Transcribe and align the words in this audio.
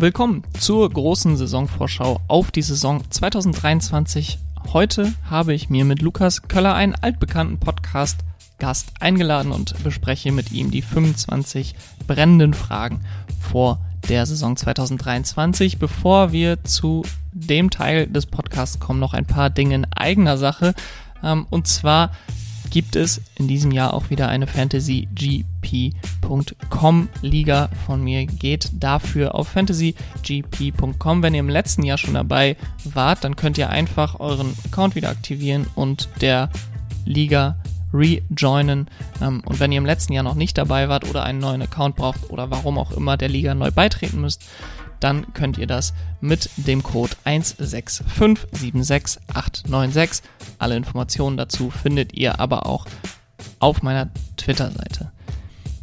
Willkommen 0.00 0.44
zur 0.56 0.88
großen 0.88 1.36
Saisonvorschau 1.36 2.20
auf 2.28 2.52
die 2.52 2.62
Saison 2.62 3.02
2023. 3.10 4.38
Heute 4.72 5.12
habe 5.28 5.54
ich 5.54 5.70
mir 5.70 5.84
mit 5.84 6.02
Lukas 6.02 6.42
Köller 6.42 6.72
einen 6.74 6.94
altbekannten 6.94 7.58
Podcast 7.58 8.20
Gast 8.60 8.92
eingeladen 9.00 9.50
und 9.50 9.82
bespreche 9.82 10.30
mit 10.30 10.52
ihm 10.52 10.70
die 10.70 10.82
25 10.82 11.74
brennenden 12.06 12.54
Fragen 12.54 13.00
vor 13.40 13.80
der 14.08 14.24
Saison 14.24 14.56
2023. 14.56 15.80
Bevor 15.80 16.30
wir 16.30 16.62
zu 16.62 17.02
dem 17.32 17.68
Teil 17.70 18.06
des 18.06 18.26
Podcasts 18.26 18.78
kommen, 18.78 19.00
noch 19.00 19.14
ein 19.14 19.26
paar 19.26 19.50
Dinge 19.50 19.74
in 19.74 19.84
eigener 19.92 20.38
Sache. 20.38 20.74
Ähm, 21.24 21.44
und 21.50 21.66
zwar 21.66 22.12
gibt 22.70 22.96
es 22.96 23.20
in 23.36 23.46
diesem 23.48 23.70
Jahr 23.70 23.94
auch 23.94 24.10
wieder 24.10 24.28
eine 24.28 24.46
fantasygp.com 24.46 27.08
Liga 27.22 27.70
von 27.86 28.02
mir. 28.02 28.26
Geht 28.26 28.68
dafür 28.72 29.34
auf 29.34 29.48
fantasygp.com. 29.48 31.22
Wenn 31.22 31.34
ihr 31.34 31.40
im 31.40 31.48
letzten 31.48 31.82
Jahr 31.82 31.98
schon 31.98 32.14
dabei 32.14 32.56
wart, 32.84 33.24
dann 33.24 33.36
könnt 33.36 33.58
ihr 33.58 33.70
einfach 33.70 34.20
euren 34.20 34.54
Account 34.66 34.94
wieder 34.94 35.10
aktivieren 35.10 35.66
und 35.74 36.08
der 36.20 36.50
Liga 37.04 37.56
rejoinen. 37.92 38.88
Ähm, 39.20 39.42
und 39.44 39.60
wenn 39.60 39.72
ihr 39.72 39.78
im 39.78 39.86
letzten 39.86 40.12
Jahr 40.12 40.24
noch 40.24 40.34
nicht 40.34 40.58
dabei 40.58 40.88
wart 40.88 41.08
oder 41.08 41.24
einen 41.24 41.38
neuen 41.38 41.62
Account 41.62 41.96
braucht 41.96 42.30
oder 42.30 42.50
warum 42.50 42.78
auch 42.78 42.92
immer 42.92 43.16
der 43.16 43.28
Liga 43.28 43.54
neu 43.54 43.70
beitreten 43.70 44.20
müsst, 44.20 44.44
dann 45.00 45.34
könnt 45.34 45.58
ihr 45.58 45.66
das 45.66 45.92
mit 46.20 46.48
dem 46.56 46.82
Code 46.82 47.14
16576896. 47.24 50.22
Alle 50.58 50.76
Informationen 50.76 51.36
dazu 51.36 51.70
findet 51.70 52.14
ihr 52.14 52.40
aber 52.40 52.66
auch 52.66 52.86
auf 53.58 53.82
meiner 53.82 54.08
Twitter-Seite. 54.36 55.10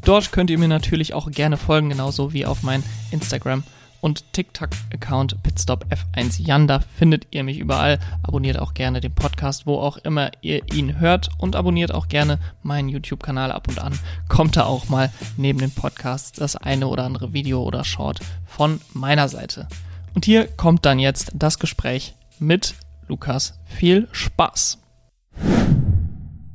Dort 0.04 0.32
könnt 0.32 0.50
ihr 0.50 0.58
mir 0.60 0.68
natürlich 0.68 1.14
auch 1.14 1.30
gerne 1.32 1.58
folgen, 1.58 1.90
genauso 1.90 2.34
wie 2.34 2.46
auf 2.46 2.64
mein 2.64 2.84
Instagram 3.12 3.64
und 4.06 4.32
TikTok-Account 4.34 5.38
pitstopf1 5.42 6.40
Jan. 6.40 6.68
Da 6.68 6.80
findet 6.80 7.26
ihr 7.32 7.44
mich 7.44 7.58
überall. 7.58 7.98
Abonniert 8.22 8.60
auch 8.60 8.76
gerne 8.76 9.02
den 9.02 9.16
Podcast, 9.16 9.66
wo 9.66 9.80
auch 9.80 9.98
immer 9.98 10.30
ihr 10.42 10.62
ihn 10.72 11.00
hört 11.00 11.30
und 11.40 11.56
abonniert 11.56 11.92
auch 11.92 12.08
gerne 12.08 12.38
meinen 12.62 12.88
YouTube-Kanal 12.88 13.52
ab 13.52 13.68
und 13.68 13.80
an. 13.80 13.98
Kommt 14.30 14.58
da 14.58 14.66
auch 14.66 14.90
mal 14.90 15.12
neben 15.38 15.58
den 15.58 15.72
Podcasts 15.72 16.32
das 16.32 16.56
eine 16.56 16.88
oder 16.88 17.04
andere 17.04 17.34
Video 17.34 17.64
oder 17.64 17.84
Short 17.84 18.20
von 18.46 18.80
meiner 18.94 19.28
Seite. 19.28 19.68
Und 20.14 20.24
hier 20.24 20.46
kommt 20.46 20.86
dann 20.86 21.00
jetzt 21.00 21.32
das 21.34 21.58
Gespräch 21.58 22.14
mit 22.38 22.76
Lukas. 23.08 23.58
Viel 23.66 24.08
Spaß! 24.12 24.78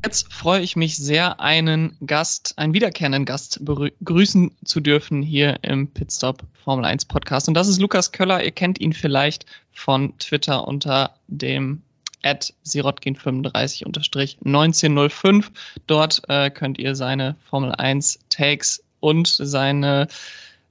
Jetzt 0.03 0.33
freue 0.33 0.63
ich 0.63 0.77
mich 0.77 0.97
sehr, 0.97 1.41
einen 1.41 1.95
Gast, 2.05 2.55
einen 2.57 2.73
wiederkehrenden 2.73 3.27
Gast 3.27 3.63
begrüßen 3.63 4.57
zu 4.65 4.81
dürfen 4.81 5.21
hier 5.21 5.59
im 5.61 5.89
Pitstop 5.89 6.43
Formel 6.65 6.87
1 6.87 7.05
Podcast. 7.05 7.49
Und 7.49 7.55
das 7.55 7.69
ist 7.69 7.81
Lukas 7.81 8.11
Köller. 8.11 8.43
Ihr 8.43 8.53
kennt 8.53 8.81
ihn 8.81 8.95
vielleicht 8.95 9.45
von 9.73 10.17
Twitter 10.19 10.67
unter 10.67 11.17
dem 11.29 11.83
at 12.23 12.55
sirotkin35-1905. 12.67 15.45
Dort 15.87 16.23
äh, 16.29 16.51
könnt 16.51 16.79
ihr 16.79 16.95
seine 16.95 17.37
Formel 17.51 17.73
1 17.73 18.21
Takes 18.31 18.83
und 19.01 19.29
seine 19.29 20.09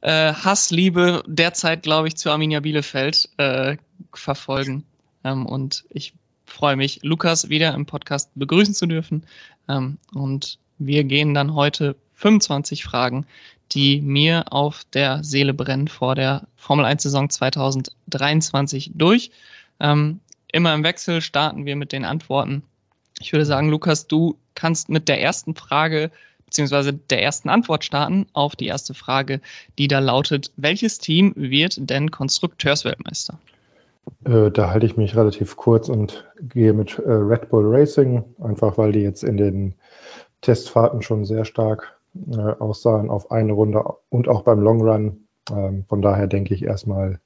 äh, 0.01 0.33
Hassliebe 0.33 1.23
derzeit, 1.27 1.83
glaube 1.83 2.07
ich, 2.07 2.17
zu 2.17 2.31
Arminia 2.31 2.61
Bielefeld 2.61 3.29
äh, 3.37 3.77
verfolgen. 4.11 4.85
Ähm, 5.23 5.45
und 5.45 5.85
ich 5.89 6.13
freue 6.49 6.75
mich, 6.75 6.99
Lukas 7.03 7.49
wieder 7.49 7.73
im 7.73 7.85
Podcast 7.85 8.31
begrüßen 8.35 8.73
zu 8.73 8.85
dürfen. 8.85 9.25
Ähm, 9.67 9.97
und 10.13 10.59
wir 10.77 11.03
gehen 11.03 11.33
dann 11.33 11.53
heute 11.53 11.95
25 12.15 12.83
Fragen, 12.83 13.25
die 13.71 14.01
mir 14.01 14.51
auf 14.51 14.83
der 14.93 15.23
Seele 15.23 15.53
brennen 15.53 15.87
vor 15.87 16.15
der 16.15 16.47
Formel 16.55 16.85
1 16.85 17.03
Saison 17.03 17.29
2023 17.29 18.91
durch. 18.95 19.31
Ähm, 19.79 20.19
immer 20.51 20.73
im 20.73 20.83
Wechsel 20.83 21.21
starten 21.21 21.65
wir 21.65 21.75
mit 21.75 21.91
den 21.91 22.05
Antworten. 22.05 22.63
Ich 23.19 23.31
würde 23.31 23.45
sagen, 23.45 23.69
Lukas, 23.69 24.07
du 24.07 24.37
kannst 24.55 24.89
mit 24.89 25.07
der 25.07 25.21
ersten 25.21 25.55
Frage 25.55 26.11
beziehungsweise 26.49 26.93
der 26.93 27.21
ersten 27.21 27.47
Antwort 27.47 27.85
starten 27.85 28.25
auf 28.33 28.55
die 28.55 28.65
erste 28.65 28.95
Frage, 28.95 29.39
die 29.77 29.87
da 29.87 29.99
lautet, 29.99 30.51
welches 30.57 30.97
Team 30.97 31.33
wird 31.35 31.77
denn 31.77 32.09
Konstrukteursweltmeister? 32.09 33.39
Äh, 34.25 34.51
da 34.51 34.69
halte 34.69 34.85
ich 34.85 34.97
mich 34.97 35.15
relativ 35.15 35.55
kurz 35.55 35.89
und 35.89 36.25
gehe 36.41 36.73
mit 36.73 36.99
äh, 36.99 37.11
Red 37.11 37.49
Bull 37.49 37.65
Racing, 37.65 38.23
einfach 38.39 38.77
weil 38.77 38.91
die 38.91 39.01
jetzt 39.01 39.23
in 39.23 39.37
den 39.37 39.75
Testfahrten 40.41 41.01
schon 41.01 41.25
sehr 41.25 41.45
stark 41.45 41.99
äh, 42.31 42.37
aussahen 42.37 43.09
auf 43.09 43.31
eine 43.31 43.53
Runde 43.53 43.83
und 44.09 44.27
auch 44.27 44.43
beim 44.43 44.59
Long 44.59 44.81
Run. 44.81 45.27
Ähm, 45.51 45.85
von 45.87 46.01
daher 46.01 46.27
denke 46.27 46.53
ich 46.53 46.63
erstmal, 46.63 47.19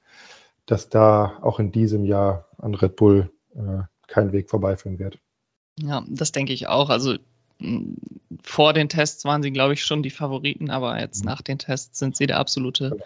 dass 0.66 0.88
da 0.88 1.38
auch 1.42 1.58
in 1.58 1.72
diesem 1.72 2.04
Jahr 2.04 2.46
an 2.58 2.74
Red 2.74 2.96
Bull 2.96 3.30
äh, 3.54 3.82
kein 4.06 4.32
Weg 4.32 4.50
vorbeiführen 4.50 4.98
wird. 4.98 5.18
Ja, 5.78 6.04
das 6.08 6.32
denke 6.32 6.52
ich 6.52 6.68
auch. 6.68 6.90
Also 6.90 7.16
vor 8.42 8.72
den 8.72 8.88
Tests 8.88 9.24
waren 9.24 9.42
sie, 9.42 9.50
glaube 9.50 9.74
ich, 9.74 9.84
schon 9.84 10.02
die 10.02 10.10
Favoriten, 10.10 10.70
aber 10.70 10.98
jetzt 11.00 11.24
mhm. 11.24 11.30
nach 11.30 11.42
den 11.42 11.58
Tests 11.58 11.98
sind 11.98 12.16
sie 12.16 12.26
der 12.26 12.38
absolute 12.38 12.96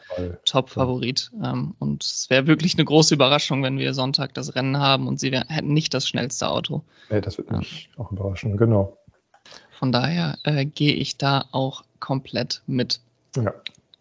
Top-Favorit. 0.45 1.31
Ähm, 1.43 1.75
und 1.79 2.03
es 2.03 2.31
wäre 2.31 2.47
wirklich 2.47 2.75
eine 2.75 2.85
große 2.85 3.15
Überraschung, 3.15 3.63
wenn 3.63 3.79
wir 3.79 3.95
Sonntag 3.95 4.35
das 4.35 4.55
Rennen 4.55 4.79
haben 4.79 5.07
und 5.07 5.21
sie 5.21 5.31
hätten 5.31 5.73
nicht 5.73 5.95
das 5.95 6.09
schnellste 6.09 6.49
Auto. 6.49 6.83
Nee, 7.11 7.21
das 7.21 7.39
wird 7.39 7.51
mich 7.51 7.89
ja. 7.97 8.05
auch 8.05 8.13
überraschen, 8.13 8.57
genau. 8.57 8.97
Von 9.79 9.93
daher 9.93 10.39
äh, 10.43 10.65
gehe 10.65 10.95
ich 10.95 11.19
da 11.19 11.45
auch 11.53 11.85
komplett 12.01 12.63
mit. 12.67 13.01
Ja 13.37 13.55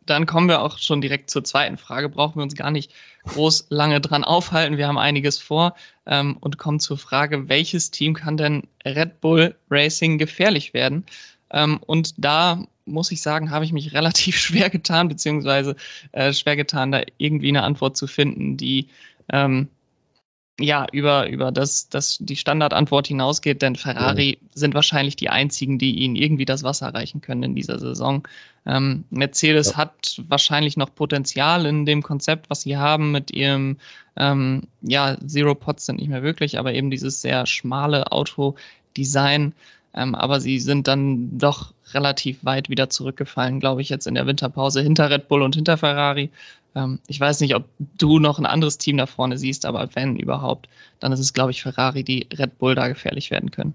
dann 0.09 0.25
kommen 0.25 0.47
wir 0.47 0.62
auch 0.62 0.78
schon 0.78 1.01
direkt 1.01 1.29
zur 1.29 1.44
zweiten 1.44 1.78
Frage. 1.78 2.09
Brauchen 2.09 2.38
wir 2.38 2.44
uns 2.44 2.56
gar 2.56 2.72
nicht 2.72 2.91
groß 3.28 3.68
lange 3.70 4.02
dran 4.02 4.24
aufhalten. 4.24 4.78
Wir 4.78 4.88
haben 4.88 4.98
einiges 4.98 5.38
vor 5.38 5.76
ähm, 6.06 6.38
und 6.40 6.58
kommen 6.58 6.80
zur 6.80 6.98
Frage, 6.98 7.50
welches 7.50 7.92
Team 7.92 8.14
kann 8.14 8.38
denn 8.38 8.64
Red 8.86 9.22
Bull 9.22 9.56
Racing 9.70 10.18
gefährlich 10.18 10.74
werden? 10.74 11.06
Ähm, 11.52 11.80
und 11.86 12.16
da 12.18 12.66
muss 12.86 13.12
ich 13.12 13.22
sagen, 13.22 13.52
habe 13.52 13.66
ich 13.66 13.74
mich 13.74 13.94
relativ 13.94 14.38
schwer 14.38 14.70
getan, 14.70 15.08
beziehungsweise 15.08 15.76
äh, 16.12 16.34
schwer 16.34 16.56
getan, 16.56 16.92
da 16.92 17.02
irgendwie 17.18 17.50
eine 17.50 17.64
Antwort 17.64 17.98
zu 17.98 18.08
finden, 18.08 18.58
die 18.58 18.88
ähm, 19.32 19.68
ja, 20.59 20.88
über, 20.91 21.29
über 21.29 21.51
das, 21.51 21.90
das 21.90 22.18
die 22.19 22.35
Standardantwort 22.35 23.07
hinausgeht, 23.07 23.62
denn 23.62 23.75
Ferrari 23.75 24.40
ja. 24.41 24.47
sind 24.56 24.73
wahrscheinlich 24.73 25.16
die 25.16 25.29
einzigen, 25.29 25.78
die 25.78 26.00
ihnen 26.00 26.16
irgendwie 26.16 26.45
das 26.45 26.63
Wasser 26.63 26.88
reichen 26.94 27.22
können 27.22 27.44
in 27.44 27.56
dieser 27.56 27.78
Saison. 27.78 28.28
Ähm, 28.66 29.03
Mercedes 29.12 29.72
ja. 29.72 29.78
hat 29.78 30.22
wahrscheinlich 30.28 30.75
noch 30.75 30.94
Potenzial 30.94 31.66
in 31.68 31.85
dem 31.85 32.01
Konzept, 32.01 32.50
was 32.50 32.62
sie 32.62 32.78
haben 32.78 33.12
mit 33.12 33.29
ihrem, 33.31 33.78
ähm, 34.16 34.63
ja, 34.81 35.16
Zero 35.25 35.53
Pods 35.53 35.85
sind 35.85 36.00
nicht 36.00 36.09
mehr 36.09 36.23
wirklich, 36.23 36.57
aber 36.57 36.74
eben 36.74 36.89
dieses 36.89 37.22
sehr 37.22 37.45
schmale 37.45 38.12
Autodesign. 38.12 39.53
Ähm, 39.94 40.16
aber 40.16 40.39
sie 40.39 40.59
sind 40.59 40.88
dann 40.88 41.38
doch 41.38 41.74
relativ 41.94 42.44
weit 42.44 42.69
wieder 42.69 42.89
zurückgefallen, 42.89 43.59
glaube 43.59 43.81
ich, 43.81 43.89
jetzt 43.89 44.07
in 44.07 44.16
der 44.16 44.28
Winterpause 44.28 44.81
hinter 44.81 45.09
Red 45.09 45.28
Bull 45.28 45.41
und 45.41 45.56
hinter 45.56 45.78
Ferrari. 45.78 46.29
Ähm, 46.78 47.00
ich 47.08 47.20
weiß 47.20 47.42
nicht, 47.42 47.56
ob 47.56 47.66
du 47.80 48.20
noch 48.20 48.38
ein 48.38 48.46
anderes 48.46 48.78
Team 48.78 48.98
da 48.98 49.08
vorne 49.08 49.38
siehst, 49.38 49.66
aber 49.66 49.90
wenn 49.96 50.16
überhaupt, 50.16 50.70
dann 51.00 51.12
ist 51.12 51.20
es, 51.20 51.34
glaube 51.34 51.52
ich, 51.52 51.64
Ferrari, 51.64 52.04
die 52.04 52.28
Red 52.38 52.60
Bull 52.60 52.76
da 52.76 52.88
gefährlich 52.88 53.32
werden 53.32 53.50
können. 53.50 53.74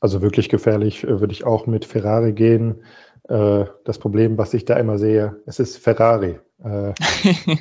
Also 0.00 0.20
wirklich 0.20 0.48
gefährlich 0.48 1.04
äh, 1.04 1.20
würde 1.20 1.32
ich 1.32 1.44
auch 1.44 1.66
mit 1.66 1.86
Ferrari 1.86 2.32
gehen. 2.32 2.82
Äh, 3.28 3.64
das 3.84 3.98
Problem, 3.98 4.36
was 4.36 4.52
ich 4.52 4.66
da 4.66 4.76
immer 4.76 4.98
sehe, 4.98 5.40
es 5.46 5.58
ist 5.58 5.78
Ferrari. 5.78 6.38
Äh, 6.62 6.92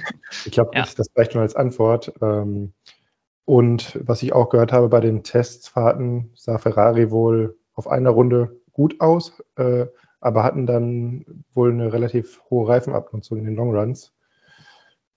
ich 0.46 0.52
glaube, 0.52 0.72
ja. 0.74 0.86
das 0.96 1.08
reicht 1.16 1.34
schon 1.34 1.42
als 1.42 1.56
Antwort. 1.56 2.12
Ähm, 2.22 2.74
und 3.46 3.98
was 4.04 4.22
ich 4.22 4.34
auch 4.34 4.50
gehört 4.50 4.74
habe 4.74 4.90
bei 4.90 5.00
den 5.00 5.24
Testfahrten, 5.24 6.32
sah 6.36 6.58
Ferrari 6.58 7.12
wohl 7.12 7.58
auf 7.74 7.88
einer 7.88 8.12
Runde 8.12 8.60
gut 8.74 9.02
aus, 9.02 9.42
aber 9.56 10.44
hatten 10.44 10.68
dann 10.68 11.26
wohl 11.56 11.72
eine 11.72 11.92
relativ 11.92 12.42
hohe 12.52 12.68
Reifenabnutzung 12.68 13.40
in 13.40 13.46
den 13.46 13.56
Longruns. 13.56 14.14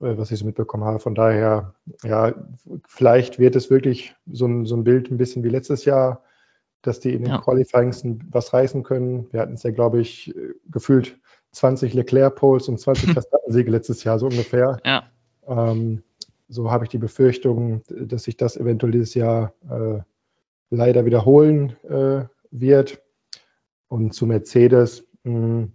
Äh, 0.02 0.19
was 0.19 0.31
ich 0.31 0.38
so 0.40 0.44
mitbekommen 0.44 0.84
habe. 0.84 0.99
Von 0.99 1.14
daher, 1.14 1.75
ja, 2.02 2.34
vielleicht 2.87 3.38
wird 3.38 3.56
es 3.56 3.70
wirklich 3.70 4.14
so 4.31 4.46
ein, 4.46 4.66
so 4.66 4.76
ein 4.76 4.84
Bild 4.84 5.10
ein 5.10 5.16
bisschen 5.16 5.44
wie 5.44 5.49
letztes 5.49 5.84
Jahr, 5.84 6.22
dass 6.82 6.99
die 6.99 7.14
in 7.14 7.22
den 7.22 7.32
ja. 7.32 7.38
Qualifyings 7.38 8.02
was 8.31 8.52
reißen 8.52 8.82
können. 8.82 9.32
Wir 9.32 9.40
hatten 9.40 9.54
es 9.54 9.62
ja, 9.62 9.70
glaube 9.70 10.00
ich, 10.00 10.34
gefühlt 10.70 11.19
20 11.52 11.94
Leclerc-Poles 11.94 12.69
und 12.69 12.81
20 12.81 13.12
Verstappen-Siege 13.12 13.70
letztes 13.70 14.02
Jahr, 14.02 14.19
so 14.19 14.26
ungefähr. 14.26 14.78
Ja. 14.84 15.04
Ähm, 15.46 16.02
so 16.49 16.70
habe 16.70 16.84
ich 16.84 16.90
die 16.90 16.99
Befürchtung, 16.99 17.82
dass 17.88 18.25
sich 18.25 18.37
das 18.37 18.56
eventuell 18.56 18.93
dieses 18.93 19.14
Jahr 19.14 19.54
äh, 19.70 20.00
leider 20.70 21.04
wiederholen 21.04 21.76
äh, 21.88 22.25
wird. 22.50 23.00
Und 23.87 24.12
zu 24.12 24.26
Mercedes, 24.26 25.06
mh, 25.22 25.32
hm, 25.32 25.72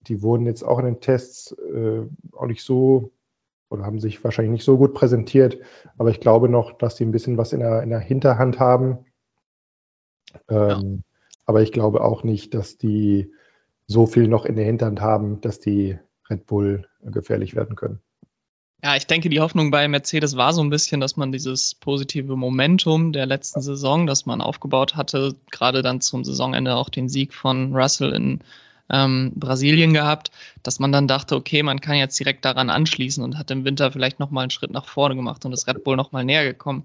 die 0.00 0.22
wurden 0.22 0.46
jetzt 0.46 0.64
auch 0.64 0.78
in 0.80 0.86
den 0.86 1.00
Tests 1.00 1.52
äh, 1.52 2.02
auch 2.32 2.46
nicht 2.46 2.62
so 2.62 3.13
oder 3.74 3.84
haben 3.84 4.00
sich 4.00 4.22
wahrscheinlich 4.24 4.52
nicht 4.52 4.64
so 4.64 4.78
gut 4.78 4.94
präsentiert. 4.94 5.58
Aber 5.98 6.10
ich 6.10 6.20
glaube 6.20 6.48
noch, 6.48 6.72
dass 6.72 6.96
sie 6.96 7.04
ein 7.04 7.12
bisschen 7.12 7.36
was 7.36 7.52
in 7.52 7.60
der, 7.60 7.82
in 7.82 7.90
der 7.90 8.00
Hinterhand 8.00 8.58
haben. 8.58 9.06
Ähm, 10.48 10.68
ja. 10.68 11.02
Aber 11.46 11.62
ich 11.62 11.72
glaube 11.72 12.02
auch 12.02 12.24
nicht, 12.24 12.54
dass 12.54 12.78
die 12.78 13.32
so 13.86 14.06
viel 14.06 14.28
noch 14.28 14.46
in 14.46 14.56
der 14.56 14.64
Hinterhand 14.64 15.00
haben, 15.00 15.40
dass 15.40 15.60
die 15.60 15.98
Red 16.30 16.46
Bull 16.46 16.88
gefährlich 17.02 17.54
werden 17.54 17.76
können. 17.76 18.00
Ja, 18.82 18.96
ich 18.96 19.06
denke, 19.06 19.30
die 19.30 19.40
Hoffnung 19.40 19.70
bei 19.70 19.88
Mercedes 19.88 20.36
war 20.36 20.52
so 20.52 20.62
ein 20.62 20.68
bisschen, 20.68 21.00
dass 21.00 21.16
man 21.16 21.32
dieses 21.32 21.74
positive 21.74 22.36
Momentum 22.36 23.12
der 23.12 23.24
letzten 23.24 23.62
Saison, 23.62 24.06
das 24.06 24.26
man 24.26 24.42
aufgebaut 24.42 24.94
hatte, 24.94 25.36
gerade 25.50 25.80
dann 25.80 26.02
zum 26.02 26.22
Saisonende 26.22 26.76
auch 26.76 26.90
den 26.90 27.08
Sieg 27.08 27.32
von 27.32 27.74
Russell 27.74 28.12
in 28.12 28.40
ähm, 28.90 29.32
Brasilien 29.34 29.92
gehabt, 29.92 30.30
dass 30.62 30.78
man 30.78 30.92
dann 30.92 31.08
dachte, 31.08 31.36
okay, 31.36 31.62
man 31.62 31.80
kann 31.80 31.96
jetzt 31.96 32.18
direkt 32.18 32.44
daran 32.44 32.70
anschließen 32.70 33.22
und 33.22 33.38
hat 33.38 33.50
im 33.50 33.64
Winter 33.64 33.92
vielleicht 33.92 34.20
nochmal 34.20 34.42
einen 34.42 34.50
Schritt 34.50 34.70
nach 34.70 34.86
vorne 34.86 35.16
gemacht 35.16 35.44
und 35.44 35.52
ist 35.52 35.66
Red 35.66 35.84
Bull 35.84 35.96
nochmal 35.96 36.24
näher 36.24 36.44
gekommen. 36.44 36.84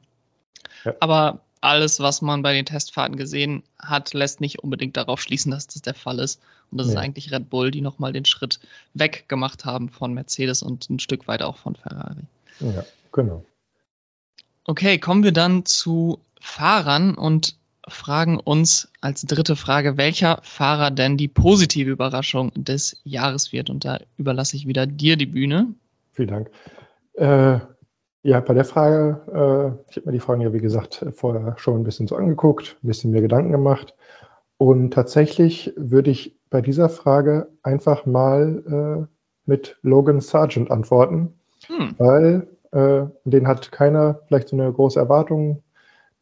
Ja. 0.85 0.93
Aber 0.99 1.41
alles, 1.61 1.99
was 1.99 2.21
man 2.21 2.41
bei 2.41 2.53
den 2.53 2.65
Testfahrten 2.65 3.17
gesehen 3.17 3.63
hat, 3.77 4.13
lässt 4.13 4.39
nicht 4.39 4.59
unbedingt 4.59 4.95
darauf 4.95 5.21
schließen, 5.21 5.51
dass 5.51 5.67
das 5.67 5.81
der 5.81 5.93
Fall 5.93 6.19
ist. 6.19 6.41
Und 6.71 6.77
das 6.77 6.87
nee. 6.87 6.93
ist 6.93 6.99
eigentlich 6.99 7.31
Red 7.31 7.49
Bull, 7.49 7.71
die 7.71 7.81
nochmal 7.81 8.13
den 8.13 8.25
Schritt 8.25 8.59
weg 8.93 9.25
gemacht 9.27 9.65
haben 9.65 9.89
von 9.89 10.13
Mercedes 10.13 10.61
und 10.63 10.89
ein 10.89 10.99
Stück 10.99 11.27
weit 11.27 11.41
auch 11.41 11.57
von 11.57 11.75
Ferrari. 11.75 12.23
Ja, 12.61 12.85
genau. 13.11 13.43
Okay, 14.65 14.99
kommen 14.99 15.23
wir 15.23 15.31
dann 15.31 15.65
zu 15.65 16.19
Fahrern 16.39 17.15
und 17.15 17.55
fragen 17.89 18.39
uns 18.39 18.91
als 19.01 19.23
dritte 19.23 19.55
Frage, 19.55 19.97
welcher 19.97 20.39
Fahrer 20.43 20.91
denn 20.91 21.17
die 21.17 21.27
positive 21.27 21.89
Überraschung 21.89 22.51
des 22.55 22.99
Jahres 23.03 23.51
wird. 23.51 23.69
Und 23.69 23.85
da 23.85 23.99
überlasse 24.17 24.55
ich 24.55 24.67
wieder 24.67 24.87
dir 24.87 25.17
die 25.17 25.25
Bühne. 25.25 25.73
Vielen 26.13 26.29
Dank. 26.29 26.51
Äh, 27.13 27.59
ja, 28.21 28.39
bei 28.41 28.53
der 28.53 28.65
Frage, 28.65 29.21
äh, 29.27 29.89
ich 29.89 29.97
habe 29.97 30.07
mir 30.07 30.11
die 30.11 30.19
Fragen 30.19 30.41
ja, 30.41 30.53
wie 30.53 30.59
gesagt, 30.59 31.05
vorher 31.13 31.55
schon 31.57 31.79
ein 31.79 31.83
bisschen 31.83 32.07
so 32.07 32.15
angeguckt, 32.15 32.77
ein 32.83 32.87
bisschen 32.87 33.11
mir 33.11 33.21
Gedanken 33.21 33.51
gemacht. 33.51 33.95
Und 34.57 34.93
tatsächlich 34.93 35.73
würde 35.77 36.11
ich 36.11 36.37
bei 36.49 36.61
dieser 36.61 36.89
Frage 36.89 37.47
einfach 37.63 38.05
mal 38.05 39.07
äh, 39.07 39.07
mit 39.45 39.77
Logan 39.81 40.19
Sargent 40.19 40.69
antworten, 40.69 41.33
hm. 41.67 41.95
weil 41.97 42.47
äh, 42.71 43.07
den 43.23 43.47
hat 43.47 43.71
keiner 43.71 44.19
vielleicht 44.27 44.49
so 44.49 44.57
eine 44.57 44.71
große 44.71 44.99
Erwartung. 44.99 45.63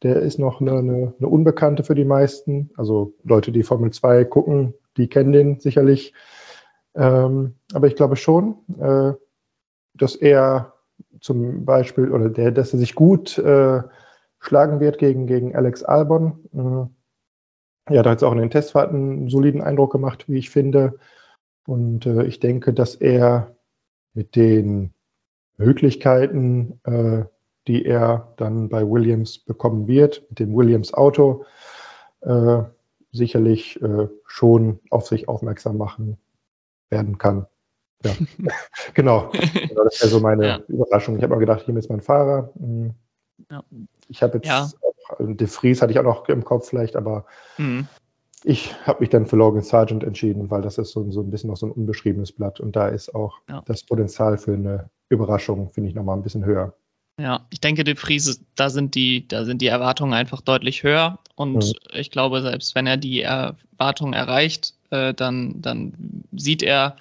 Der 0.04 0.18
ist 0.18 0.38
noch 0.38 0.62
eine, 0.62 0.78
eine, 0.78 1.14
eine, 1.18 1.28
Unbekannte 1.28 1.84
für 1.84 1.96
die 1.96 2.06
meisten. 2.06 2.70
Also 2.78 3.14
Leute, 3.24 3.52
die 3.52 3.64
Formel 3.64 3.92
2 3.92 4.26
gucken, 4.26 4.74
die 4.96 5.08
kennen 5.08 5.32
den 5.32 5.60
sicherlich. 5.60 6.14
Ähm, 6.96 7.56
aber 7.74 7.88
ich 7.88 7.96
glaube 7.96 8.16
schon, 8.16 8.58
äh, 8.80 9.14
dass 9.94 10.16
er 10.16 10.74
zum 11.20 11.66
Beispiel, 11.66 12.12
oder 12.12 12.30
der, 12.30 12.52
dass 12.52 12.74
er 12.74 12.80
sich 12.80 12.96
gut 12.96 13.38
äh, 13.38 13.82
schlagen 14.40 14.80
wird 14.80 14.98
gegen, 14.98 15.28
gegen 15.28 15.56
Alex 15.56 15.84
Albon. 15.84 16.44
Äh, 17.90 17.94
ja, 17.94 18.04
da 18.04 18.12
hat 18.12 18.18
es 18.18 18.24
auch 18.24 18.34
in 18.34 18.40
den 18.40 18.50
Testfahrten 18.50 19.12
einen 19.12 19.30
soliden 19.30 19.62
Eindruck 19.62 19.92
gemacht, 19.92 20.28
wie 20.28 20.38
ich 20.38 20.50
finde. 20.50 21.00
Und 21.66 22.06
äh, 22.06 22.24
ich 22.26 22.40
denke, 22.40 22.74
dass 22.74 22.96
er 22.96 23.56
mit 24.14 24.36
den 24.36 24.94
Möglichkeiten, 25.58 26.80
äh, 26.84 27.26
die 27.68 27.86
er 27.86 28.34
dann 28.38 28.70
bei 28.70 28.90
Williams 28.90 29.38
bekommen 29.38 29.88
wird, 29.88 30.24
mit 30.30 30.40
dem 30.40 30.56
Williams-Auto, 30.56 31.46
äh, 32.22 32.64
sicherlich 33.12 33.82
äh, 33.82 34.08
schon 34.26 34.80
auf 34.90 35.08
sich 35.08 35.28
aufmerksam 35.28 35.78
machen 35.78 36.18
werden 36.90 37.18
kann. 37.18 37.48
Ja, 38.06 38.14
genau. 38.94 39.32
genau. 39.32 39.84
Das 39.84 40.02
wäre 40.02 40.10
so 40.10 40.20
meine 40.20 40.48
ja. 40.48 40.60
Überraschung. 40.68 41.18
Ich 41.18 41.24
habe 41.24 41.34
mal 41.34 41.40
gedacht, 41.40 41.64
hier 41.66 41.76
ist 41.76 41.90
mein 41.90 42.02
Fahrer. 42.02 42.52
Hm. 42.58 42.94
Ja. 43.50 43.64
Ich 44.08 44.24
habe 44.24 44.38
jetzt 44.38 44.48
ja. 44.48 44.64
auch, 44.82 45.20
also 45.20 45.34
De 45.34 45.48
Vries 45.48 45.82
hatte 45.82 45.92
ich 45.92 46.00
auch 46.00 46.04
noch 46.04 46.28
im 46.30 46.44
Kopf 46.44 46.70
vielleicht, 46.70 46.96
aber 46.96 47.26
mhm. 47.58 47.88
ich 48.44 48.74
habe 48.86 49.02
mich 49.02 49.10
dann 49.10 49.26
für 49.26 49.36
Logan 49.36 49.62
Sargent 49.62 50.04
entschieden, 50.04 50.50
weil 50.50 50.62
das 50.62 50.78
ist 50.78 50.92
so, 50.92 51.10
so 51.12 51.22
ein 51.22 51.30
bisschen 51.30 51.50
noch 51.50 51.58
so 51.58 51.68
ein 51.68 51.72
unbeschriebenes 51.72 52.32
Blatt 52.32 52.60
und 52.60 52.76
da 52.76 52.88
ist 52.88 53.14
auch 53.14 53.40
das 53.66 53.84
Potenzial 53.84 54.38
für 54.38 54.54
eine 54.54 54.90
Überraschung, 55.10 55.70
finde 55.70 55.90
ich, 55.90 55.96
nochmal 55.96 56.18
ein 56.18 56.24
bisschen 56.24 56.46
höher. 56.46 56.74
Ja, 57.20 57.46
ich 57.50 57.60
denke, 57.60 57.84
De 57.84 57.96
Vries, 57.96 58.42
da 58.56 58.70
sind 58.70 58.94
die, 58.94 59.28
da 59.28 59.44
sind 59.44 59.62
die 59.62 59.68
Erwartungen 59.68 60.14
einfach 60.14 60.42
deutlich 60.42 60.84
höher 60.84 61.18
und 61.36 61.56
mhm. 61.56 61.74
ich 61.94 62.12
glaube, 62.12 62.42
selbst 62.42 62.76
wenn 62.76 62.86
er 62.86 62.98
die 62.98 63.22
Erwartungen 63.22 64.14
erreicht, 64.14 64.74
äh, 64.92 65.14
dann, 65.14 65.62
dann 65.62 66.24
sieht 66.32 66.62
er 66.62 66.98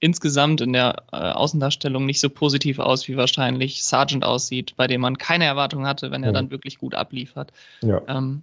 insgesamt 0.00 0.62
in 0.62 0.72
der 0.72 1.02
äh, 1.12 1.16
Außendarstellung 1.16 2.06
nicht 2.06 2.20
so 2.20 2.30
positiv 2.30 2.78
aus, 2.78 3.06
wie 3.06 3.18
wahrscheinlich 3.18 3.84
Sargent 3.84 4.24
aussieht, 4.24 4.74
bei 4.76 4.86
dem 4.86 5.02
man 5.02 5.18
keine 5.18 5.44
Erwartung 5.44 5.86
hatte, 5.86 6.10
wenn 6.10 6.22
er 6.22 6.30
ja. 6.30 6.32
dann 6.32 6.50
wirklich 6.50 6.78
gut 6.78 6.94
abliefert. 6.94 7.52
Ja. 7.82 8.00
Ähm, 8.08 8.42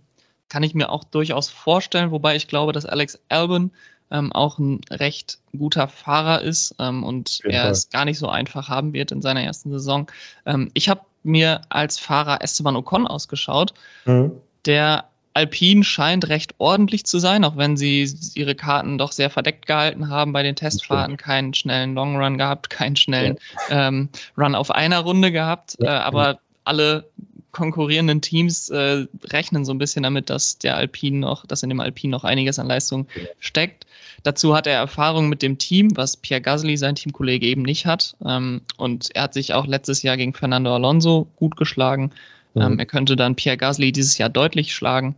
kann 0.49 0.63
ich 0.63 0.75
mir 0.75 0.89
auch 0.89 1.03
durchaus 1.03 1.49
vorstellen, 1.49 2.11
wobei 2.11 2.35
ich 2.35 2.47
glaube, 2.47 2.73
dass 2.73 2.85
Alex 2.85 3.19
Albon 3.27 3.71
ähm, 4.11 4.31
auch 4.31 4.59
ein 4.59 4.81
recht 4.89 5.39
guter 5.57 5.87
Fahrer 5.87 6.41
ist 6.41 6.75
ähm, 6.79 7.03
und 7.03 7.41
er 7.43 7.69
es 7.69 7.89
gar 7.89 8.05
nicht 8.05 8.19
so 8.19 8.29
einfach 8.29 8.69
haben 8.69 8.93
wird 8.93 9.11
in 9.11 9.21
seiner 9.21 9.41
ersten 9.41 9.71
Saison. 9.71 10.09
Ähm, 10.45 10.69
ich 10.73 10.89
habe 10.89 11.01
mir 11.23 11.61
als 11.69 11.99
Fahrer 11.99 12.41
Esteban 12.41 12.75
Ocon 12.75 13.07
ausgeschaut, 13.07 13.73
mhm. 14.05 14.31
der 14.65 15.05
Alpine 15.37 15.83
scheint 15.83 16.29
recht 16.29 16.55
ordentlich 16.57 17.05
zu 17.05 17.19
sein, 17.19 17.43
auch 17.43 17.57
wenn 17.57 17.77
sie 17.77 18.11
ihre 18.33 18.55
Karten 18.55 18.97
doch 18.97 19.11
sehr 19.11 19.29
verdeckt 19.29 19.67
gehalten 19.67 20.09
haben 20.09 20.33
bei 20.33 20.41
den 20.41 20.55
Testfahrten, 20.55 21.15
keinen 21.15 21.53
schnellen 21.53 21.93
Long 21.93 22.17
Run 22.17 22.39
gehabt, 22.39 22.71
keinen 22.71 22.95
schnellen 22.95 23.37
ja. 23.69 23.87
ähm, 23.87 24.09
Run 24.35 24.55
auf 24.55 24.71
einer 24.71 24.99
Runde 24.99 25.31
gehabt, 25.31 25.77
ja. 25.79 25.97
äh, 25.97 25.99
aber 25.99 26.39
alle 26.63 27.07
konkurrierenden 27.51 28.21
Teams 28.21 28.69
äh, 28.69 29.05
rechnen 29.25 29.63
so 29.63 29.73
ein 29.73 29.77
bisschen 29.77 30.03
damit, 30.03 30.29
dass 30.29 30.57
der 30.57 30.75
Alpine 30.75 31.19
noch, 31.19 31.45
dass 31.45 31.63
in 31.63 31.69
dem 31.69 31.79
Alpine 31.79 32.11
noch 32.11 32.23
einiges 32.23 32.57
an 32.59 32.67
Leistung 32.67 33.07
steckt. 33.39 33.85
Dazu 34.27 34.53
hat 34.53 34.67
er 34.67 34.73
Erfahrung 34.73 35.29
mit 35.29 35.41
dem 35.41 35.57
Team, 35.57 35.95
was 35.95 36.17
Pierre 36.17 36.41
Gasly, 36.41 36.75
sein 36.75 36.95
Teamkollege, 36.95 37.47
eben 37.47 37.61
nicht 37.61 37.85
hat. 37.85 38.17
Ähm, 38.25 38.59
und 38.75 39.15
er 39.15 39.23
hat 39.23 39.33
sich 39.33 39.53
auch 39.53 39.65
letztes 39.65 40.03
Jahr 40.03 40.17
gegen 40.17 40.33
Fernando 40.33 40.75
Alonso 40.75 41.29
gut 41.37 41.55
geschlagen. 41.55 42.11
Mhm. 42.53 42.61
Ähm, 42.61 42.79
er 42.79 42.85
könnte 42.87 43.15
dann 43.15 43.37
Pierre 43.37 43.55
Gasly 43.55 43.93
dieses 43.93 44.17
Jahr 44.17 44.27
deutlich 44.27 44.75
schlagen 44.75 45.15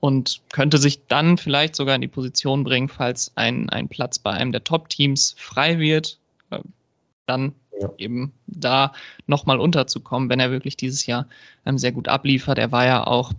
und 0.00 0.42
könnte 0.52 0.76
sich 0.76 1.06
dann 1.06 1.38
vielleicht 1.38 1.74
sogar 1.74 1.94
in 1.94 2.02
die 2.02 2.08
Position 2.08 2.62
bringen, 2.62 2.90
falls 2.90 3.32
ein, 3.36 3.70
ein 3.70 3.88
Platz 3.88 4.18
bei 4.18 4.32
einem 4.32 4.52
der 4.52 4.64
Top-Teams 4.64 5.34
frei 5.38 5.78
wird, 5.78 6.18
äh, 6.50 6.58
dann 7.24 7.54
ja. 7.80 7.88
eben 7.96 8.34
da 8.46 8.92
nochmal 9.26 9.60
unterzukommen, 9.60 10.28
wenn 10.28 10.40
er 10.40 10.50
wirklich 10.50 10.76
dieses 10.76 11.06
Jahr 11.06 11.26
ähm, 11.64 11.78
sehr 11.78 11.92
gut 11.92 12.06
abliefert. 12.06 12.58
Er 12.58 12.70
war 12.70 12.84
ja 12.84 13.06
auch 13.06 13.32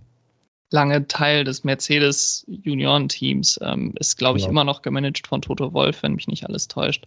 lange 0.74 1.08
Teil 1.08 1.44
des 1.44 1.64
Mercedes 1.64 2.46
Junioren-Teams, 2.48 3.60
ähm, 3.62 3.94
ist, 4.00 4.18
glaube 4.18 4.40
ich, 4.40 4.46
ja. 4.46 4.50
immer 4.50 4.64
noch 4.64 4.82
gemanagt 4.82 5.28
von 5.28 5.42
Toto 5.42 5.72
Wolf, 5.72 6.02
wenn 6.02 6.16
mich 6.16 6.28
nicht 6.28 6.46
alles 6.48 6.68
täuscht. 6.68 7.06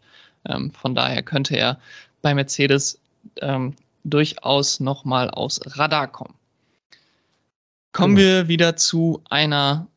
Ähm, 0.48 0.70
von 0.70 0.94
daher 0.94 1.24
könnte 1.24 1.56
er 1.56 1.80
bei 2.22 2.32
Mercedes 2.32 3.00
ähm, 3.40 3.74
durchaus 4.04 4.78
nochmal 4.78 5.30
aus 5.30 5.60
Radar 5.64 6.06
kommen. 6.06 6.34
Kommen 7.90 8.14
genau. 8.14 8.28
wir 8.28 8.48
wieder 8.48 8.76
zu 8.76 9.20
einer 9.28 9.88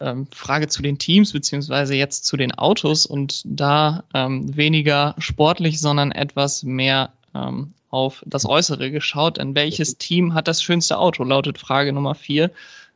ähm, 0.00 0.26
Frage 0.32 0.68
zu 0.68 0.80
den 0.80 0.98
Teams, 0.98 1.32
beziehungsweise 1.32 1.94
jetzt 1.96 2.24
zu 2.24 2.38
den 2.38 2.52
Autos 2.54 3.04
und 3.04 3.42
da 3.44 4.04
ähm, 4.14 4.56
weniger 4.56 5.14
sportlich, 5.18 5.80
sondern 5.80 6.12
etwas 6.12 6.62
mehr 6.62 7.12
ähm, 7.34 7.74
auf 7.90 8.22
das 8.26 8.46
Äußere 8.46 8.90
geschaut. 8.90 9.36
Denn 9.36 9.54
welches 9.54 9.98
Team 9.98 10.32
hat 10.32 10.48
das 10.48 10.62
schönste 10.62 10.98
Auto? 10.98 11.24
Lautet 11.24 11.58
Frage 11.58 11.92
Nummer 11.92 12.14
vier. 12.14 12.50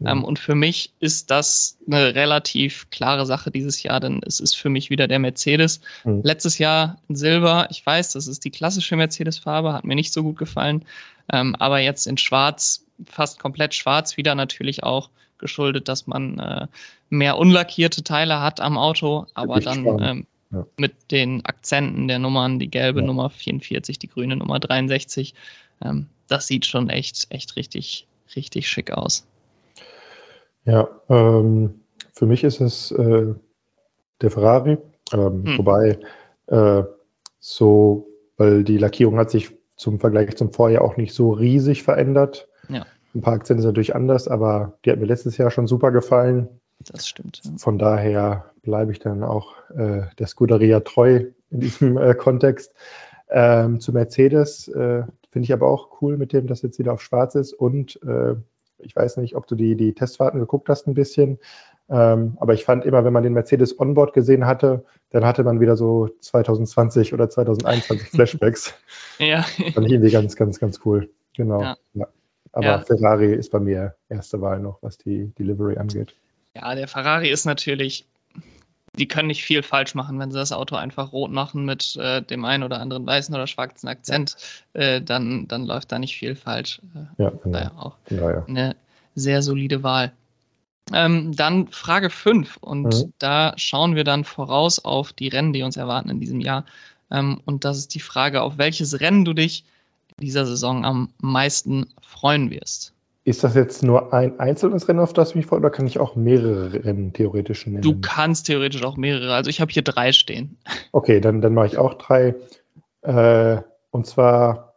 Ähm, 0.07 0.25
und 0.25 0.39
für 0.39 0.55
mich 0.55 0.93
ist 1.01 1.31
das 1.31 1.79
eine 1.87 2.15
relativ 2.15 2.89
klare 2.91 3.27
Sache 3.27 3.51
dieses 3.51 3.83
Jahr, 3.83 4.01
denn 4.01 4.21
es 4.25 4.41
ist 4.41 4.55
für 4.55 4.69
mich 4.69 4.91
wieder 4.91 5.09
der 5.09 5.19
Mercedes. 5.19 5.81
Mhm. 6.05 6.21
Letztes 6.23 6.59
Jahr 6.59 6.99
in 7.09 7.17
Silber. 7.17 7.69
Ich 7.71 7.85
weiß, 7.85 8.13
das 8.13 8.27
ist 8.27 8.45
die 8.45 8.51
klassische 8.51 8.97
Mercedes-Farbe, 8.97 9.73
hat 9.73 9.85
mir 9.85 9.95
nicht 9.95 10.13
so 10.13 10.23
gut 10.23 10.39
gefallen. 10.39 10.85
Ähm, 11.33 11.55
aber 11.57 11.79
jetzt 11.79 12.07
in 12.07 12.19
Schwarz 12.19 12.85
fast 13.07 13.39
komplett 13.39 13.75
schwarz, 13.75 14.17
wieder 14.17 14.35
natürlich 14.35 14.83
auch 14.83 15.11
geschuldet, 15.39 15.89
dass 15.89 16.07
man 16.07 16.39
äh, 16.39 16.67
mehr 17.11 17.37
unlackierte 17.37 18.03
Teile 18.03 18.41
hat 18.41 18.61
am 18.61 18.79
Auto, 18.79 19.27
aber 19.35 19.61
dann 19.61 19.87
ähm, 20.01 20.27
ja. 20.51 20.67
mit 20.77 21.11
den 21.11 21.45
Akzenten 21.45 22.09
der 22.09 22.19
Nummern, 22.19 22.59
die 22.59 22.69
gelbe 22.69 23.01
ja. 23.01 23.07
Nummer 23.07 23.31
44, 23.31 23.99
die 23.99 24.09
grüne 24.09 24.37
Nummer 24.37 24.61
63, 24.61 25.35
ähm, 25.85 26.07
das 26.29 26.47
sieht 26.47 26.65
schon 26.65 26.89
echt, 26.89 27.27
echt 27.31 27.57
richtig, 27.57 28.07
richtig 28.37 28.69
schick 28.69 28.93
aus. 28.93 29.27
Ja, 30.65 30.89
ähm, 31.09 31.81
für 32.13 32.27
mich 32.27 32.45
ist 32.45 32.61
es 32.61 32.93
äh, 32.93 33.35
der 34.21 34.31
Ferrari, 34.31 34.79
ähm, 35.13 35.45
hm. 35.45 35.59
wobei 35.59 35.99
äh, 36.47 36.85
so, 37.41 38.07
weil 38.37 38.65
die 38.65 38.79
Lackierung 38.79 39.19
hat 39.19 39.31
sich 39.31 39.57
zum 39.77 39.99
Vergleich 39.99 40.37
zum 40.37 40.53
Vorjahr 40.53 40.85
auch 40.85 40.97
nicht 40.97 41.15
so 41.15 41.33
riesig 41.33 41.83
verändert. 41.83 42.49
Ja. 42.69 42.87
Ein 43.15 43.21
paar 43.21 43.35
Akzente 43.35 43.63
sind 43.63 43.71
natürlich 43.71 43.95
anders, 43.95 44.29
aber 44.29 44.79
die 44.85 44.91
hat 44.91 44.99
mir 44.99 45.07
letztes 45.07 45.37
Jahr 45.37 45.51
schon 45.51 45.67
super 45.67 45.91
gefallen. 45.91 46.49
Das 46.79 47.07
stimmt. 47.07 47.43
Ja. 47.45 47.53
Von 47.59 47.79
daher 47.79 48.53
bleibe 48.63 48.93
ich 48.93 49.01
dann 49.01 49.23
auch 49.23 49.55
äh, 49.71 50.03
der 50.19 50.27
Scuderia 50.27 50.81
treu 50.81 51.25
in 51.51 51.61
diesem 51.61 51.97
äh, 51.99 52.15
Kontext. 52.15 52.73
Ähm, 53.29 53.81
zu 53.81 53.93
Mercedes 53.93 54.69
äh, 54.69 55.03
finde 55.31 55.45
ich 55.45 55.53
aber 55.53 55.67
auch 55.69 56.01
cool 56.01 56.17
mit 56.17 56.33
dem, 56.33 56.47
dass 56.47 56.63
jetzt 56.63 56.79
wieder 56.79 56.93
auf 56.93 57.03
schwarz 57.03 57.35
ist. 57.35 57.53
Und 57.53 58.01
äh, 58.03 58.35
ich 58.83 58.95
weiß 58.95 59.17
nicht, 59.19 59.37
ob 59.37 59.47
du 59.47 59.55
die, 59.55 59.77
die 59.77 59.95
Testfahrten 59.95 60.41
geguckt 60.41 60.69
hast 60.69 60.87
ein 60.87 60.95
bisschen. 60.95 61.39
Ähm, 61.89 62.37
aber 62.41 62.55
ich 62.55 62.65
fand 62.65 62.85
immer, 62.85 63.05
wenn 63.05 63.13
man 63.13 63.23
den 63.23 63.33
Mercedes 63.33 63.79
Onboard 63.79 64.13
gesehen 64.13 64.47
hatte, 64.47 64.85
dann 65.11 65.25
hatte 65.25 65.45
man 65.45 65.61
wieder 65.61 65.77
so 65.77 66.09
2020 66.21 67.13
oder 67.13 67.29
2021 67.29 68.09
Flashbacks. 68.11 68.75
ja. 69.19 69.43
Fand 69.43 69.87
ich 69.87 69.93
irgendwie 69.93 70.11
ganz, 70.11 70.37
ganz, 70.37 70.59
ganz 70.59 70.81
cool. 70.85 71.11
Genau. 71.37 71.61
Ja. 71.63 71.77
Ja. 71.95 72.09
Aber 72.53 72.67
ja. 72.67 72.79
Ferrari 72.81 73.35
ist 73.35 73.51
bei 73.51 73.61
mir 73.61 73.95
erste 74.09 74.41
Wahl 74.41 74.61
noch, 74.61 74.83
was 74.83 74.99
die 74.99 75.33
Delivery 75.39 75.79
angeht. 75.79 76.15
Ja, 76.55 76.75
der 76.75 76.87
Ferrari 76.87 77.31
ist 77.31 77.47
natürlich, 77.47 78.07
die 78.99 79.09
können 79.09 79.29
nicht 79.29 79.45
viel 79.45 79.63
falsch 79.63 79.95
machen, 79.95 80.19
wenn 80.19 80.31
sie 80.31 80.39
das 80.39 80.53
Auto 80.53 80.77
einfach 80.77 81.13
rot 81.13 81.31
machen 81.31 81.65
mit 81.65 81.97
äh, 81.97 82.23
dem 82.23 82.45
einen 82.45 82.63
oder 82.63 82.81
anderen 82.81 83.07
weißen 83.07 83.35
oder 83.35 83.47
schwarzen 83.47 83.89
Akzent, 83.89 84.37
äh, 84.75 85.01
dann, 85.01 85.49
dann 85.49 85.65
läuft 85.65 85.93
da 85.93 85.99
nicht 85.99 86.17
viel 86.17 86.35
falsch. 86.35 86.81
Äh, 86.95 87.23
ja, 87.23 87.31
genau. 87.31 87.53
Daher 87.53 87.73
auch 87.79 87.97
ja, 88.11 88.31
ja. 88.31 88.45
eine 88.47 88.77
sehr 89.15 89.43
solide 89.43 89.83
Wahl. 89.83 90.13
Ähm, 90.93 91.35
dann 91.35 91.69
Frage 91.69 92.11
5 92.11 92.59
und 92.59 92.95
mhm. 92.95 93.13
da 93.19 93.55
schauen 93.57 93.95
wir 93.95 94.05
dann 94.05 94.25
voraus 94.25 94.85
auf 94.85 95.13
die 95.13 95.29
Rennen, 95.29 95.53
die 95.53 95.63
uns 95.63 95.77
erwarten 95.77 96.11
in 96.11 96.21
diesem 96.21 96.41
Jahr. 96.41 96.67
Ähm, 97.11 97.41
und 97.47 97.65
das 97.65 97.79
ist 97.79 97.95
die 97.95 98.01
Frage, 98.01 98.43
auf 98.43 98.59
welches 98.59 99.01
Rennen 99.01 99.25
du 99.25 99.33
dich 99.33 99.65
in 100.19 100.27
dieser 100.27 100.45
Saison 100.45 100.85
am 100.85 101.09
meisten 101.19 101.87
freuen 102.03 102.51
wirst. 102.51 102.93
Ist 103.25 103.45
das 103.45 103.55
jetzt 103.55 103.85
nur 103.85 104.13
ein 104.13 104.41
einzelnes 104.41 104.89
Rennen, 104.89 104.99
auf 104.99 105.13
das 105.13 105.31
ich 105.31 105.37
mich 105.37 105.47
freue, 105.47 105.61
oder 105.61 105.71
kann 105.71 105.87
ich 105.87 106.01
auch 106.01 106.17
mehrere 106.17 106.85
Rennen 106.85 107.13
theoretisch 107.13 107.67
nennen? 107.67 107.83
Du 107.83 108.01
kannst 108.01 108.47
theoretisch 108.47 108.83
auch 108.83 108.97
mehrere. 108.97 109.33
Also 109.35 109.49
ich 109.49 109.61
habe 109.61 109.73
hier 109.73 109.83
drei 109.83 110.11
stehen. 110.13 110.59
Okay, 110.91 111.21
dann, 111.21 111.41
dann 111.41 111.55
mache 111.55 111.67
ich 111.67 111.79
auch 111.79 111.95
drei. 111.95 112.35
Äh, 113.03 113.63
und 113.91 114.07
zwar 114.07 114.75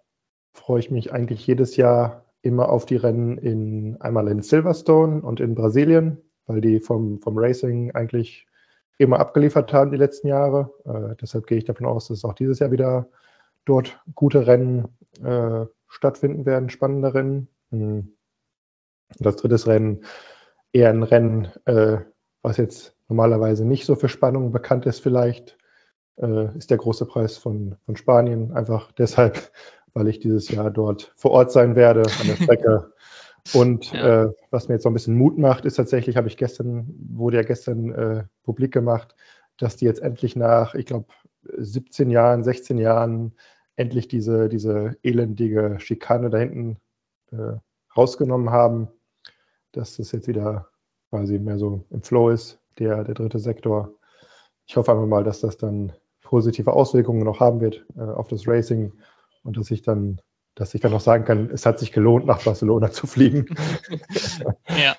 freue 0.53 0.79
ich 0.79 0.91
mich 0.91 1.11
eigentlich 1.11 1.45
jedes 1.47 1.75
Jahr 1.75 2.25
immer 2.43 2.69
auf 2.69 2.85
die 2.85 2.97
Rennen 2.97 3.39
in 3.39 3.99
einmal 3.99 4.27
in 4.27 4.43
Silverstone 4.43 5.21
und 5.23 5.39
in 5.39 5.55
Brasilien, 5.55 6.21
weil 6.45 6.61
die 6.61 6.79
vom, 6.79 7.19
vom 7.21 7.37
Racing 7.39 7.95
eigentlich 7.95 8.45
immer 8.99 9.19
abgeliefert 9.19 9.73
haben 9.73 9.91
die 9.91 9.97
letzten 9.97 10.27
Jahre. 10.27 10.71
Äh, 10.85 11.15
deshalb 11.19 11.47
gehe 11.47 11.57
ich 11.57 11.65
davon 11.65 11.87
aus, 11.87 12.07
dass 12.07 12.23
auch 12.23 12.33
dieses 12.33 12.59
Jahr 12.59 12.71
wieder 12.71 13.07
dort 13.65 13.99
gute 14.13 14.45
Rennen 14.45 14.87
äh, 15.23 15.65
stattfinden 15.87 16.45
werden, 16.45 16.69
spannende 16.69 17.13
Rennen. 17.15 17.47
Mhm. 17.71 18.14
Das 19.19 19.35
dritte 19.37 19.67
Rennen 19.67 20.03
eher 20.73 20.89
ein 20.89 21.03
Rennen, 21.03 21.47
äh, 21.65 21.99
was 22.41 22.57
jetzt 22.57 22.95
normalerweise 23.07 23.65
nicht 23.65 23.85
so 23.85 23.95
für 23.95 24.09
Spannung 24.09 24.51
bekannt 24.51 24.85
ist 24.85 24.99
vielleicht, 24.99 25.57
äh, 26.17 26.55
ist 26.57 26.69
der 26.69 26.77
große 26.77 27.05
Preis 27.05 27.37
von, 27.37 27.75
von 27.85 27.95
Spanien. 27.95 28.51
Einfach 28.51 28.91
deshalb, 28.91 29.51
weil 29.93 30.07
ich 30.07 30.19
dieses 30.19 30.49
Jahr 30.49 30.71
dort 30.71 31.13
vor 31.15 31.31
Ort 31.31 31.51
sein 31.51 31.75
werde 31.75 32.01
an 32.01 32.27
der 32.27 32.35
Strecke. 32.35 32.91
Und 33.53 33.91
ja. 33.91 34.23
äh, 34.23 34.33
was 34.49 34.67
mir 34.67 34.75
jetzt 34.75 34.83
so 34.83 34.89
ein 34.89 34.93
bisschen 34.93 35.15
Mut 35.15 35.37
macht, 35.37 35.65
ist 35.65 35.75
tatsächlich, 35.75 36.17
habe 36.17 36.27
ich 36.27 36.35
gestern, 36.35 36.91
wurde 37.09 37.37
ja 37.37 37.43
gestern 37.43 37.91
äh, 37.91 38.23
publik 38.43 38.73
gemacht, 38.73 39.15
dass 39.57 39.77
die 39.77 39.85
jetzt 39.85 40.01
endlich 40.01 40.35
nach, 40.35 40.73
ich 40.73 40.87
glaube, 40.87 41.05
17 41.55 42.09
Jahren, 42.09 42.43
16 42.43 42.79
Jahren 42.79 43.35
endlich 43.75 44.07
diese, 44.07 44.49
diese 44.49 44.97
elendige 45.03 45.79
Schikane 45.79 46.31
da 46.31 46.39
hinten 46.39 46.77
äh, 47.31 47.57
rausgenommen 47.97 48.49
haben, 48.49 48.87
dass 49.71 49.97
das 49.97 50.11
jetzt 50.11 50.27
wieder 50.27 50.67
quasi 51.09 51.39
mehr 51.39 51.57
so 51.57 51.85
im 51.89 52.01
Flow 52.01 52.29
ist, 52.29 52.59
der, 52.79 53.03
der 53.03 53.15
dritte 53.15 53.39
Sektor. 53.39 53.91
Ich 54.67 54.75
hoffe 54.75 54.91
einfach 54.91 55.05
mal, 55.05 55.23
dass 55.23 55.41
das 55.41 55.57
dann 55.57 55.93
positive 56.21 56.73
Auswirkungen 56.73 57.23
noch 57.23 57.39
haben 57.39 57.61
wird 57.61 57.85
äh, 57.97 58.01
auf 58.01 58.27
das 58.27 58.47
Racing 58.47 58.93
und 59.43 59.57
dass 59.57 59.71
ich 59.71 59.81
dann, 59.83 60.19
dass 60.55 60.73
ich 60.73 60.81
dann 60.81 60.91
noch 60.91 61.01
sagen 61.01 61.23
kann, 61.23 61.49
es 61.51 61.65
hat 61.65 61.79
sich 61.79 61.91
gelohnt, 61.91 62.25
nach 62.25 62.43
Barcelona 62.43 62.91
zu 62.91 63.07
fliegen. 63.07 63.45
ja. 64.69 64.95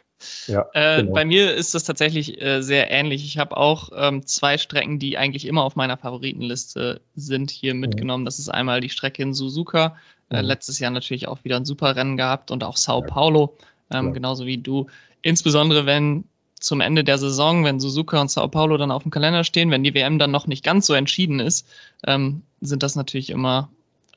Ja, 0.47 0.67
äh, 0.73 1.03
genau. 1.03 1.13
Bei 1.13 1.25
mir 1.27 1.55
ist 1.55 1.75
das 1.75 1.85
tatsächlich 1.85 2.41
äh, 2.41 2.63
sehr 2.63 2.91
ähnlich. 2.91 3.25
Ich 3.25 3.37
habe 3.37 3.57
auch 3.57 3.91
ähm, 3.95 4.27
zwei 4.27 4.57
Strecken, 4.57 4.99
die 4.99 5.19
eigentlich 5.19 5.47
immer 5.47 5.63
auf 5.63 5.77
meiner 5.77 5.99
Favoritenliste 5.99 7.03
sind, 7.15 7.51
hier 7.51 7.75
mhm. 7.75 7.81
mitgenommen. 7.81 8.25
Das 8.25 8.39
ist 8.39 8.49
einmal 8.49 8.81
die 8.81 8.89
Strecke 8.89 9.23
in 9.23 9.35
Suzuka. 9.35 9.97
Äh, 10.31 10.43
mhm. 10.43 10.49
Letztes 10.49 10.79
Jahr 10.79 10.91
natürlich 10.91 11.29
auch 11.29 11.45
wieder 11.45 11.57
ein 11.57 11.65
super 11.65 11.97
Rennen 11.97 12.17
gehabt 12.17 12.51
und 12.51 12.65
auch 12.65 12.77
Sao 12.77 13.03
Paulo, 13.03 13.57
ähm, 13.91 14.13
genauso 14.13 14.47
wie 14.47 14.59
du. 14.59 14.87
Insbesondere 15.23 15.87
wenn 15.87 16.25
zum 16.59 16.81
Ende 16.81 17.05
der 17.05 17.19
Saison, 17.19 17.65
wenn 17.65 17.81
Suzuka 17.81 18.21
und 18.21 18.31
Sao 18.31 18.49
Paulo 18.49 18.77
dann 18.77 18.91
auf 18.91 19.03
dem 19.03 19.11
Kalender 19.11 19.45
stehen, 19.45 19.71
wenn 19.71 19.85
die 19.85 19.95
WM 19.95 20.19
dann 20.19 20.31
noch 20.31 20.47
nicht 20.47 20.65
ganz 20.65 20.87
so 20.87 20.95
entschieden 20.95 21.39
ist, 21.39 21.69
ähm, 22.07 22.43
sind 22.61 22.83
das 22.83 22.97
natürlich 22.97 23.31
immer 23.31 23.69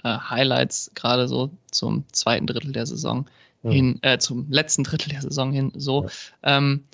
äh, 0.04 0.18
Highlights, 0.18 0.92
gerade 0.96 1.28
so 1.28 1.52
zum 1.70 2.06
zweiten 2.12 2.48
Drittel 2.48 2.72
der 2.72 2.86
Saison 2.86 3.26
hin, 3.62 4.00
äh, 4.04 4.18
zum 4.20 4.50
letzten 4.50 4.84
Drittel 4.86 5.10
der 5.10 5.22
Saison 5.22 5.52
hin, 5.52 5.74
so. 5.76 6.04
Ja. 6.04 6.58
Ähm, 6.58 6.86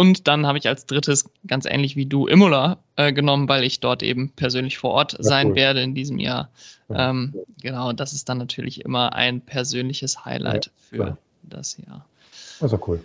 und 0.00 0.28
dann 0.28 0.46
habe 0.46 0.56
ich 0.56 0.66
als 0.66 0.86
drittes, 0.86 1.26
ganz 1.46 1.66
ähnlich 1.66 1.94
wie 1.94 2.06
du, 2.06 2.26
Imola 2.26 2.78
äh, 2.96 3.12
genommen, 3.12 3.50
weil 3.50 3.64
ich 3.64 3.80
dort 3.80 4.02
eben 4.02 4.30
persönlich 4.30 4.78
vor 4.78 4.92
Ort 4.92 5.12
ja, 5.12 5.22
sein 5.22 5.48
cool. 5.48 5.56
werde 5.56 5.82
in 5.82 5.94
diesem 5.94 6.18
Jahr. 6.18 6.48
Ja. 6.88 7.10
Ähm, 7.10 7.34
genau, 7.60 7.92
das 7.92 8.14
ist 8.14 8.30
dann 8.30 8.38
natürlich 8.38 8.82
immer 8.82 9.12
ein 9.12 9.42
persönliches 9.42 10.24
Highlight 10.24 10.70
für 10.88 11.18
das 11.42 11.76
Jahr. 11.76 12.06
Also 12.60 12.80
cool. 12.86 13.04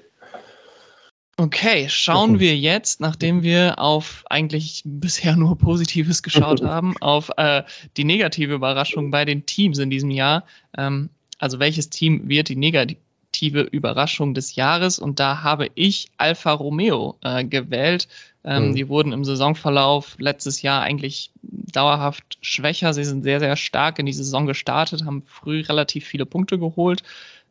Okay, 1.36 1.90
schauen 1.90 2.40
wir 2.40 2.56
jetzt, 2.56 3.02
nachdem 3.02 3.44
wir 3.44 3.78
auf 3.78 4.24
eigentlich 4.30 4.84
bisher 4.86 5.36
nur 5.36 5.58
Positives 5.58 6.24
geschaut 6.24 6.62
haben, 6.64 6.96
auf 7.02 7.30
äh, 7.36 7.64
die 7.98 8.06
negative 8.06 8.54
Überraschung 8.54 9.12
bei 9.12 9.26
den 9.26 9.46
Teams 9.46 9.80
in 9.80 9.90
diesem 9.90 10.12
Jahr. 10.12 10.46
Ähm, 10.78 11.10
also 11.40 11.60
welches 11.60 11.90
Team 11.90 12.30
wird 12.30 12.48
die 12.48 12.56
negative 12.56 13.02
Überraschung 13.42 14.34
des 14.34 14.56
Jahres? 14.56 15.00
Und 15.00 15.20
da 15.20 15.44
habe 15.44 15.70
ich 15.76 16.10
Alfa 16.18 16.52
Romeo 16.52 17.18
äh, 17.22 17.44
gewählt. 17.44 18.08
Ähm, 18.44 18.70
mhm. 18.70 18.76
Die 18.76 18.90
wurden 18.90 19.12
im 19.12 19.26
Saisonverlauf 19.26 20.16
letztes 20.20 20.62
Jahr 20.62 20.82
eigentlich 20.82 21.32
dauerhaft 21.42 22.38
schwächer. 22.42 22.94
Sie 22.94 23.04
sind 23.04 23.24
sehr, 23.24 23.40
sehr 23.40 23.56
stark 23.56 24.00
in 24.00 24.06
die 24.06 24.14
Saison 24.14 24.46
gestartet, 24.46 25.06
haben 25.06 25.24
früh 25.26 25.62
relativ 25.62 26.06
viele 26.06 26.26
Punkte 26.26 26.60
geholt, 26.60 27.04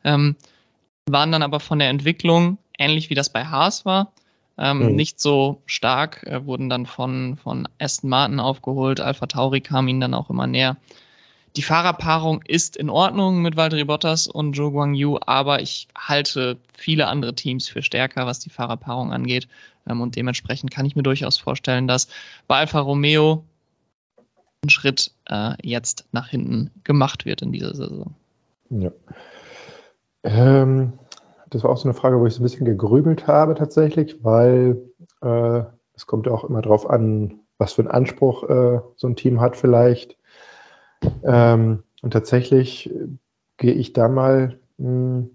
ähm, 0.04 0.36
waren 1.06 1.32
dann 1.32 1.42
aber 1.42 1.60
von 1.60 1.78
der 1.78 1.88
Entwicklung 1.88 2.58
ähnlich 2.78 3.10
wie 3.10 3.14
das 3.14 3.30
bei 3.30 3.44
Haas 3.44 3.84
war. 3.84 4.12
Ähm, 4.56 4.90
mhm. 4.90 4.94
Nicht 4.94 5.20
so 5.20 5.62
stark, 5.66 6.22
äh, 6.24 6.46
wurden 6.46 6.68
dann 6.68 6.86
von, 6.86 7.36
von 7.36 7.68
Aston 7.80 8.10
Martin 8.10 8.38
aufgeholt. 8.38 9.00
Alpha 9.00 9.26
Tauri 9.26 9.60
kam 9.60 9.88
ihnen 9.88 10.00
dann 10.00 10.14
auch 10.14 10.30
immer 10.30 10.46
näher. 10.46 10.76
Die 11.56 11.62
Fahrerpaarung 11.62 12.42
ist 12.42 12.76
in 12.76 12.90
Ordnung 12.90 13.40
mit 13.40 13.56
Valtteri 13.56 13.84
Bottas 13.84 14.26
und 14.26 14.56
Zhou 14.56 14.72
Guangyu, 14.72 15.18
aber 15.24 15.60
ich 15.62 15.86
halte 15.96 16.58
viele 16.76 17.06
andere 17.06 17.34
Teams 17.34 17.68
für 17.68 17.82
stärker, 17.82 18.26
was 18.26 18.40
die 18.40 18.50
Fahrerpaarung 18.50 19.12
angeht. 19.12 19.46
Ähm, 19.88 20.00
und 20.00 20.16
dementsprechend 20.16 20.72
kann 20.72 20.84
ich 20.84 20.96
mir 20.96 21.04
durchaus 21.04 21.38
vorstellen, 21.38 21.86
dass 21.86 22.08
bei 22.48 22.56
Alfa 22.56 22.80
Romeo 22.80 23.44
ein 24.64 24.70
Schritt 24.70 25.12
äh, 25.26 25.52
jetzt 25.62 26.06
nach 26.10 26.28
hinten 26.28 26.70
gemacht 26.82 27.24
wird 27.24 27.42
in 27.42 27.52
dieser 27.52 27.74
Saison. 27.74 28.14
Ja. 28.70 28.90
Ähm, 30.24 30.94
das 31.50 31.62
war 31.62 31.70
auch 31.70 31.76
so 31.76 31.84
eine 31.84 31.94
Frage, 31.94 32.18
wo 32.18 32.26
ich 32.26 32.34
so 32.34 32.40
ein 32.40 32.44
bisschen 32.44 32.66
gegrübelt 32.66 33.28
habe 33.28 33.54
tatsächlich, 33.54 34.24
weil 34.24 34.82
äh, 35.22 35.62
es 35.94 36.06
kommt 36.06 36.26
ja 36.26 36.32
auch 36.32 36.42
immer 36.42 36.62
darauf 36.62 36.90
an, 36.90 37.40
was 37.58 37.74
für 37.74 37.82
einen 37.82 37.90
Anspruch 37.92 38.42
äh, 38.44 38.80
so 38.96 39.06
ein 39.06 39.14
Team 39.14 39.40
hat 39.40 39.56
vielleicht. 39.56 40.16
Ähm, 41.24 41.82
und 42.02 42.12
tatsächlich 42.12 42.92
gehe 43.56 43.72
ich 43.72 43.92
da 43.92 44.08
mal 44.08 44.58
mh, 44.78 44.88
hm, 44.88 45.30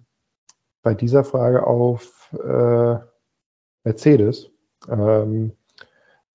bei 0.81 0.93
dieser 0.93 1.23
Frage 1.23 1.67
auf 1.67 2.33
äh, 2.33 2.95
Mercedes. 3.83 4.49
Ähm, 4.89 5.53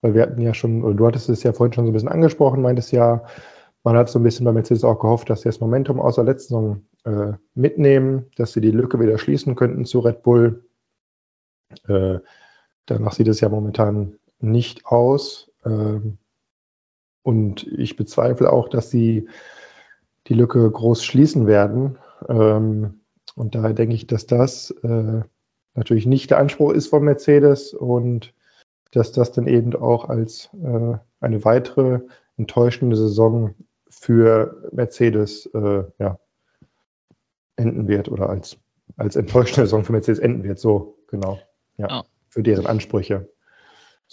weil 0.00 0.14
wir 0.14 0.22
hatten 0.22 0.40
ja 0.40 0.52
schon, 0.52 0.96
du 0.96 1.06
hattest 1.06 1.30
es 1.30 1.42
ja 1.42 1.54
vorhin 1.54 1.72
schon 1.72 1.86
so 1.86 1.90
ein 1.90 1.94
bisschen 1.94 2.10
angesprochen, 2.10 2.60
meintest 2.60 2.92
ja, 2.92 3.24
man 3.84 3.96
hat 3.96 4.10
so 4.10 4.18
ein 4.18 4.22
bisschen 4.22 4.44
bei 4.44 4.52
Mercedes 4.52 4.84
auch 4.84 4.98
gehofft, 4.98 5.30
dass 5.30 5.42
sie 5.42 5.48
das 5.48 5.60
Momentum 5.60 6.00
aus 6.00 6.16
der 6.16 6.24
letzten 6.24 6.54
Saison 6.54 6.82
äh, 7.04 7.36
mitnehmen, 7.54 8.26
dass 8.36 8.52
sie 8.52 8.60
die 8.60 8.70
Lücke 8.70 9.00
wieder 9.00 9.16
schließen 9.18 9.54
könnten 9.54 9.84
zu 9.84 10.00
Red 10.00 10.22
Bull. 10.22 10.64
Äh, 11.88 12.18
danach 12.86 13.12
sieht 13.12 13.28
es 13.28 13.40
ja 13.40 13.48
momentan 13.48 14.18
nicht 14.40 14.86
aus. 14.86 15.50
Ähm, 15.64 16.18
und 17.24 17.66
ich 17.66 17.96
bezweifle 17.96 18.52
auch, 18.52 18.68
dass 18.68 18.90
sie 18.90 19.28
die 20.28 20.34
Lücke 20.34 20.70
groß 20.70 21.04
schließen 21.04 21.46
werden. 21.46 21.98
Ähm, 22.28 23.00
und 23.34 23.54
daher 23.54 23.72
denke 23.72 23.94
ich, 23.96 24.06
dass 24.06 24.26
das 24.26 24.70
äh, 24.82 25.22
natürlich 25.74 26.06
nicht 26.06 26.30
der 26.30 26.38
Anspruch 26.38 26.72
ist 26.72 26.88
von 26.88 27.02
Mercedes 27.02 27.72
und 27.72 28.34
dass 28.92 29.10
das 29.10 29.32
dann 29.32 29.48
eben 29.48 29.74
auch 29.74 30.08
als 30.08 30.50
äh, 30.62 30.98
eine 31.20 31.44
weitere 31.44 32.00
enttäuschende 32.36 32.94
Saison 32.96 33.54
für 33.88 34.68
Mercedes 34.72 35.46
äh, 35.46 35.84
ja, 35.98 36.18
enden 37.56 37.88
wird 37.88 38.08
oder 38.08 38.28
als, 38.28 38.58
als 38.96 39.16
enttäuschende 39.16 39.62
Saison 39.62 39.82
für 39.82 39.92
Mercedes 39.92 40.18
enden 40.18 40.44
wird. 40.44 40.58
So, 40.58 40.98
genau. 41.08 41.38
Ja, 41.78 42.00
oh. 42.00 42.04
Für 42.28 42.42
deren 42.42 42.66
Ansprüche. 42.66 43.30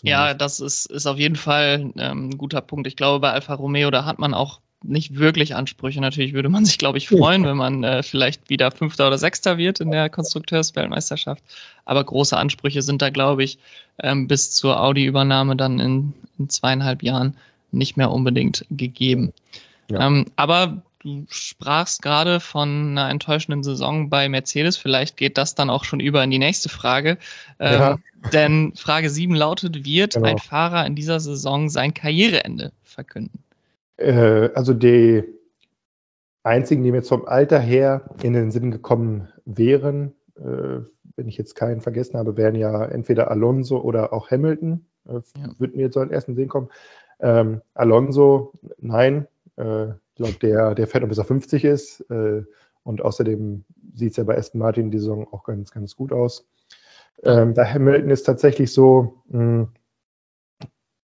Ja, 0.04 0.34
das 0.34 0.60
ist, 0.60 0.86
ist 0.88 1.06
auf 1.06 1.20
jeden 1.20 1.36
Fall 1.36 1.92
ähm, 1.98 2.30
ein 2.30 2.38
guter 2.38 2.62
Punkt. 2.62 2.88
Ich 2.88 2.96
glaube, 2.96 3.20
bei 3.20 3.32
Alfa 3.32 3.54
Romeo, 3.54 3.92
da 3.92 4.06
hat 4.06 4.20
man 4.20 4.34
auch 4.34 4.60
nicht 4.84 5.18
wirklich 5.18 5.56
Ansprüche. 5.56 6.02
Natürlich 6.02 6.34
würde 6.34 6.50
man 6.50 6.66
sich, 6.66 6.78
glaube 6.78 6.98
ich, 6.98 7.08
freuen, 7.08 7.46
wenn 7.46 7.58
man 7.58 7.84
äh, 7.84 8.04
vielleicht 8.04 8.50
wieder 8.50 8.72
Fünfter 8.72 9.08
oder 9.08 9.18
Sechster 9.18 9.58
wird 9.58 9.80
in 9.80 9.92
der 9.92 10.10
Konstrukteursweltmeisterschaft. 10.10 11.44
Aber 11.86 12.04
große 12.04 12.36
Ansprüche 12.36 12.82
sind 12.82 13.02
da, 13.02 13.10
glaube 13.10 13.44
ich, 13.44 13.60
ähm, 14.02 14.28
bis 14.28 14.52
zur 14.52 14.82
Audi-Übernahme 14.82 15.56
dann 15.56 15.80
in, 15.80 16.14
in, 16.40 16.50
zweieinhalb 16.50 17.04
Jahren 17.04 17.38
nicht 17.72 17.96
mehr 17.96 18.12
unbedingt 18.12 18.66
gegeben. 18.72 19.34
Ja. 19.90 20.08
Ähm, 20.08 20.26
aber 20.36 20.82
du 21.04 21.26
sprachst 21.30 22.02
gerade 22.02 22.40
von 22.40 22.92
einer 22.92 23.10
enttäuschenden 23.10 23.64
Saison 23.64 24.10
bei 24.10 24.30
Mercedes. 24.30 24.78
Vielleicht 24.78 25.18
geht 25.18 25.38
das 25.38 25.56
dann 25.56 25.70
auch 25.70 25.84
schon 25.84 26.00
über 26.00 26.24
in 26.24 26.32
die 26.32 26.40
nächste 26.40 26.70
Frage. 26.70 27.18
Ähm, 27.60 27.80
ja. 27.80 28.00
Denn 28.34 28.74
Frage 28.76 29.10
7 29.10 29.34
lautet, 29.34 29.86
wird 29.86 30.14
genau. 30.14 30.28
ein 30.28 30.38
Fahrer 30.38 30.86
in 30.86 30.96
dieser 30.96 31.20
Saison 31.20 31.70
sein 31.70 31.94
Karriereende 31.94 32.72
verkünden? 32.84 33.44
Äh, 33.98 34.50
also 34.54 34.74
die 34.74 35.24
einzigen, 36.44 36.84
die 36.84 36.92
mir 36.92 37.04
vom 37.04 37.26
Alter 37.26 37.60
her 37.60 38.04
in 38.24 38.34
den 38.34 38.52
Sinn 38.52 38.72
gekommen 38.72 39.30
wären, 39.46 40.14
äh, 40.38 40.82
wenn 41.16 41.28
ich 41.28 41.38
jetzt 41.38 41.56
keinen 41.56 41.82
vergessen 41.82 42.18
habe, 42.18 42.38
wären 42.38 42.56
ja 42.56 42.86
entweder 42.86 43.30
Alonso 43.30 43.80
oder 43.80 44.14
auch 44.14 44.32
Hamilton. 44.32 44.86
Äh, 45.08 45.22
ja. 45.38 45.50
Würde 45.58 45.76
mir 45.76 45.84
jetzt 45.84 45.96
so 45.96 46.02
in 46.02 46.12
ersten 46.12 46.36
Sinn 46.36 46.48
kommen. 46.48 46.70
Ähm, 47.20 47.62
Alonso, 47.74 48.54
nein. 48.80 49.28
Äh, 49.58 49.90
ich 50.12 50.16
glaube, 50.16 50.38
der, 50.40 50.76
der 50.76 50.88
fährt 50.88 51.04
noch 51.04 51.10
bis 51.10 51.18
er 51.18 51.26
50 51.26 51.64
ist. 51.64 52.02
Äh, 52.10 52.44
und 52.84 53.02
außerdem 53.02 53.64
sieht 53.94 54.12
es 54.12 54.18
ja 54.18 54.24
bei 54.24 54.38
Aston 54.38 54.60
Martin 54.60 54.92
die 54.92 55.00
Saison 55.00 55.28
auch 55.32 55.44
ganz, 55.44 55.72
ganz 55.72 55.96
gut 55.96 56.12
aus. 56.12 56.48
Ähm, 57.24 57.54
bei 57.54 57.66
Hamilton 57.66 58.10
ist 58.10 58.24
tatsächlich 58.24 58.74
so, 58.74 59.22
hm, 59.30 59.70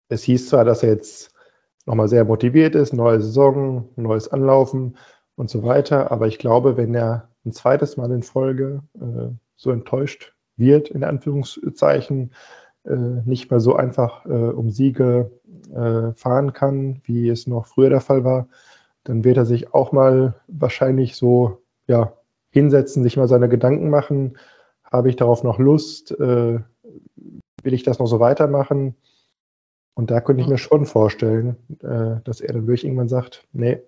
es 0.08 0.22
hieß 0.22 0.48
zwar, 0.48 0.64
dass 0.64 0.82
er 0.82 0.90
jetzt 0.90 1.32
nochmal 1.84 2.08
sehr 2.08 2.24
motiviert 2.24 2.74
ist, 2.74 2.92
neue 2.92 3.20
Saison, 3.20 3.88
neues 3.96 4.28
Anlaufen 4.28 4.96
und 5.36 5.50
so 5.50 5.62
weiter. 5.62 6.10
Aber 6.10 6.26
ich 6.26 6.38
glaube, 6.38 6.76
wenn 6.76 6.94
er 6.94 7.28
ein 7.44 7.52
zweites 7.52 7.96
Mal 7.96 8.10
in 8.10 8.22
Folge 8.22 8.82
äh, 8.98 9.28
so 9.56 9.70
enttäuscht 9.70 10.34
wird, 10.56 10.88
in 10.88 11.04
Anführungszeichen, 11.04 12.32
äh, 12.84 12.96
nicht 12.96 13.50
mehr 13.50 13.60
so 13.60 13.76
einfach 13.76 14.24
um 14.24 14.70
Siege 14.70 15.30
fahren 16.16 16.54
kann, 16.54 17.02
wie 17.04 17.28
es 17.28 17.46
noch 17.46 17.66
früher 17.66 17.90
der 17.90 18.00
Fall 18.00 18.24
war, 18.24 18.48
dann 19.08 19.24
wird 19.24 19.38
er 19.38 19.46
sich 19.46 19.72
auch 19.72 19.90
mal 19.90 20.34
wahrscheinlich 20.48 21.16
so 21.16 21.62
ja, 21.86 22.12
hinsetzen, 22.50 23.02
sich 23.02 23.16
mal 23.16 23.26
seine 23.26 23.48
Gedanken 23.48 23.88
machen. 23.88 24.36
Habe 24.84 25.08
ich 25.08 25.16
darauf 25.16 25.42
noch 25.42 25.58
Lust? 25.58 26.12
Äh, 26.12 26.60
will 27.62 27.74
ich 27.74 27.84
das 27.84 27.98
noch 27.98 28.06
so 28.06 28.20
weitermachen? 28.20 28.96
Und 29.94 30.10
da 30.10 30.20
könnte 30.20 30.42
ich 30.42 30.48
mir 30.48 30.58
schon 30.58 30.84
vorstellen, 30.84 31.56
äh, 31.82 32.20
dass 32.22 32.42
er 32.42 32.52
dann 32.52 32.66
wirklich 32.66 32.84
irgendwann 32.84 33.08
sagt, 33.08 33.48
nee, 33.52 33.82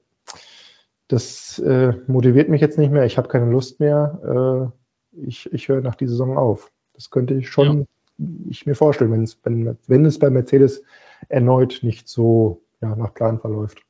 das 1.07 1.59
äh, 1.59 1.93
motiviert 2.07 2.49
mich 2.49 2.63
jetzt 2.63 2.79
nicht 2.79 2.91
mehr, 2.91 3.05
ich 3.05 3.19
habe 3.19 3.29
keine 3.29 3.51
Lust 3.51 3.79
mehr, 3.79 4.73
äh, 5.13 5.21
ich, 5.27 5.53
ich 5.53 5.69
höre 5.69 5.83
nach 5.83 5.97
dieser 5.97 6.13
Saison 6.13 6.39
auf. 6.39 6.73
Das 6.95 7.11
könnte 7.11 7.35
ich 7.35 7.51
schon 7.51 7.87
ja. 8.17 8.27
ich 8.49 8.65
mir 8.65 8.75
vorstellen, 8.75 9.13
wenn 9.13 9.25
es, 9.25 9.39
wenn, 9.45 9.77
wenn 9.87 10.05
es 10.07 10.19
bei 10.19 10.31
Mercedes 10.31 10.83
erneut 11.29 11.81
nicht 11.83 12.09
so 12.09 12.63
ja, 12.81 12.97
nach 12.97 13.13
Plan 13.13 13.39
verläuft. 13.39 13.85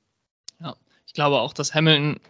Ich 1.10 1.14
glaube 1.14 1.40
auch, 1.40 1.52
dass 1.52 1.74
Hamilton 1.74 2.20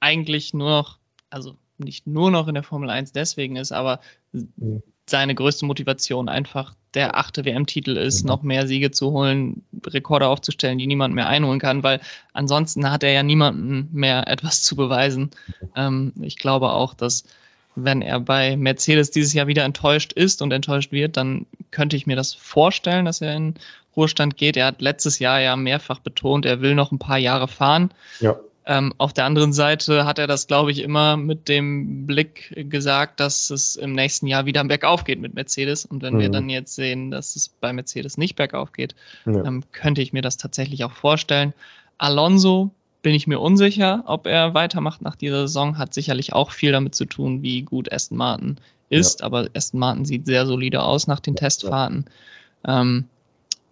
eigentlich 0.00 0.54
nur 0.54 0.68
noch, 0.68 0.98
also 1.30 1.54
nicht 1.78 2.08
nur 2.08 2.32
noch 2.32 2.48
in 2.48 2.54
der 2.54 2.64
Formel 2.64 2.90
1 2.90 3.12
deswegen 3.12 3.54
ist, 3.54 3.70
aber 3.70 4.00
mhm 4.32 4.82
seine 5.06 5.34
größte 5.34 5.66
Motivation 5.66 6.28
einfach 6.28 6.74
der 6.94 7.16
achte 7.16 7.44
WM-Titel 7.44 7.96
ist, 7.96 8.22
mhm. 8.22 8.28
noch 8.28 8.42
mehr 8.42 8.66
Siege 8.66 8.90
zu 8.90 9.10
holen, 9.10 9.64
Rekorde 9.86 10.28
aufzustellen, 10.28 10.78
die 10.78 10.86
niemand 10.86 11.14
mehr 11.14 11.28
einholen 11.28 11.60
kann, 11.60 11.82
weil 11.82 12.00
ansonsten 12.32 12.90
hat 12.90 13.02
er 13.02 13.12
ja 13.12 13.22
niemanden 13.22 13.88
mehr 13.92 14.28
etwas 14.28 14.62
zu 14.62 14.76
beweisen. 14.76 15.30
Ähm, 15.76 16.12
ich 16.22 16.36
glaube 16.36 16.70
auch, 16.70 16.94
dass 16.94 17.24
wenn 17.76 18.02
er 18.02 18.20
bei 18.20 18.56
Mercedes 18.56 19.10
dieses 19.10 19.32
Jahr 19.32 19.46
wieder 19.46 19.64
enttäuscht 19.64 20.12
ist 20.12 20.42
und 20.42 20.52
enttäuscht 20.52 20.92
wird, 20.92 21.16
dann 21.16 21.46
könnte 21.70 21.96
ich 21.96 22.06
mir 22.06 22.16
das 22.16 22.34
vorstellen, 22.34 23.04
dass 23.04 23.20
er 23.20 23.34
in 23.34 23.54
Ruhestand 23.96 24.36
geht. 24.36 24.56
Er 24.56 24.66
hat 24.66 24.80
letztes 24.80 25.18
Jahr 25.18 25.40
ja 25.40 25.56
mehrfach 25.56 26.00
betont, 26.00 26.46
er 26.46 26.60
will 26.60 26.74
noch 26.74 26.92
ein 26.92 26.98
paar 26.98 27.18
Jahre 27.18 27.48
fahren. 27.48 27.90
Ja. 28.20 28.36
Ähm, 28.66 28.94
auf 28.96 29.12
der 29.12 29.26
anderen 29.26 29.52
Seite 29.52 30.06
hat 30.06 30.18
er 30.18 30.26
das, 30.26 30.46
glaube 30.46 30.70
ich, 30.70 30.82
immer 30.82 31.18
mit 31.18 31.48
dem 31.48 32.06
Blick 32.06 32.70
gesagt, 32.70 33.20
dass 33.20 33.50
es 33.50 33.76
im 33.76 33.92
nächsten 33.92 34.26
Jahr 34.26 34.46
wieder 34.46 34.64
bergauf 34.64 35.04
geht 35.04 35.20
mit 35.20 35.34
Mercedes. 35.34 35.84
Und 35.84 36.02
wenn 36.02 36.14
mhm. 36.14 36.20
wir 36.20 36.28
dann 36.30 36.48
jetzt 36.48 36.74
sehen, 36.74 37.10
dass 37.10 37.36
es 37.36 37.48
bei 37.48 37.72
Mercedes 37.74 38.16
nicht 38.16 38.36
bergauf 38.36 38.72
geht, 38.72 38.94
ja. 39.26 39.44
ähm, 39.44 39.64
könnte 39.72 40.00
ich 40.00 40.14
mir 40.14 40.22
das 40.22 40.38
tatsächlich 40.38 40.82
auch 40.84 40.92
vorstellen. 40.92 41.52
Alonso 41.98 42.70
bin 43.04 43.14
ich 43.14 43.26
mir 43.26 43.38
unsicher, 43.38 44.02
ob 44.06 44.26
er 44.26 44.54
weitermacht 44.54 45.02
nach 45.02 45.14
dieser 45.14 45.42
Saison. 45.42 45.76
Hat 45.76 45.92
sicherlich 45.92 46.32
auch 46.32 46.50
viel 46.50 46.72
damit 46.72 46.94
zu 46.94 47.04
tun, 47.04 47.42
wie 47.42 47.62
gut 47.62 47.92
Aston 47.92 48.16
Martin 48.16 48.56
ist. 48.88 49.20
Ja. 49.20 49.26
Aber 49.26 49.46
Aston 49.54 49.78
Martin 49.78 50.06
sieht 50.06 50.24
sehr 50.24 50.46
solide 50.46 50.82
aus 50.82 51.06
nach 51.06 51.20
den 51.20 51.36
Testfahrten. 51.36 52.06
Ähm, 52.66 53.04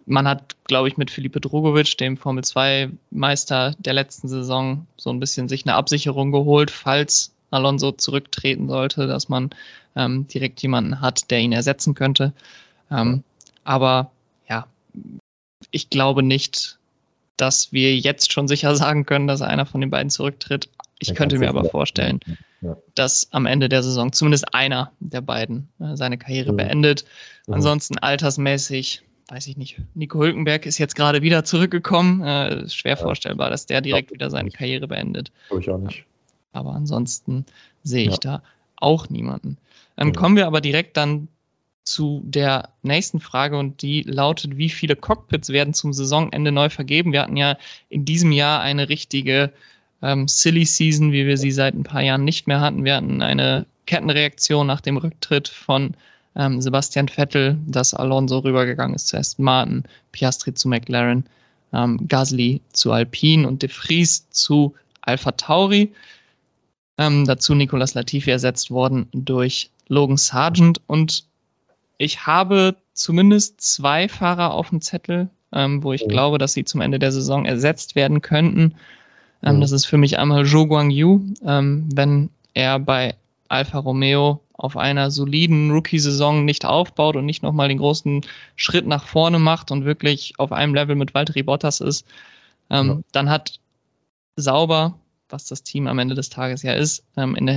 man 0.05 0.27
hat, 0.27 0.55
glaube 0.65 0.87
ich, 0.87 0.97
mit 0.97 1.09
Felipe 1.09 1.41
Drogovic, 1.41 1.97
dem 1.97 2.15
Formel 2.15 2.43
2-Meister 2.43 3.73
der 3.79 3.93
letzten 3.93 4.27
Saison, 4.27 4.85
so 4.97 5.09
ein 5.09 5.19
bisschen 5.19 5.49
sich 5.49 5.65
eine 5.65 5.75
Absicherung 5.75 6.31
geholt, 6.31 6.69
falls 6.69 7.33
Alonso 7.49 7.91
zurücktreten 7.91 8.67
sollte, 8.67 9.07
dass 9.07 9.29
man 9.29 9.49
ähm, 9.95 10.27
direkt 10.27 10.61
jemanden 10.61 11.01
hat, 11.01 11.31
der 11.31 11.39
ihn 11.39 11.53
ersetzen 11.53 11.95
könnte. 11.95 12.33
Ähm, 12.91 13.23
aber 13.63 14.11
ja, 14.47 14.67
ich 15.71 15.89
glaube 15.89 16.21
nicht, 16.21 16.77
dass 17.37 17.71
wir 17.71 17.95
jetzt 17.95 18.31
schon 18.31 18.47
sicher 18.47 18.75
sagen 18.77 19.05
können, 19.05 19.27
dass 19.27 19.41
einer 19.41 19.65
von 19.65 19.81
den 19.81 19.89
beiden 19.89 20.09
zurücktritt. 20.09 20.69
Ich 20.99 21.09
ja, 21.09 21.15
könnte 21.15 21.37
mir 21.39 21.49
aber 21.49 21.65
vorstellen, 21.65 22.19
ja. 22.61 22.77
dass 22.95 23.27
am 23.31 23.45
Ende 23.45 23.67
der 23.67 23.83
Saison 23.83 24.13
zumindest 24.13 24.53
einer 24.53 24.91
der 24.99 25.21
beiden 25.21 25.69
äh, 25.79 25.95
seine 25.97 26.17
Karriere 26.17 26.49
ja. 26.49 26.53
beendet. 26.53 27.05
Ansonsten 27.47 27.97
altersmäßig 27.97 29.03
weiß 29.29 29.47
ich 29.47 29.57
nicht, 29.57 29.79
Nico 29.95 30.19
Hülkenberg 30.19 30.65
ist 30.65 30.77
jetzt 30.77 30.95
gerade 30.95 31.21
wieder 31.21 31.43
zurückgekommen. 31.43 32.21
Äh, 32.21 32.69
schwer 32.69 32.95
ja. 32.95 33.01
vorstellbar, 33.01 33.49
dass 33.49 33.65
der 33.65 33.81
direkt 33.81 34.11
wieder 34.11 34.29
seine 34.29 34.51
Karriere 34.51 34.87
beendet. 34.87 35.31
Glaube 35.47 35.61
ich 35.61 35.69
auch 35.69 35.77
nicht. 35.77 36.05
Aber 36.51 36.73
ansonsten 36.73 37.45
sehe 37.83 38.07
ich 38.07 38.19
da 38.19 38.43
auch 38.75 39.09
niemanden. 39.09 39.57
Dann 39.95 40.09
ja. 40.09 40.13
kommen 40.13 40.35
wir 40.35 40.45
aber 40.45 40.61
direkt 40.61 40.97
dann 40.97 41.27
zu 41.83 42.21
der 42.25 42.69
nächsten 42.81 43.19
Frage 43.19 43.57
und 43.57 43.81
die 43.81 44.03
lautet, 44.03 44.57
wie 44.57 44.69
viele 44.69 44.95
Cockpits 44.95 45.49
werden 45.49 45.73
zum 45.73 45.93
Saisonende 45.93 46.51
neu 46.51 46.69
vergeben? 46.69 47.11
Wir 47.11 47.21
hatten 47.21 47.37
ja 47.37 47.57
in 47.89 48.05
diesem 48.05 48.31
Jahr 48.31 48.61
eine 48.61 48.89
richtige 48.89 49.51
ähm, 50.01 50.27
Silly 50.27 50.65
Season, 50.65 51.11
wie 51.11 51.25
wir 51.25 51.37
sie 51.37 51.51
seit 51.51 51.75
ein 51.75 51.83
paar 51.83 52.01
Jahren 52.01 52.23
nicht 52.23 52.47
mehr 52.47 52.61
hatten. 52.61 52.85
Wir 52.85 52.95
hatten 52.95 53.21
eine 53.21 53.65
Kettenreaktion 53.85 54.67
nach 54.67 54.81
dem 54.81 54.97
Rücktritt 54.97 55.47
von 55.47 55.95
ähm, 56.35 56.61
Sebastian 56.61 57.09
Vettel, 57.09 57.57
dass 57.67 57.93
Alonso 57.93 58.39
rübergegangen 58.39 58.95
ist 58.95 59.07
zu 59.07 59.17
Aston 59.17 59.45
Martin, 59.45 59.83
Piastri 60.11 60.53
zu 60.53 60.67
McLaren, 60.67 61.25
ähm, 61.73 62.07
Gasly 62.07 62.61
zu 62.71 62.91
Alpine 62.91 63.47
und 63.47 63.61
De 63.61 63.69
Vries 63.69 64.29
zu 64.29 64.75
Alpha 65.01 65.31
Tauri. 65.31 65.93
Ähm, 66.97 67.25
dazu 67.25 67.55
Nicolas 67.55 67.93
Latifi 67.93 68.31
ersetzt 68.31 68.71
worden 68.71 69.07
durch 69.11 69.71
Logan 69.87 70.17
Sargent 70.17 70.81
und 70.87 71.25
ich 71.97 72.25
habe 72.25 72.75
zumindest 72.93 73.61
zwei 73.61 74.07
Fahrer 74.09 74.53
auf 74.53 74.69
dem 74.69 74.81
Zettel, 74.81 75.29
ähm, 75.51 75.83
wo 75.83 75.93
ich 75.93 76.03
oh. 76.03 76.07
glaube, 76.07 76.37
dass 76.37 76.53
sie 76.53 76.65
zum 76.65 76.81
Ende 76.81 76.99
der 76.99 77.11
Saison 77.11 77.45
ersetzt 77.45 77.95
werden 77.95 78.21
könnten. 78.21 78.75
Ähm, 79.43 79.57
oh. 79.57 79.59
Das 79.61 79.71
ist 79.71 79.85
für 79.85 79.97
mich 79.97 80.19
einmal 80.19 80.45
Zhou 80.45 80.67
Guang 80.67 80.89
Yu, 80.89 81.21
ähm, 81.45 81.89
wenn 81.93 82.29
er 82.53 82.79
bei 82.79 83.15
Alfa 83.49 83.79
Romeo 83.79 84.41
auf 84.53 84.77
einer 84.77 85.11
soliden 85.11 85.71
Rookie-Saison 85.71 86.45
nicht 86.45 86.65
aufbaut 86.65 87.15
und 87.15 87.25
nicht 87.25 87.43
nochmal 87.43 87.67
den 87.67 87.79
großen 87.79 88.21
Schritt 88.55 88.87
nach 88.87 89.07
vorne 89.07 89.39
macht 89.39 89.71
und 89.71 89.85
wirklich 89.85 90.35
auf 90.37 90.51
einem 90.51 90.73
Level 90.73 90.95
mit 90.95 91.13
Valtteri 91.13 91.43
Bottas 91.43 91.81
ist, 91.81 92.07
ähm, 92.69 92.87
ja. 92.87 92.99
dann 93.11 93.29
hat 93.29 93.59
Sauber, 94.35 94.95
was 95.29 95.45
das 95.45 95.63
Team 95.63 95.87
am 95.87 95.99
Ende 95.99 96.15
des 96.15 96.29
Tages 96.29 96.63
ja 96.63 96.73
ist, 96.73 97.03
ähm, 97.17 97.35
in 97.35 97.45
der 97.45 97.55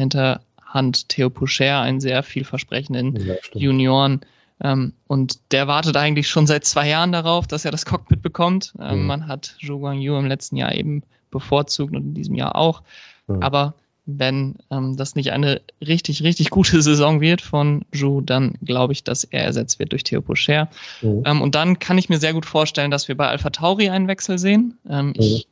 Hinterhand 0.66 1.08
Theo 1.08 1.30
Poucher, 1.30 1.80
einen 1.80 2.00
sehr 2.00 2.22
vielversprechenden 2.22 3.16
ja, 3.16 3.34
Junioren. 3.54 4.20
Ähm, 4.62 4.92
und 5.06 5.52
der 5.52 5.68
wartet 5.68 5.96
eigentlich 5.96 6.28
schon 6.28 6.46
seit 6.46 6.64
zwei 6.64 6.88
Jahren 6.88 7.12
darauf, 7.12 7.46
dass 7.46 7.64
er 7.64 7.70
das 7.70 7.84
Cockpit 7.84 8.22
bekommt. 8.22 8.74
Ähm, 8.80 9.02
mhm. 9.02 9.06
Man 9.06 9.28
hat 9.28 9.56
Zhou 9.60 9.78
Guang 9.78 10.00
Yu 10.00 10.16
im 10.18 10.26
letzten 10.26 10.56
Jahr 10.56 10.74
eben 10.74 11.02
bevorzugt 11.30 11.94
und 11.94 12.02
in 12.02 12.14
diesem 12.14 12.34
Jahr 12.34 12.56
auch. 12.56 12.82
Mhm. 13.26 13.42
Aber 13.42 13.74
wenn 14.06 14.56
ähm, 14.70 14.96
das 14.96 15.14
nicht 15.14 15.32
eine 15.32 15.60
richtig, 15.86 16.22
richtig 16.22 16.50
gute 16.50 16.80
Saison 16.82 17.20
wird 17.20 17.42
von 17.42 17.84
Zhu, 17.92 18.20
dann 18.20 18.54
glaube 18.62 18.92
ich, 18.92 19.04
dass 19.04 19.24
er 19.24 19.44
ersetzt 19.44 19.78
wird 19.78 19.92
durch 19.92 20.04
Theo 20.04 20.22
Pocher. 20.22 20.68
Mhm. 21.02 21.42
Und 21.42 21.54
dann 21.54 21.78
kann 21.78 21.98
ich 21.98 22.08
mir 22.08 22.18
sehr 22.18 22.32
gut 22.32 22.46
vorstellen, 22.46 22.90
dass 22.90 23.08
wir 23.08 23.16
bei 23.16 23.28
Alpha 23.28 23.50
Tauri 23.50 23.90
einen 23.90 24.08
Wechsel 24.08 24.38
sehen. 24.38 24.78
Ähm. 24.88 25.12
Ich 25.16 25.46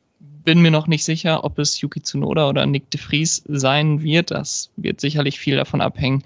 bin 0.45 0.61
mir 0.61 0.71
noch 0.71 0.87
nicht 0.87 1.03
sicher, 1.03 1.43
ob 1.43 1.59
es 1.59 1.81
Yuki 1.81 2.01
Tsunoda 2.01 2.47
oder 2.47 2.65
Nick 2.65 2.89
de 2.91 3.01
Vries 3.01 3.43
sein 3.47 4.01
wird. 4.01 4.31
Das 4.31 4.69
wird 4.77 5.01
sicherlich 5.01 5.39
viel 5.39 5.57
davon 5.57 5.81
abhängen, 5.81 6.23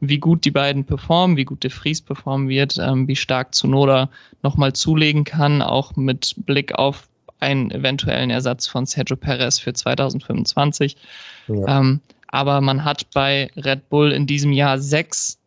wie 0.00 0.18
gut 0.18 0.44
die 0.44 0.50
beiden 0.50 0.84
performen, 0.84 1.36
wie 1.36 1.44
gut 1.44 1.62
de 1.62 1.70
Vries 1.70 2.00
performen 2.00 2.48
wird, 2.48 2.78
ähm, 2.78 3.06
wie 3.06 3.16
stark 3.16 3.54
Tsunoda 3.54 4.10
nochmal 4.42 4.72
zulegen 4.72 5.24
kann, 5.24 5.62
auch 5.62 5.94
mit 5.94 6.34
Blick 6.38 6.74
auf 6.74 7.08
einen 7.38 7.70
eventuellen 7.70 8.30
Ersatz 8.30 8.66
von 8.66 8.86
Sergio 8.86 9.16
Perez 9.16 9.58
für 9.58 9.72
2025. 9.72 10.96
Ja. 11.48 11.80
Ähm, 11.80 12.00
aber 12.28 12.60
man 12.60 12.84
hat 12.84 13.10
bei 13.12 13.50
Red 13.56 13.88
Bull 13.88 14.12
in 14.12 14.26
diesem 14.26 14.52
Jahr 14.52 14.78
sechs 14.78 15.39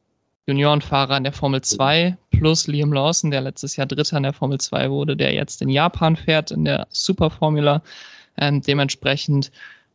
Juniorenfahrer 0.48 1.18
in 1.18 1.24
der 1.24 1.34
Formel 1.34 1.62
2 1.62 2.18
plus 2.32 2.68
Liam 2.68 2.92
Lawson, 2.92 3.32
der 3.32 3.42
letztes 3.42 3.76
Jahr 3.78 3.88
Dritter 3.88 4.18
in 4.18 4.24
der 4.24 4.34
Formel 4.34 4.60
2 4.60 4.92
wurde, 4.92 5.16
der 5.16 5.34
jetzt 5.34 5.62
in 5.62 5.70
Japan 5.70 6.16
fährt 6.16 6.52
in 6.52 6.66
der 6.66 6.88
Superformula. 6.90 7.82
Ähm, 8.38 8.62
dementsprechend 8.62 9.52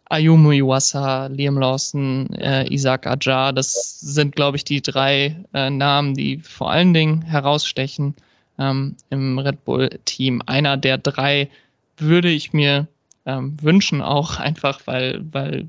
Ayumu 0.09 0.53
Iwasa, 0.53 1.27
Liam 1.27 1.59
Lawson, 1.59 2.33
äh, 2.35 2.73
Isaac 2.73 3.07
Ajar, 3.07 3.53
das 3.53 4.01
sind, 4.01 4.35
glaube 4.35 4.57
ich, 4.57 4.65
die 4.65 4.81
drei 4.81 5.37
äh, 5.53 5.69
Namen, 5.69 6.15
die 6.15 6.39
vor 6.39 6.71
allen 6.71 6.95
Dingen 6.95 7.23
herausstechen 7.23 8.15
ähm, 8.59 8.97
im 9.11 9.39
Red 9.39 9.65
Bull-Team. 9.65 10.43
Einer 10.47 10.79
der 10.79 10.97
drei 10.97 11.51
würde 11.99 12.31
ich 12.31 12.55
mir 12.55 12.87
ähm, 13.27 13.57
wünschen, 13.61 14.01
auch 14.01 14.39
einfach, 14.39 14.81
weil, 14.87 15.23
weil 15.31 15.67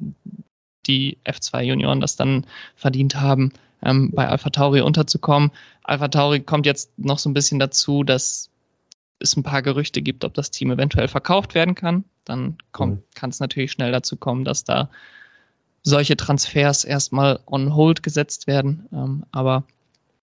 die 0.87 1.17
F2 1.25 1.61
Junioren 1.63 1.99
das 1.99 2.15
dann 2.15 2.45
verdient 2.75 3.15
haben, 3.15 3.51
ähm, 3.83 4.11
bei 4.13 4.27
Alpha 4.27 4.49
Tauri 4.49 4.81
unterzukommen. 4.81 5.51
Alpha 5.83 6.07
Tauri 6.07 6.41
kommt 6.41 6.65
jetzt 6.65 6.97
noch 6.97 7.19
so 7.19 7.29
ein 7.29 7.33
bisschen 7.33 7.59
dazu, 7.59 8.03
dass 8.03 8.49
es 9.19 9.35
ein 9.35 9.43
paar 9.43 9.61
Gerüchte 9.61 10.01
gibt, 10.01 10.23
ob 10.23 10.33
das 10.33 10.51
Team 10.51 10.71
eventuell 10.71 11.07
verkauft 11.07 11.55
werden 11.55 11.75
kann. 11.75 12.05
Dann 12.25 12.57
mhm. 12.77 13.03
kann 13.15 13.29
es 13.29 13.39
natürlich 13.39 13.71
schnell 13.71 13.91
dazu 13.91 14.15
kommen, 14.15 14.45
dass 14.45 14.63
da 14.63 14.89
solche 15.83 16.17
Transfers 16.17 16.83
erstmal 16.83 17.39
on 17.45 17.75
hold 17.75 18.03
gesetzt 18.03 18.47
werden. 18.47 18.87
Ähm, 18.91 19.23
aber 19.31 19.63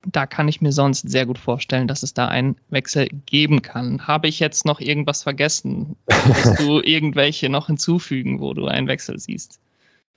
da 0.04 0.26
kann 0.26 0.46
ich 0.48 0.61
mir 0.61 0.72
sonst 0.72 1.09
sehr 1.09 1.26
gut 1.26 1.38
vorstellen, 1.38 1.88
dass 1.88 2.02
es 2.02 2.14
da 2.14 2.28
einen 2.28 2.56
Wechsel 2.68 3.09
geben 3.26 3.62
kann. 3.62 4.06
Habe 4.06 4.28
ich 4.28 4.38
jetzt 4.38 4.64
noch 4.64 4.80
irgendwas 4.80 5.22
vergessen? 5.22 5.96
Willst 6.06 6.61
du 6.61 6.80
irgendwelche 6.85 7.48
noch 7.48 7.66
hinzufügen, 7.66 8.40
wo 8.40 8.54
du 8.54 8.66
einen 8.66 8.87
Wechsel 8.87 9.18
siehst? 9.18 9.59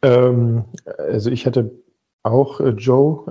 Ähm, 0.01 0.65
also 0.97 1.31
ich 1.31 1.45
hätte 1.45 1.71
auch 2.29 2.59
äh, 2.59 2.69
Joe 2.69 3.25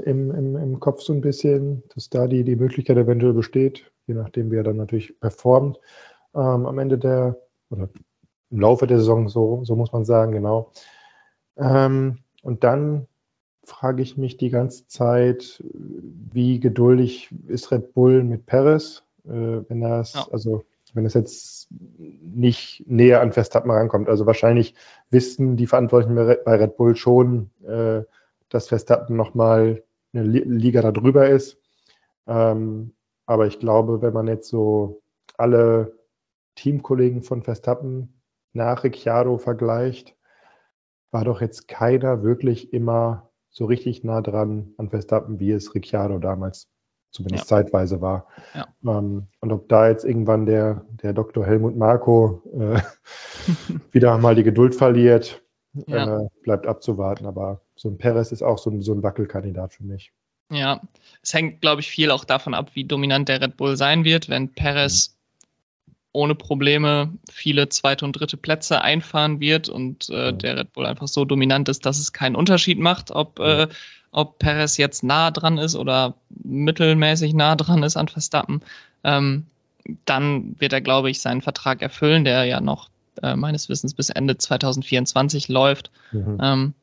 äh, 0.00 0.10
im, 0.10 0.30
im, 0.30 0.56
im 0.56 0.80
Kopf 0.80 1.02
so 1.02 1.12
ein 1.12 1.20
bisschen, 1.20 1.82
dass 1.94 2.10
da 2.10 2.26
die, 2.26 2.44
die 2.44 2.56
Möglichkeit 2.56 2.96
eventuell 2.96 3.32
besteht, 3.32 3.90
je 4.06 4.14
nachdem, 4.14 4.50
wie 4.50 4.56
er 4.56 4.62
dann 4.62 4.76
natürlich 4.76 5.18
performt 5.20 5.78
ähm, 6.34 6.66
am 6.66 6.78
Ende 6.78 6.98
der 6.98 7.36
oder 7.70 7.88
im 8.50 8.60
Laufe 8.60 8.86
der 8.86 8.98
Saison, 8.98 9.28
so, 9.28 9.64
so 9.64 9.74
muss 9.76 9.92
man 9.92 10.04
sagen, 10.04 10.32
genau. 10.32 10.70
Ähm, 11.56 12.18
und 12.42 12.62
dann 12.62 13.06
frage 13.64 14.02
ich 14.02 14.16
mich 14.16 14.36
die 14.36 14.50
ganze 14.50 14.86
Zeit, 14.86 15.64
wie 15.72 16.60
geduldig 16.60 17.34
ist 17.48 17.70
Red 17.72 17.94
Bull 17.94 18.22
mit 18.22 18.46
Perez, 18.46 19.02
äh, 19.24 19.30
wenn 19.68 19.80
das, 19.80 20.14
ja. 20.14 20.26
also 20.30 20.64
wenn 20.92 21.06
es 21.06 21.14
jetzt 21.14 21.68
nicht 21.70 22.84
näher 22.86 23.20
an 23.20 23.32
Verstappen 23.32 23.70
rankommt. 23.70 24.08
Also 24.08 24.26
wahrscheinlich 24.26 24.74
wissen 25.10 25.56
die 25.56 25.66
Verantwortlichen 25.66 26.14
bei 26.14 26.54
Red 26.54 26.76
Bull 26.76 26.94
schon, 26.94 27.50
äh, 27.66 28.02
dass 28.54 28.68
Verstappen 28.68 29.16
nochmal 29.16 29.82
eine 30.12 30.22
Liga 30.22 30.80
darüber 30.92 31.28
ist. 31.28 31.58
Ähm, 32.26 32.94
aber 33.26 33.46
ich 33.46 33.58
glaube, 33.58 34.00
wenn 34.00 34.12
man 34.12 34.28
jetzt 34.28 34.48
so 34.48 35.02
alle 35.36 35.98
Teamkollegen 36.54 37.22
von 37.22 37.42
Verstappen 37.42 38.22
nach 38.52 38.84
Ricciardo 38.84 39.38
vergleicht, 39.38 40.16
war 41.10 41.24
doch 41.24 41.40
jetzt 41.40 41.66
keiner 41.66 42.22
wirklich 42.22 42.72
immer 42.72 43.30
so 43.50 43.64
richtig 43.64 44.04
nah 44.04 44.20
dran 44.20 44.74
an 44.78 44.90
Verstappen, 44.90 45.40
wie 45.40 45.50
es 45.50 45.74
Ricciardo 45.74 46.18
damals 46.18 46.68
zumindest 47.10 47.50
ja. 47.50 47.56
zeitweise 47.56 48.00
war. 48.00 48.26
Ja. 48.54 48.66
Ähm, 48.84 49.28
und 49.40 49.52
ob 49.52 49.68
da 49.68 49.88
jetzt 49.88 50.04
irgendwann 50.04 50.46
der, 50.46 50.84
der 50.90 51.12
Dr. 51.12 51.44
Helmut 51.44 51.76
Marko 51.76 52.42
äh, 52.52 52.80
wieder 53.92 54.18
mal 54.18 54.34
die 54.34 54.42
Geduld 54.42 54.74
verliert, 54.74 55.42
ja. 55.86 56.20
äh, 56.20 56.28
bleibt 56.42 56.66
abzuwarten. 56.66 57.26
Aber 57.26 57.63
so 57.76 57.88
ein 57.88 57.98
Perez 57.98 58.32
ist 58.32 58.42
auch 58.42 58.58
so 58.58 58.70
ein, 58.70 58.82
so 58.82 58.92
ein 58.92 59.02
Wackelkandidat 59.02 59.74
für 59.74 59.84
mich. 59.84 60.12
Ja, 60.50 60.82
es 61.22 61.32
hängt, 61.32 61.60
glaube 61.60 61.80
ich, 61.80 61.88
viel 61.88 62.10
auch 62.10 62.24
davon 62.24 62.54
ab, 62.54 62.70
wie 62.74 62.84
dominant 62.84 63.28
der 63.28 63.40
Red 63.40 63.56
Bull 63.56 63.76
sein 63.76 64.04
wird. 64.04 64.28
Wenn 64.28 64.50
Perez 64.52 65.16
mhm. 65.86 65.94
ohne 66.12 66.34
Probleme 66.34 67.12
viele 67.30 67.68
zweite 67.68 68.04
und 68.04 68.12
dritte 68.12 68.36
Plätze 68.36 68.82
einfahren 68.82 69.40
wird 69.40 69.68
und 69.68 70.08
äh, 70.10 70.32
mhm. 70.32 70.38
der 70.38 70.56
Red 70.58 70.72
Bull 70.72 70.86
einfach 70.86 71.08
so 71.08 71.24
dominant 71.24 71.68
ist, 71.68 71.86
dass 71.86 71.98
es 71.98 72.12
keinen 72.12 72.36
Unterschied 72.36 72.78
macht, 72.78 73.10
ob 73.10 73.38
mhm. 73.38 73.44
äh, 73.44 73.68
ob 74.14 74.38
Perez 74.38 74.76
jetzt 74.76 75.02
nah 75.02 75.32
dran 75.32 75.58
ist 75.58 75.74
oder 75.74 76.14
mittelmäßig 76.28 77.34
nah 77.34 77.56
dran 77.56 77.82
ist 77.82 77.96
an 77.96 78.06
Verstappen, 78.06 78.62
ähm, 79.02 79.46
dann 80.04 80.54
wird 80.60 80.72
er, 80.72 80.80
glaube 80.80 81.10
ich, 81.10 81.20
seinen 81.20 81.42
Vertrag 81.42 81.82
erfüllen, 81.82 82.24
der 82.24 82.44
ja 82.44 82.60
noch 82.60 82.90
äh, 83.22 83.34
meines 83.34 83.68
Wissens 83.68 83.92
bis 83.92 84.10
Ende 84.10 84.38
2024 84.38 85.48
läuft. 85.48 85.90
Mhm. 86.12 86.38
Ähm, 86.40 86.74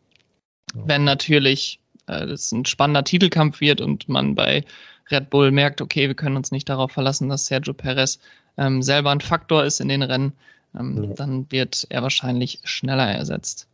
wenn 0.73 1.03
natürlich 1.03 1.79
äh, 2.07 2.25
das 2.27 2.51
ein 2.51 2.65
spannender 2.65 3.03
Titelkampf 3.03 3.61
wird 3.61 3.81
und 3.81 4.09
man 4.09 4.35
bei 4.35 4.63
Red 5.09 5.29
Bull 5.29 5.51
merkt, 5.51 5.81
okay, 5.81 6.07
wir 6.07 6.15
können 6.15 6.37
uns 6.37 6.51
nicht 6.51 6.69
darauf 6.69 6.91
verlassen, 6.91 7.29
dass 7.29 7.47
Sergio 7.47 7.73
Perez 7.73 8.19
ähm, 8.57 8.81
selber 8.81 9.11
ein 9.11 9.21
Faktor 9.21 9.63
ist 9.63 9.81
in 9.81 9.89
den 9.89 10.03
Rennen, 10.03 10.33
ähm, 10.77 11.03
ja. 11.03 11.13
dann 11.13 11.51
wird 11.51 11.87
er 11.89 12.01
wahrscheinlich 12.01 12.59
schneller 12.63 13.07
ersetzt. 13.07 13.67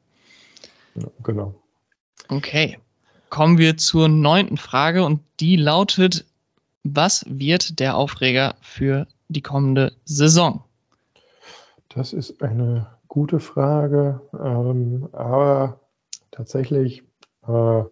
Ja, 0.95 1.07
genau. 1.23 1.53
Okay 2.29 2.77
kommen 3.29 3.57
wir 3.57 3.77
zur 3.77 4.07
neunten 4.07 4.57
Frage 4.57 5.03
und 5.03 5.21
die 5.39 5.55
lautet, 5.55 6.25
was 6.83 7.25
wird 7.27 7.79
der 7.79 7.97
Aufreger 7.97 8.55
für 8.61 9.07
die 9.27 9.41
kommende 9.41 9.93
Saison? 10.05 10.63
Das 11.89 12.13
ist 12.13 12.41
eine 12.41 12.87
gute 13.07 13.39
Frage, 13.39 14.21
ähm, 14.33 15.09
aber 15.11 15.79
tatsächlich 16.31 17.03
äh, 17.47 17.83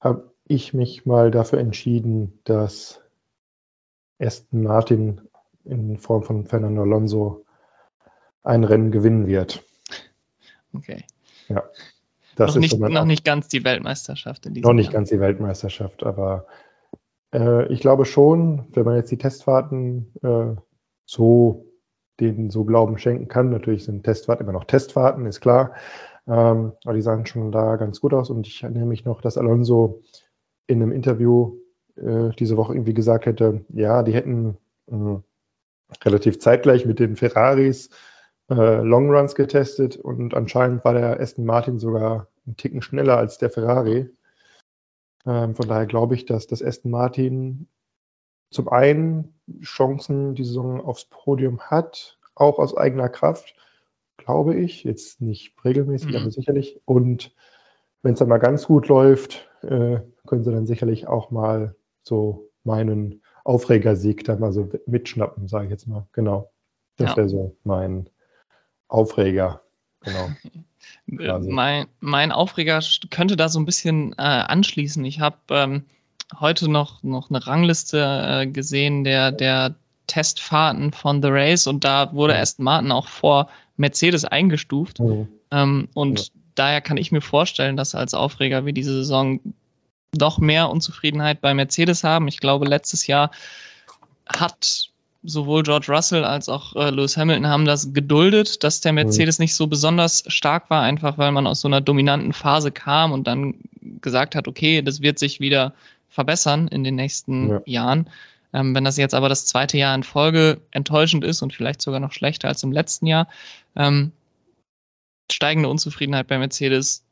habe 0.00 0.34
ich 0.46 0.74
mich 0.74 1.06
mal 1.06 1.30
dafür 1.30 1.58
entschieden, 1.58 2.38
dass 2.44 3.02
Aston 4.18 4.62
Martin 4.62 5.20
in 5.64 5.98
Form 5.98 6.22
von 6.22 6.46
Fernando 6.46 6.82
Alonso 6.82 7.44
ein 8.42 8.64
Rennen 8.64 8.92
gewinnen 8.92 9.26
wird. 9.26 9.64
Okay. 10.72 11.04
Ja. 11.48 11.64
Das 12.36 12.54
noch, 12.54 12.60
nicht, 12.60 12.78
noch 12.78 13.04
nicht 13.06 13.24
ganz 13.24 13.48
die 13.48 13.64
Weltmeisterschaft 13.64 14.46
in 14.46 14.54
diesem 14.54 14.68
Noch 14.68 14.74
nicht 14.74 14.86
Jahr. 14.86 14.94
ganz 14.94 15.08
die 15.08 15.20
Weltmeisterschaft, 15.20 16.04
aber 16.04 16.46
äh, 17.32 17.72
ich 17.72 17.80
glaube 17.80 18.04
schon, 18.04 18.66
wenn 18.74 18.84
man 18.84 18.96
jetzt 18.96 19.10
die 19.10 19.18
Testfahrten 19.18 20.12
äh, 20.22 20.60
so 21.06 21.64
denen 22.20 22.50
so 22.50 22.64
Glauben 22.64 22.98
schenken 22.98 23.28
kann, 23.28 23.50
natürlich 23.50 23.84
sind 23.84 24.04
Testfahrten 24.04 24.44
immer 24.44 24.52
noch 24.52 24.64
Testfahrten, 24.64 25.26
ist 25.26 25.40
klar, 25.40 25.74
ähm, 26.26 26.72
aber 26.84 26.94
die 26.94 27.02
sahen 27.02 27.26
schon 27.26 27.52
da 27.52 27.76
ganz 27.76 28.00
gut 28.00 28.14
aus. 28.14 28.30
Und 28.30 28.46
ich 28.46 28.62
erinnere 28.62 28.86
mich 28.86 29.04
noch, 29.04 29.20
dass 29.20 29.38
Alonso 29.38 30.02
in 30.66 30.82
einem 30.82 30.92
Interview 30.92 31.58
äh, 31.96 32.30
diese 32.38 32.56
Woche 32.56 32.74
irgendwie 32.74 32.94
gesagt 32.94 33.26
hätte, 33.26 33.64
ja, 33.68 34.02
die 34.02 34.14
hätten 34.14 34.56
äh, 34.90 35.16
relativ 36.04 36.40
zeitgleich 36.40 36.84
mit 36.84 36.98
den 36.98 37.16
Ferraris 37.16 37.90
äh, 38.50 38.82
Longruns 38.82 39.34
getestet. 39.34 39.96
Und 39.96 40.34
anscheinend 40.34 40.84
war 40.84 40.94
der 40.94 41.20
Aston 41.20 41.44
Martin 41.44 41.78
sogar 41.78 42.28
einen 42.46 42.56
Ticken 42.56 42.82
schneller 42.82 43.16
als 43.16 43.38
der 43.38 43.50
Ferrari. 43.50 44.08
Ähm, 45.26 45.54
von 45.54 45.68
daher 45.68 45.86
glaube 45.86 46.14
ich, 46.14 46.26
dass 46.26 46.46
das 46.46 46.62
Aston 46.62 46.90
Martin 46.90 47.68
zum 48.50 48.68
einen 48.68 49.34
Chancen 49.62 50.34
die 50.34 50.44
Saison 50.44 50.80
aufs 50.80 51.04
Podium 51.06 51.60
hat, 51.60 52.18
auch 52.34 52.58
aus 52.58 52.76
eigener 52.76 53.08
Kraft, 53.08 53.54
glaube 54.16 54.54
ich. 54.56 54.84
Jetzt 54.84 55.20
nicht 55.20 55.54
regelmäßig, 55.64 56.10
mhm. 56.10 56.16
aber 56.16 56.30
sicherlich. 56.30 56.80
Und 56.84 57.34
wenn 58.02 58.14
es 58.14 58.18
dann 58.18 58.28
mal 58.28 58.38
ganz 58.38 58.66
gut 58.66 58.88
läuft, 58.88 59.48
äh, 59.62 60.00
können 60.26 60.44
sie 60.44 60.52
dann 60.52 60.66
sicherlich 60.66 61.06
auch 61.06 61.30
mal 61.30 61.74
so 62.02 62.50
meinen 62.64 63.22
Aufregersieg 63.44 64.24
da 64.24 64.36
mal 64.36 64.52
so 64.52 64.70
mitschnappen, 64.86 65.48
sage 65.48 65.66
ich 65.66 65.70
jetzt 65.70 65.86
mal. 65.86 66.06
Genau. 66.12 66.50
Das 66.96 67.10
ja. 67.10 67.16
wäre 67.16 67.28
so 67.28 67.56
mein 67.64 68.08
Aufreger, 68.88 69.62
genau. 70.00 70.28
Mein, 71.06 71.86
mein 71.98 72.30
Aufreger 72.30 72.80
könnte 73.10 73.36
da 73.36 73.48
so 73.48 73.58
ein 73.58 73.64
bisschen 73.64 74.12
äh, 74.12 74.22
anschließen. 74.22 75.04
Ich 75.04 75.18
habe 75.18 75.38
ähm, 75.50 75.84
heute 76.38 76.70
noch, 76.70 77.02
noch 77.02 77.28
eine 77.30 77.44
Rangliste 77.44 77.98
äh, 77.98 78.46
gesehen 78.46 79.02
der, 79.02 79.32
der 79.32 79.74
Testfahrten 80.06 80.92
von 80.92 81.22
The 81.22 81.28
Race 81.30 81.66
und 81.66 81.84
da 81.84 82.12
wurde 82.12 82.34
ja. 82.34 82.40
Aston 82.40 82.64
Martin 82.64 82.92
auch 82.92 83.08
vor 83.08 83.48
Mercedes 83.76 84.24
eingestuft. 84.24 85.00
Mhm. 85.00 85.28
Ähm, 85.50 85.88
und 85.94 86.20
ja. 86.20 86.26
daher 86.54 86.80
kann 86.80 86.96
ich 86.96 87.12
mir 87.12 87.20
vorstellen, 87.20 87.76
dass 87.76 87.94
als 87.94 88.14
Aufreger 88.14 88.66
wir 88.66 88.72
diese 88.72 88.92
Saison 88.92 89.40
doch 90.12 90.38
mehr 90.38 90.70
Unzufriedenheit 90.70 91.40
bei 91.40 91.54
Mercedes 91.54 92.04
haben. 92.04 92.28
Ich 92.28 92.38
glaube, 92.38 92.66
letztes 92.66 93.06
Jahr 93.06 93.30
hat 94.26 94.90
sowohl 95.22 95.62
George 95.62 95.86
Russell 95.88 96.24
als 96.24 96.48
auch 96.48 96.76
äh, 96.76 96.90
Lewis 96.90 97.16
Hamilton 97.16 97.48
haben 97.48 97.64
das 97.64 97.92
geduldet, 97.92 98.62
dass 98.62 98.80
der 98.80 98.92
Mercedes 98.92 99.38
mhm. 99.38 99.44
nicht 99.44 99.54
so 99.54 99.66
besonders 99.66 100.24
stark 100.28 100.70
war, 100.70 100.82
einfach 100.82 101.18
weil 101.18 101.32
man 101.32 101.46
aus 101.46 101.60
so 101.60 101.68
einer 101.68 101.80
dominanten 101.80 102.32
Phase 102.32 102.70
kam 102.70 103.12
und 103.12 103.26
dann 103.26 103.54
gesagt 104.00 104.34
hat, 104.34 104.46
okay, 104.48 104.82
das 104.82 105.02
wird 105.02 105.18
sich 105.18 105.40
wieder 105.40 105.74
verbessern 106.08 106.68
in 106.68 106.84
den 106.84 106.94
nächsten 106.94 107.50
ja. 107.50 107.62
Jahren. 107.66 108.08
Ähm, 108.56 108.74
wenn 108.74 108.84
das 108.84 108.96
jetzt 108.96 109.14
aber 109.14 109.28
das 109.28 109.44
zweite 109.44 109.76
Jahr 109.76 109.94
in 109.94 110.02
Folge 110.02 110.62
enttäuschend 110.70 111.24
ist 111.24 111.42
und 111.42 111.52
vielleicht 111.52 111.82
sogar 111.82 112.00
noch 112.00 112.12
schlechter 112.12 112.48
als 112.48 112.62
im 112.62 112.72
letzten 112.72 113.06
Jahr, 113.06 113.28
ähm, 113.76 114.12
steigende 115.30 115.68
Unzufriedenheit 115.68 116.26
bei 116.26 116.38
Mercedes, 116.38 117.04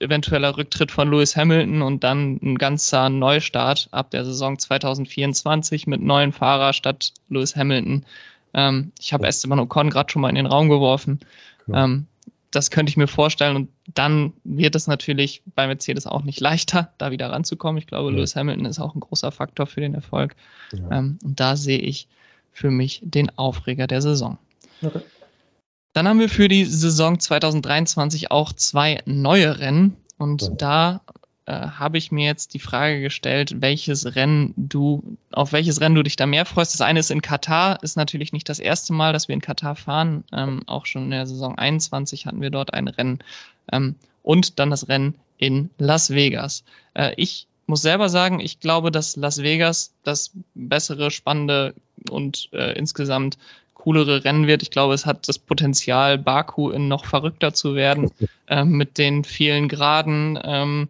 eventueller 0.00 0.54
Rücktritt 0.58 0.90
von 0.90 1.10
Lewis 1.10 1.34
Hamilton 1.34 1.80
und 1.80 2.04
dann 2.04 2.38
ein 2.42 2.58
ganzer 2.58 3.08
Neustart 3.08 3.88
ab 3.90 4.10
der 4.10 4.26
Saison 4.26 4.58
2024 4.58 5.86
mit 5.86 6.02
neuen 6.02 6.30
Fahrer 6.30 6.74
statt 6.74 7.14
Lewis 7.30 7.56
Hamilton. 7.56 8.04
Ähm, 8.52 8.92
ich 9.00 9.14
habe 9.14 9.26
Esteban 9.26 9.60
Ocon 9.60 9.88
gerade 9.88 10.12
schon 10.12 10.20
mal 10.20 10.28
in 10.28 10.34
den 10.34 10.44
Raum 10.44 10.68
geworfen. 10.68 11.20
Ja. 11.68 11.84
Ähm, 11.84 12.06
das 12.52 12.70
könnte 12.70 12.90
ich 12.90 12.96
mir 12.96 13.08
vorstellen 13.08 13.56
und 13.56 13.70
dann 13.94 14.34
wird 14.44 14.76
es 14.76 14.86
natürlich 14.86 15.42
bei 15.54 15.66
Mercedes 15.66 16.06
auch 16.06 16.22
nicht 16.22 16.40
leichter, 16.40 16.92
da 16.98 17.10
wieder 17.10 17.30
ranzukommen. 17.30 17.78
Ich 17.78 17.86
glaube, 17.86 18.10
ja. 18.10 18.16
Lewis 18.16 18.36
Hamilton 18.36 18.66
ist 18.66 18.78
auch 18.78 18.94
ein 18.94 19.00
großer 19.00 19.32
Faktor 19.32 19.66
für 19.66 19.80
den 19.80 19.94
Erfolg. 19.94 20.36
Ja. 20.72 20.98
Ähm, 20.98 21.18
und 21.24 21.40
da 21.40 21.56
sehe 21.56 21.78
ich 21.78 22.08
für 22.52 22.70
mich 22.70 23.00
den 23.02 23.36
Aufreger 23.38 23.86
der 23.86 24.02
Saison. 24.02 24.38
Okay. 24.82 25.00
Dann 25.94 26.08
haben 26.08 26.20
wir 26.20 26.28
für 26.28 26.48
die 26.48 26.64
Saison 26.64 27.18
2023 27.18 28.30
auch 28.30 28.52
zwei 28.52 29.02
neue 29.04 29.58
Rennen. 29.58 29.96
Und 30.18 30.42
ja. 30.42 30.48
da 30.50 31.00
äh, 31.46 31.52
habe 31.52 31.98
ich 31.98 32.12
mir 32.12 32.26
jetzt 32.26 32.54
die 32.54 32.58
Frage 32.58 33.00
gestellt, 33.00 33.60
welches 33.60 34.14
Rennen 34.14 34.54
du, 34.56 35.16
auf 35.32 35.52
welches 35.52 35.80
Rennen 35.80 35.94
du 35.94 36.02
dich 36.02 36.16
da 36.16 36.26
mehr 36.26 36.46
freust. 36.46 36.74
Das 36.74 36.80
eine 36.80 37.00
ist 37.00 37.10
in 37.10 37.22
Katar, 37.22 37.82
ist 37.82 37.96
natürlich 37.96 38.32
nicht 38.32 38.48
das 38.48 38.58
erste 38.58 38.92
Mal, 38.92 39.12
dass 39.12 39.28
wir 39.28 39.34
in 39.34 39.40
Katar 39.40 39.76
fahren. 39.76 40.24
Ähm, 40.32 40.62
auch 40.66 40.86
schon 40.86 41.04
in 41.04 41.10
der 41.10 41.26
Saison 41.26 41.58
21 41.58 42.26
hatten 42.26 42.40
wir 42.40 42.50
dort 42.50 42.74
ein 42.74 42.88
Rennen. 42.88 43.18
Ähm, 43.72 43.96
und 44.22 44.58
dann 44.58 44.70
das 44.70 44.88
Rennen 44.88 45.14
in 45.38 45.70
Las 45.78 46.10
Vegas. 46.10 46.64
Äh, 46.94 47.12
ich 47.16 47.46
muss 47.66 47.82
selber 47.82 48.08
sagen, 48.08 48.38
ich 48.38 48.60
glaube, 48.60 48.90
dass 48.90 49.16
Las 49.16 49.42
Vegas 49.42 49.92
das 50.04 50.32
bessere, 50.54 51.10
spannende 51.10 51.74
und 52.08 52.48
äh, 52.52 52.76
insgesamt 52.78 53.38
coolere 53.74 54.24
Rennen 54.24 54.46
wird. 54.46 54.62
Ich 54.62 54.70
glaube, 54.70 54.94
es 54.94 55.06
hat 55.06 55.26
das 55.28 55.38
Potenzial, 55.38 56.18
Baku 56.18 56.70
in 56.70 56.86
noch 56.86 57.04
verrückter 57.04 57.52
zu 57.52 57.74
werden, 57.74 58.10
äh, 58.46 58.64
mit 58.64 58.98
den 58.98 59.24
vielen 59.24 59.68
Graden. 59.68 60.38
Ähm, 60.42 60.88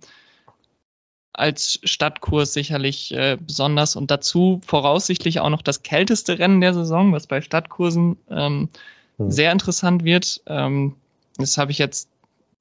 als 1.32 1.80
Stadtkurs 1.84 2.52
sicherlich 2.52 3.12
äh, 3.14 3.38
besonders 3.40 3.96
und 3.96 4.10
dazu 4.10 4.60
voraussichtlich 4.66 5.40
auch 5.40 5.48
noch 5.48 5.62
das 5.62 5.82
kälteste 5.82 6.38
Rennen 6.38 6.60
der 6.60 6.74
Saison, 6.74 7.12
was 7.12 7.26
bei 7.26 7.40
Stadtkursen 7.40 8.16
ähm, 8.30 8.68
mhm. 9.18 9.30
sehr 9.30 9.52
interessant 9.52 10.04
wird. 10.04 10.42
Ähm, 10.46 10.96
das 11.38 11.56
habe 11.56 11.70
ich 11.70 11.78
jetzt 11.78 12.08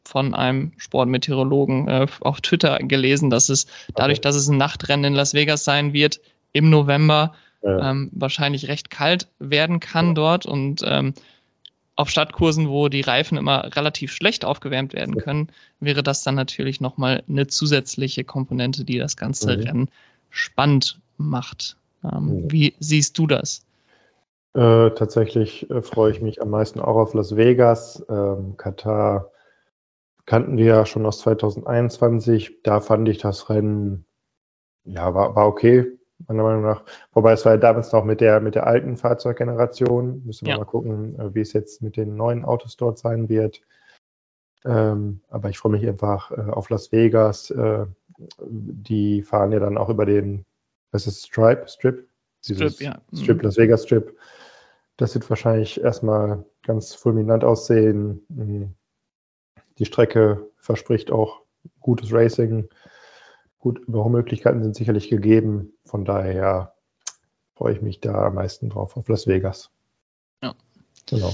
von 0.04 0.34
einem 0.34 0.72
Sportmeteorologen 0.78 1.88
äh, 1.88 2.08
auf 2.22 2.42
Twitter 2.42 2.80
gelesen, 2.80 3.30
dass 3.30 3.50
es 3.50 3.68
dadurch, 3.94 4.22
dass 4.22 4.36
es 4.36 4.48
ein 4.48 4.58
Nachtrennen 4.58 5.06
in 5.06 5.14
Las 5.14 5.34
Vegas 5.34 5.64
sein 5.64 5.94
wird, 5.94 6.22
im 6.54 6.70
November 6.70 7.34
ja. 7.64 7.92
ähm, 7.92 8.10
wahrscheinlich 8.14 8.68
recht 8.68 8.90
kalt 8.90 9.28
werden 9.40 9.80
kann 9.80 10.08
ja. 10.08 10.14
dort 10.14 10.46
und 10.46 10.82
ähm, 10.86 11.14
auf 12.02 12.10
Stadtkursen, 12.10 12.70
wo 12.70 12.90
die 12.90 13.02
Reifen 13.02 13.38
immer 13.38 13.76
relativ 13.76 14.12
schlecht 14.12 14.44
aufgewärmt 14.44 14.94
werden 14.94 15.18
können, 15.18 15.50
wäre 15.80 16.04
das 16.04 16.24
dann 16.24 16.36
natürlich 16.36 16.82
nochmal 16.82 17.24
eine 17.30 17.48
zusätzliche 17.48 18.24
Komponente, 18.24 18.84
die 18.84 18.98
das 18.98 19.16
ganze 19.16 19.56
mhm. 19.56 19.64
Rennen 19.64 19.90
spannend 20.30 21.00
macht. 21.18 21.78
Ähm, 22.04 22.44
mhm. 22.44 22.52
Wie 22.52 22.74
siehst 22.80 23.18
du 23.18 23.28
das? 23.28 23.66
Äh, 24.54 24.90
tatsächlich 24.92 25.70
äh, 25.70 25.82
freue 25.82 26.12
ich 26.12 26.22
mich 26.22 26.42
am 26.42 26.50
meisten 26.50 26.80
auch 26.80 26.96
auf 26.96 27.14
Las 27.14 27.36
Vegas. 27.36 28.04
Ähm, 28.10 28.58
Katar 28.58 29.32
kannten 30.26 30.58
wir 30.58 30.66
ja 30.66 30.86
schon 30.86 31.06
aus 31.06 31.20
2021. 31.20 32.64
Da 32.64 32.82
fand 32.82 33.08
ich 33.08 33.20
das 33.20 33.50
Rennen, 33.50 34.06
ja, 34.84 35.14
war, 35.14 35.36
war 35.36 35.48
okay 35.48 36.01
meiner 36.28 36.44
Meinung 36.44 36.64
nach. 36.64 36.84
Wobei 37.14 37.34
es 37.34 37.46
war 37.46 37.54
ja 37.54 37.58
damals 37.58 37.92
noch 37.92 38.04
mit 38.04 38.22
der, 38.22 38.40
mit 38.40 38.56
der 38.56 38.68
alten 38.68 38.98
Fahrzeuggeneration. 38.98 40.24
Müssen 40.26 40.46
wir 40.46 40.54
ja. 40.54 40.58
mal 40.60 40.66
gucken, 40.66 41.20
äh, 41.20 41.34
wie 41.34 41.42
es 41.42 41.54
jetzt 41.54 41.82
mit 41.82 41.98
den 41.98 42.16
neuen 42.16 42.46
Autos 42.46 42.78
dort 42.78 42.98
sein 43.00 43.30
wird. 43.30 43.62
Ähm, 44.64 45.22
aber 45.30 45.50
ich 45.50 45.58
freue 45.58 45.72
mich 45.72 45.88
einfach 45.88 46.32
äh, 46.32 46.52
auf 46.52 46.70
Las 46.70 46.92
Vegas. 46.92 47.50
Äh, 47.52 47.86
die 48.40 49.24
fahren 49.24 49.52
ja 49.52 49.60
dann 49.60 49.78
auch 49.78 49.90
über 49.90 50.06
den, 50.06 50.46
was 50.92 51.08
ist 51.08 51.26
Stripe? 51.26 51.68
Strip? 51.68 52.08
Dieses 52.48 52.76
Strip, 52.76 52.88
ja. 52.88 53.02
Strip, 53.18 53.38
mhm. 53.38 53.44
Las 53.44 53.58
Vegas 53.58 53.84
Strip. 53.84 54.18
Das 54.98 55.14
wird 55.16 55.30
wahrscheinlich 55.30 55.82
erstmal 55.82 56.46
ganz 56.64 56.94
fulminant 56.94 57.44
aussehen. 57.44 58.26
Mhm. 58.30 58.76
Die 59.80 59.86
Strecke 59.86 60.48
verspricht 60.58 61.12
auch 61.12 61.42
gutes 61.80 62.14
Racing. 62.14 62.70
Gut, 63.62 63.78
Überholmöglichkeiten 63.78 64.64
sind 64.64 64.76
sicherlich 64.76 65.10
gegeben. 65.10 65.74
Von 65.86 66.04
daher 66.04 66.74
freue 67.56 67.76
ich 67.76 67.82
mich 67.82 68.00
da 68.00 68.26
am 68.26 68.34
meisten 68.34 68.70
drauf 68.70 68.98
auf 68.98 69.08
Las 69.08 69.28
Vegas. 69.28 69.70
Ja. 70.44 70.56
Genau. 71.06 71.32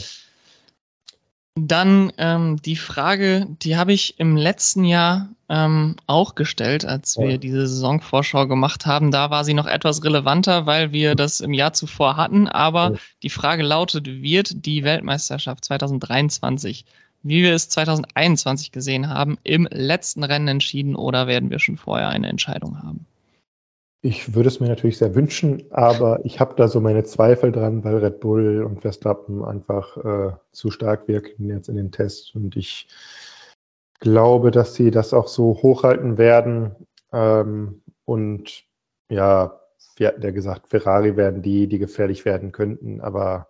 Dann 1.56 2.12
ähm, 2.18 2.62
die 2.62 2.76
Frage, 2.76 3.48
die 3.64 3.78
habe 3.78 3.94
ich 3.94 4.20
im 4.20 4.36
letzten 4.36 4.84
Jahr 4.84 5.30
ähm, 5.48 5.96
auch 6.06 6.36
gestellt, 6.36 6.86
als 6.86 7.18
wir 7.18 7.32
ja. 7.32 7.38
diese 7.38 7.66
Saisonvorschau 7.66 8.46
gemacht 8.46 8.86
haben. 8.86 9.10
Da 9.10 9.30
war 9.30 9.46
sie 9.46 9.54
noch 9.54 9.66
etwas 9.66 10.04
relevanter, 10.04 10.66
weil 10.66 10.92
wir 10.92 11.16
das 11.16 11.40
im 11.40 11.54
Jahr 11.54 11.72
zuvor 11.72 12.18
hatten. 12.18 12.50
Aber 12.50 12.92
ja. 12.92 13.00
die 13.24 13.30
Frage 13.30 13.64
lautet, 13.64 14.06
wird 14.06 14.66
die 14.66 14.84
Weltmeisterschaft 14.84 15.64
2023 15.64 16.86
wie 17.24 17.44
wir 17.44 17.54
es 17.54 17.70
2021 17.70 18.72
gesehen 18.72 19.10
haben, 19.10 19.38
im 19.44 19.68
letzten 19.70 20.24
Rennen 20.24 20.48
entschieden 20.48 20.96
oder 20.96 21.28
werden 21.28 21.50
wir 21.50 21.60
schon 21.60 21.78
vorher 21.78 22.10
eine 22.10 22.28
Entscheidung 22.28 22.82
haben? 22.82 23.06
Ich 24.02 24.36
würde 24.36 24.48
es 24.48 24.60
mir 24.60 24.68
natürlich 24.68 25.00
sehr 25.00 25.16
wünschen, 25.16 25.64
aber 25.72 26.24
ich 26.24 26.40
habe 26.40 26.54
da 26.56 26.68
so 26.68 26.80
meine 26.80 27.04
Zweifel 27.04 27.52
dran, 27.52 27.84
weil 27.84 27.98
Red 27.98 28.20
Bull 28.20 28.64
und 28.64 28.82
Verstappen 28.82 29.44
einfach 29.44 29.98
äh, 29.98 30.32
zu 30.52 30.72
stark 30.72 31.08
wirken 31.08 31.50
jetzt 31.50 31.68
in 31.68 31.76
den 31.76 31.92
Tests 31.92 32.34
und 32.36 32.56
ich 32.56 32.88
glaube, 34.00 34.52
dass 34.52 34.76
sie 34.76 34.92
das 34.92 35.14
auch 35.14 35.28
so 35.28 35.60
hochhalten 35.62 36.18
werden. 36.18 36.76
Ähm, 37.12 37.82
und 38.06 38.64
ja, 39.10 39.60
wir 39.96 40.08
hatten 40.08 40.22
ja 40.22 40.32
gesagt, 40.32 40.68
Ferrari 40.68 41.18
werden 41.18 41.42
die, 41.42 41.68
die 41.68 41.80
gefährlich 41.80 42.24
werden 42.24 42.52
könnten, 42.52 43.02
aber 43.02 43.48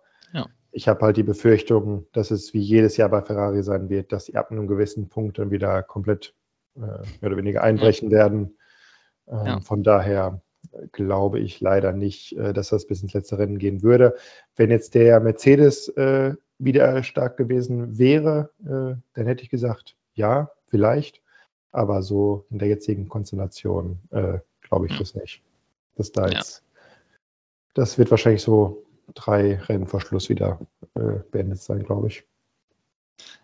ich 0.70 0.88
habe 0.88 1.00
halt 1.04 1.16
die 1.16 1.22
Befürchtung, 1.22 2.06
dass 2.12 2.30
es 2.30 2.52
wie 2.54 2.60
jedes 2.60 2.96
Jahr 2.96 3.08
bei 3.08 3.22
Ferrari 3.22 3.62
sein 3.62 3.88
wird, 3.88 4.12
dass 4.12 4.26
sie 4.26 4.36
ab 4.36 4.50
einem 4.50 4.66
gewissen 4.66 5.08
Punkt 5.08 5.38
dann 5.38 5.50
wieder 5.50 5.82
komplett 5.82 6.34
äh, 6.76 6.80
mehr 6.80 7.22
oder 7.22 7.36
weniger 7.36 7.62
einbrechen 7.62 8.10
ja. 8.10 8.18
werden. 8.18 8.58
Ähm, 9.26 9.46
ja. 9.46 9.60
Von 9.60 9.82
daher 9.82 10.42
glaube 10.92 11.40
ich 11.40 11.60
leider 11.60 11.92
nicht, 11.92 12.32
äh, 12.36 12.52
dass 12.52 12.68
das 12.68 12.86
bis 12.86 13.02
ins 13.02 13.14
letzte 13.14 13.38
Rennen 13.38 13.58
gehen 13.58 13.82
würde. 13.82 14.16
Wenn 14.56 14.70
jetzt 14.70 14.94
der 14.94 15.20
Mercedes 15.20 15.88
äh, 15.88 16.34
wieder 16.58 17.02
stark 17.02 17.36
gewesen 17.36 17.98
wäre, 17.98 18.50
äh, 18.64 19.00
dann 19.14 19.26
hätte 19.26 19.42
ich 19.42 19.50
gesagt, 19.50 19.96
ja, 20.14 20.50
vielleicht. 20.68 21.22
Aber 21.70 22.02
so 22.02 22.46
in 22.50 22.58
der 22.58 22.68
jetzigen 22.68 23.08
Konstellation 23.08 23.98
äh, 24.10 24.38
glaube 24.62 24.86
ich 24.86 24.92
ja. 24.92 24.98
das 24.98 25.14
nicht. 25.14 25.42
Das 25.96 26.12
da 26.12 26.28
jetzt, 26.28 26.62
das 27.74 27.98
wird 27.98 28.10
wahrscheinlich 28.10 28.42
so 28.42 28.84
drei 29.14 29.56
Rennen 29.56 29.86
vor 29.86 30.00
Schluss 30.00 30.28
wieder 30.28 30.58
äh, 30.94 31.20
beendet 31.30 31.60
sein, 31.60 31.82
glaube 31.84 32.08
ich. 32.08 32.24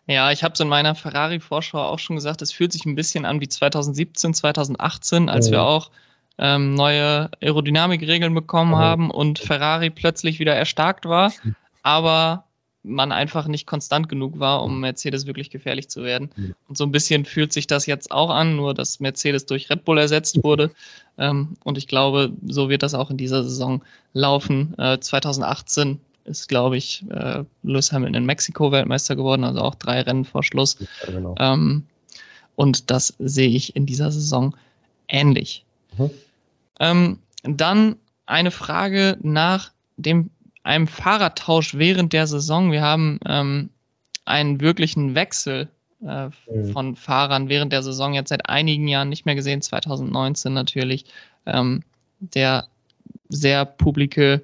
Ja, 0.07 0.31
ich 0.31 0.45
habe 0.45 0.53
es 0.55 0.61
in 0.61 0.69
meiner 0.69 0.95
Ferrari-Vorschau 0.95 1.79
auch 1.79 1.99
schon 1.99 2.17
gesagt, 2.17 2.43
es 2.43 2.53
fühlt 2.53 2.73
sich 2.73 2.85
ein 2.85 2.95
bisschen 2.95 3.25
an 3.25 3.41
wie 3.41 3.49
2017, 3.49 4.35
2018, 4.35 5.29
als 5.29 5.47
ja. 5.47 5.53
wir 5.53 5.63
auch 5.63 5.91
ähm, 6.39 6.75
neue 6.75 7.31
Aerodynamikregeln 7.41 8.35
bekommen 8.35 8.73
ja. 8.73 8.79
haben 8.79 9.11
und 9.11 9.39
Ferrari 9.39 9.91
plötzlich 9.91 10.39
wieder 10.39 10.55
erstarkt 10.55 11.07
war. 11.07 11.33
Aber 11.83 12.45
man 12.85 13.13
einfach 13.13 13.49
nicht 13.49 13.67
konstant 13.67 14.09
genug 14.09 14.39
war, 14.39 14.63
um 14.63 14.81
Mercedes 14.81 15.27
wirklich 15.27 15.51
gefährlich 15.51 15.89
zu 15.89 16.05
werden. 16.05 16.31
Und 16.69 16.77
so 16.77 16.85
ein 16.85 16.93
bisschen 16.93 17.25
fühlt 17.25 17.53
sich 17.53 17.67
das 17.67 17.87
jetzt 17.87 18.13
auch 18.13 18.31
an, 18.31 18.57
nur 18.57 18.75
dass 18.75 19.01
Mercedes 19.01 19.47
durch 19.47 19.71
Red 19.71 19.85
Bull 19.85 19.99
ersetzt 19.99 20.45
wurde. 20.45 20.71
Ähm, 21.17 21.57
und 21.65 21.79
ich 21.79 21.89
glaube, 21.89 22.33
so 22.47 22.69
wird 22.69 22.83
das 22.83 22.95
auch 22.95 23.11
in 23.11 23.17
dieser 23.17 23.43
Saison 23.43 23.83
laufen. 24.13 24.75
Äh, 24.79 24.99
2018 25.01 25.99
ist, 26.27 26.49
glaube 26.49 26.77
ich, 26.77 27.05
äh, 27.11 27.45
Lewis 27.63 27.93
Hamilton 27.93 28.15
in 28.15 28.27
Mexiko 28.27 28.71
Weltmeister 28.71 29.17
geworden, 29.17 29.45
also 29.45 29.61
auch 29.61 29.75
drei 29.75 30.01
Rennen 30.03 30.25
vor 30.25 30.43
Schluss. 30.43 30.77
Ja, 31.07 31.13
genau. 31.13 31.35
ähm, 31.39 31.85
und 32.57 32.91
das 32.91 33.15
sehe 33.19 33.49
ich 33.49 33.75
in 33.77 33.87
dieser 33.87 34.13
Saison 34.13 34.55
ähnlich. 35.09 35.65
Mhm. 35.97 36.11
Ähm, 36.81 37.19
dann 37.43 37.97
eine 38.27 38.51
Frage 38.51 39.19
nach 39.23 39.73
dem 39.97 40.31
einem 40.65 40.87
Fahrradtausch 40.87 41.75
während 41.75 42.13
der 42.13 42.27
Saison. 42.27 42.73
Wir 42.73 42.83
haben 42.83 43.21
ähm, 43.27 43.71
einen 44.25 44.61
wirklichen 44.61 45.15
Wechsel 45.15 45.69
äh, 46.03 46.31
mhm. 46.51 46.73
von 46.73 46.97
Fahrern 46.97 47.49
während 47.49 47.73
der 47.73 47.83
Saison 47.83 48.15
jetzt 48.15 48.31
seit 48.31 48.49
einigen 48.49 48.89
Jahren 48.89 49.09
nicht 49.09 49.27
mehr 49.27 49.35
gesehen, 49.35 49.63
2019 49.63 50.53
natürlich. 50.53 51.05
Ähm, 51.47 51.83
der 52.19 52.67
sehr 53.29 53.65
publike 53.65 54.43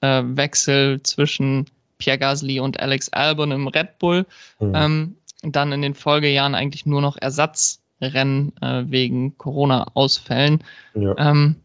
äh, 0.00 0.22
Wechsel 0.24 1.02
zwischen 1.02 1.66
Pierre 1.98 2.18
Gasly 2.18 2.60
und 2.60 2.78
Alex 2.80 3.08
Albon 3.08 3.50
im 3.50 3.68
Red 3.68 3.98
Bull. 3.98 4.26
Mhm. 4.60 4.72
Ähm, 4.74 5.16
dann 5.42 5.72
in 5.72 5.82
den 5.82 5.94
Folgejahren 5.94 6.54
eigentlich 6.54 6.86
nur 6.86 7.00
noch 7.00 7.16
Ersatzrennen 7.20 8.52
äh, 8.60 8.84
wegen 8.86 9.36
Corona-Ausfällen. 9.38 10.62
Ja. 10.94 11.14
Ähm, 11.18 11.56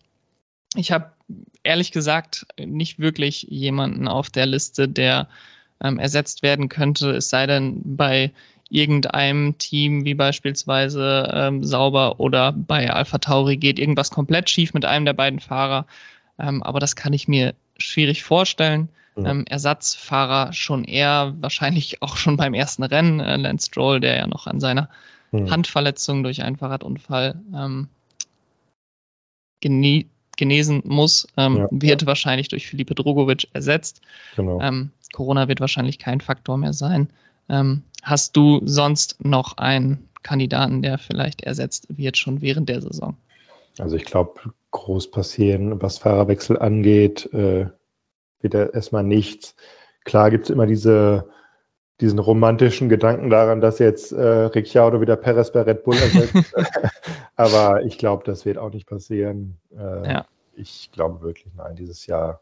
ich 0.76 0.92
habe 0.92 1.12
ehrlich 1.64 1.92
gesagt 1.92 2.46
nicht 2.58 3.00
wirklich 3.00 3.44
jemanden 3.44 4.08
auf 4.08 4.30
der 4.30 4.46
Liste, 4.46 4.88
der 4.88 5.28
ähm, 5.84 6.00
ersetzt 6.00 6.44
werden 6.44 6.70
könnte, 6.70 7.12
es 7.12 7.30
sei 7.30 7.48
denn 7.48 7.82
bei 7.84 8.32
irgendeinem 8.70 9.58
Team 9.58 10.06
wie 10.06 10.14
beispielsweise 10.14 11.30
ähm, 11.34 11.64
Sauber 11.64 12.20
oder 12.20 12.54
bei 12.54 12.90
Alpha 12.90 13.18
Tauri 13.18 13.58
geht 13.58 13.80
irgendwas 13.80 14.12
komplett 14.12 14.50
schief 14.50 14.74
mit 14.74 14.86
einem 14.86 15.06
der 15.06 15.14
beiden 15.14 15.42
Fahrer. 15.42 15.86
Ähm, 16.40 16.64
aber 16.64 16.80
das 16.80 16.96
kann 16.96 17.12
ich 17.12 17.28
mir 17.28 17.54
schwierig 17.78 18.24
vorstellen. 18.24 18.90
Ähm, 19.18 19.46
Ersatzfahrer 19.46 20.54
schon 20.54 20.86
eher, 20.86 21.36
wahrscheinlich 21.42 22.02
auch 22.02 22.16
schon 22.16 22.38
beim 22.38 22.54
ersten 22.54 22.84
Rennen. 22.84 23.20
Äh, 23.20 23.36
Lance 23.36 23.68
Stroll, 23.68 24.00
der 24.00 24.16
ja 24.16 24.28
noch 24.28 24.48
an 24.48 24.62
seiner 24.62 24.90
ja. 25.34 25.50
Handverletzung 25.50 26.24
durch 26.24 26.42
einen 26.42 26.56
Fahrradunfall 26.56 27.36
ähm, 27.54 27.90
genie 29.60 30.08
genesen 30.42 30.82
muss, 30.86 31.28
ähm, 31.38 31.58
ja. 31.58 31.68
wird 31.70 32.08
wahrscheinlich 32.08 32.48
durch 32.48 32.66
Felipe 32.68 32.96
Drogovic 32.96 33.48
ersetzt. 33.54 34.02
Genau. 34.36 34.60
Ähm, 34.60 34.90
Corona 35.14 35.48
wird 35.48 35.60
wahrscheinlich 35.60 36.00
kein 36.00 36.20
Faktor 36.20 36.58
mehr 36.58 36.74
sein. 36.74 37.12
Ähm, 37.48 37.84
hast 38.02 38.36
du 38.36 38.60
sonst 38.66 39.24
noch 39.24 39.58
einen 39.58 40.10
Kandidaten, 40.24 40.82
der 40.82 40.98
vielleicht 40.98 41.44
ersetzt 41.44 41.86
wird, 41.96 42.18
schon 42.18 42.42
während 42.42 42.70
der 42.70 42.82
Saison? 42.82 43.18
Also 43.78 43.96
ich 43.96 44.04
glaube, 44.04 44.34
groß 44.72 45.12
passieren, 45.12 45.80
was 45.80 46.00
Fahrerwechsel 46.00 46.58
angeht, 46.58 47.32
äh, 47.34 47.68
wird 48.40 48.56
erstmal 48.56 49.04
nichts. 49.04 49.56
Klar 50.04 50.32
gibt 50.32 50.46
es 50.46 50.50
immer 50.50 50.66
diese, 50.66 51.30
diesen 52.00 52.18
romantischen 52.18 52.90
Gedanken 52.90 53.30
daran, 53.30 53.62
dass 53.62 53.78
jetzt 53.78 54.12
äh, 54.12 54.26
Ricciardo 54.26 55.02
wieder 55.02 55.18
Perez 55.18 55.52
bei 55.52 55.62
Red 55.62 55.84
Bull 55.84 55.98
ersetzt. 55.98 56.56
Aber 57.36 57.84
ich 57.84 58.00
glaube, 58.00 58.24
das 58.26 58.44
wird 58.46 58.58
auch 58.58 58.72
nicht 58.72 58.88
passieren. 58.88 59.58
Äh, 59.78 60.14
ja 60.14 60.26
ich 60.54 60.92
glaube 60.92 61.22
wirklich, 61.22 61.54
nein, 61.56 61.76
dieses 61.76 62.06
Jahr 62.06 62.42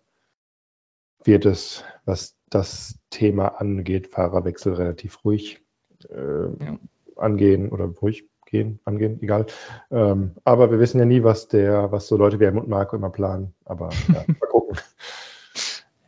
wird 1.24 1.46
es, 1.46 1.84
was 2.06 2.36
das 2.50 2.98
Thema 3.10 3.60
angeht, 3.60 4.08
Fahrerwechsel 4.08 4.74
relativ 4.74 5.24
ruhig 5.24 5.62
äh, 6.10 6.64
ja. 6.64 6.80
angehen 7.16 7.70
oder 7.70 7.86
ruhig 7.86 8.26
gehen, 8.46 8.80
angehen, 8.86 9.22
egal. 9.22 9.46
Ähm, 9.92 10.36
aber 10.44 10.72
wir 10.72 10.80
wissen 10.80 11.00
ja 11.00 11.06
nie, 11.06 11.24
was 11.24 11.48
der, 11.48 11.92
was 11.92 12.08
so 12.08 12.18
Leute 12.18 12.40
wie 12.40 12.46
Helmut 12.46 12.68
Marco 12.68 12.96
immer 12.96 13.12
planen. 13.12 13.54
Aber 13.66 13.90
ja, 14.08 14.24
mal 14.28 14.50
gucken. 14.50 14.78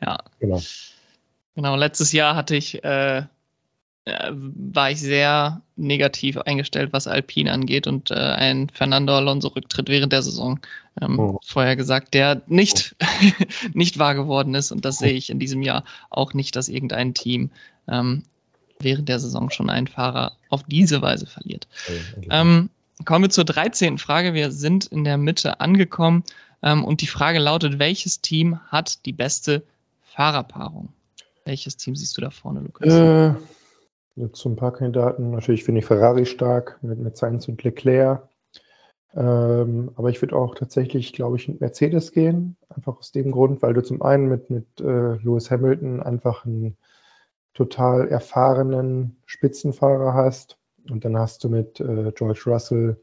Ja. 0.01 0.17
Genau. 0.39 0.59
Genau, 1.55 1.75
letztes 1.75 2.11
Jahr 2.13 2.35
hatte 2.35 2.55
ich 2.55 2.83
äh, 2.83 3.23
äh, 4.05 4.31
war 4.33 4.89
ich 4.89 4.99
sehr 4.99 5.61
negativ 5.75 6.37
eingestellt, 6.37 6.91
was 6.91 7.07
Alpine 7.07 7.51
angeht 7.51 7.85
und 7.85 8.09
äh, 8.09 8.15
ein 8.15 8.69
Fernando 8.73 9.15
Alonso 9.15 9.49
Rücktritt 9.49 9.89
während 9.89 10.11
der 10.11 10.23
Saison 10.23 10.59
ähm, 10.99 11.19
oh. 11.19 11.39
vorher 11.43 11.75
gesagt, 11.75 12.15
der 12.15 12.41
nicht, 12.47 12.95
oh. 12.99 13.43
nicht 13.73 13.99
wahr 13.99 14.15
geworden 14.15 14.55
ist 14.55 14.71
und 14.71 14.85
das 14.85 14.97
oh. 14.97 15.05
sehe 15.05 15.13
ich 15.13 15.29
in 15.29 15.37
diesem 15.37 15.61
Jahr 15.61 15.83
auch 16.09 16.33
nicht, 16.33 16.55
dass 16.55 16.67
irgendein 16.67 17.13
Team 17.13 17.51
ähm, 17.87 18.23
während 18.79 19.07
der 19.07 19.19
Saison 19.19 19.51
schon 19.51 19.69
einen 19.69 19.87
Fahrer 19.87 20.31
auf 20.49 20.63
diese 20.63 21.03
Weise 21.03 21.27
verliert. 21.27 21.67
Okay, 22.17 22.27
ähm, 22.31 22.69
kommen 23.05 23.25
wir 23.25 23.29
zur 23.29 23.45
13. 23.45 23.99
Frage. 23.99 24.33
Wir 24.33 24.51
sind 24.51 24.85
in 24.87 25.03
der 25.03 25.19
Mitte 25.19 25.59
angekommen 25.59 26.23
ähm, 26.63 26.83
und 26.83 27.01
die 27.01 27.07
Frage 27.07 27.37
lautet, 27.37 27.77
welches 27.77 28.21
Team 28.21 28.59
hat 28.69 29.05
die 29.05 29.13
beste 29.13 29.61
Fahrerpaarung? 30.05 30.89
Welches 31.45 31.77
Team 31.77 31.95
siehst 31.95 32.17
du 32.17 32.21
da 32.21 32.31
vorne, 32.31 32.61
Lukas? 32.61 32.93
Äh 32.93 33.35
Jetzt 34.15 34.39
so 34.39 34.49
ein 34.49 34.55
paar 34.55 34.73
Kandidaten. 34.73 35.31
Natürlich 35.31 35.63
finde 35.63 35.79
ich 35.79 35.85
Ferrari 35.85 36.25
stark 36.25 36.79
mit, 36.81 36.99
mit 36.99 37.17
Sainz 37.17 37.47
und 37.47 37.63
Leclerc. 37.63 38.27
Ähm, 39.13 39.91
aber 39.95 40.09
ich 40.09 40.21
würde 40.21 40.35
auch 40.35 40.55
tatsächlich, 40.55 41.13
glaube 41.13 41.37
ich, 41.37 41.47
mit 41.47 41.61
Mercedes 41.61 42.11
gehen. 42.11 42.57
Einfach 42.69 42.97
aus 42.97 43.11
dem 43.11 43.31
Grund, 43.31 43.61
weil 43.61 43.73
du 43.73 43.83
zum 43.83 44.01
einen 44.01 44.27
mit, 44.27 44.49
mit 44.49 44.65
äh, 44.79 45.15
Lewis 45.15 45.51
Hamilton 45.51 46.01
einfach 46.01 46.45
einen 46.45 46.77
total 47.53 48.07
erfahrenen 48.07 49.17
Spitzenfahrer 49.25 50.13
hast. 50.13 50.57
Und 50.89 51.05
dann 51.05 51.17
hast 51.17 51.43
du 51.43 51.49
mit 51.49 51.79
äh, 51.79 52.11
George 52.13 52.43
Russell 52.47 53.01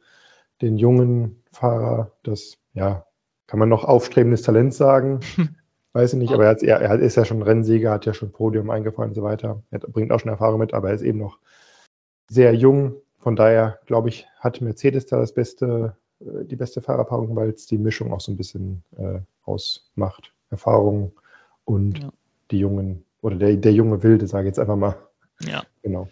den 0.60 0.76
jungen 0.76 1.42
Fahrer, 1.52 2.12
das, 2.22 2.58
ja, 2.72 3.06
kann 3.46 3.60
man 3.60 3.68
noch 3.68 3.84
aufstrebendes 3.84 4.42
Talent 4.42 4.74
sagen. 4.74 5.20
Weiß 5.92 6.12
ich 6.12 6.18
nicht, 6.18 6.33
aber 6.33 6.44
er, 6.44 6.51
hat, 6.51 6.62
er, 6.62 6.81
er, 6.81 6.98
ist 6.98 7.16
ja 7.16 7.24
schon 7.24 7.42
Rennsieger, 7.42 7.90
hat 7.90 8.07
ja 8.07 8.12
schon 8.14 8.31
Podium 8.31 8.70
eingefahren 8.70 9.11
und 9.11 9.14
so 9.14 9.22
weiter. 9.22 9.62
Er 9.70 9.79
bringt 9.79 10.12
auch 10.12 10.20
schon 10.20 10.31
Erfahrung 10.31 10.61
mit, 10.61 10.74
aber 10.74 10.88
er 10.88 10.94
ist 10.94 11.03
eben 11.03 11.18
noch 11.18 11.38
sehr 12.29 12.55
jung. 12.55 12.94
Von 13.18 13.37
daher, 13.37 13.79
glaube 13.87 14.11
ich, 14.11 14.27
hat 14.38 14.61
Mercedes 14.61 15.07
da 15.07 15.18
das 15.18 15.33
beste, 15.33 15.96
äh, 16.20 16.44
die 16.44 16.57
beste 16.57 16.83
Fahrerpaarung, 16.83 17.35
weil 17.37 17.51
es 17.51 17.66
die 17.66 17.79
Mischung 17.79 18.12
auch 18.12 18.20
so 18.20 18.31
ein 18.31 18.37
bisschen 18.37 18.83
äh, 18.96 19.20
ausmacht. 19.44 20.33
Erfahrung 20.51 21.12
und 21.64 21.98
ja. 21.98 22.11
die 22.51 22.59
jungen, 22.59 23.05
oder 23.20 23.37
der, 23.37 23.57
der 23.57 23.72
junge 23.72 24.03
Wilde, 24.03 24.27
sage 24.27 24.44
ich 24.44 24.51
jetzt 24.51 24.59
einfach 24.59 24.77
mal. 24.77 24.96
Ja. 25.40 25.62
Genau. 25.83 26.09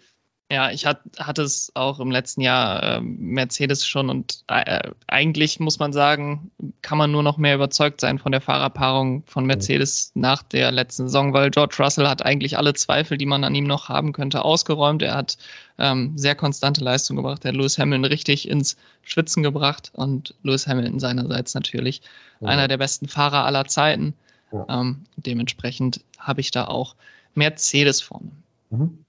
Ja, 0.49 0.71
ich 0.71 0.85
hat, 0.85 1.01
hatte 1.19 1.41
es 1.41 1.73
auch 1.73 1.99
im 1.99 2.09
letzten 2.09 2.39
Jahr 2.39 2.81
äh, 2.81 3.01
Mercedes 3.01 3.85
schon 3.85 4.09
und 4.09 4.45
äh, 4.47 4.91
eigentlich 5.05 5.59
muss 5.59 5.77
man 5.77 5.91
sagen, 5.91 6.51
kann 6.81 6.97
man 6.97 7.11
nur 7.11 7.21
noch 7.21 7.37
mehr 7.37 7.55
überzeugt 7.55 7.99
sein 7.99 8.17
von 8.17 8.31
der 8.31 8.39
Fahrerpaarung 8.39 9.23
von. 9.25 9.45
Mercedes 9.45 10.11
nach 10.13 10.43
der 10.43 10.71
letzten 10.71 11.07
Saison, 11.07 11.33
weil 11.33 11.51
George 11.51 11.75
Russell 11.79 12.07
hat 12.07 12.23
eigentlich 12.23 12.57
alle 12.57 12.73
Zweifel, 12.73 13.17
die 13.17 13.25
man 13.25 13.43
an 13.43 13.55
ihm 13.55 13.65
noch 13.65 13.89
haben 13.89 14.13
könnte, 14.13 14.45
ausgeräumt. 14.45 15.01
Er 15.01 15.15
hat 15.15 15.37
ähm, 15.77 16.17
sehr 16.17 16.35
konstante 16.35 16.81
Leistung 16.81 17.17
gebracht. 17.17 17.43
Er 17.43 17.49
hat 17.49 17.57
Lewis 17.57 17.77
Hamilton 17.77 18.05
richtig 18.05 18.47
ins 18.47 18.77
Schwitzen 19.03 19.43
gebracht 19.43 19.91
und 19.93 20.33
Lewis 20.43 20.65
Hamilton 20.67 20.99
seinerseits 20.99 21.55
natürlich 21.55 22.01
mhm. 22.39 22.47
einer 22.47 22.69
der 22.69 22.77
besten 22.77 23.09
Fahrer 23.09 23.43
aller 23.43 23.65
Zeiten. 23.65 24.13
Ja. 24.53 24.65
Ähm, 24.69 25.03
dementsprechend 25.17 26.01
habe 26.17 26.39
ich 26.39 26.51
da 26.51 26.67
auch 26.67 26.95
Mercedes 27.35 28.01
vorne. 28.01 28.31
Mhm. 28.69 29.03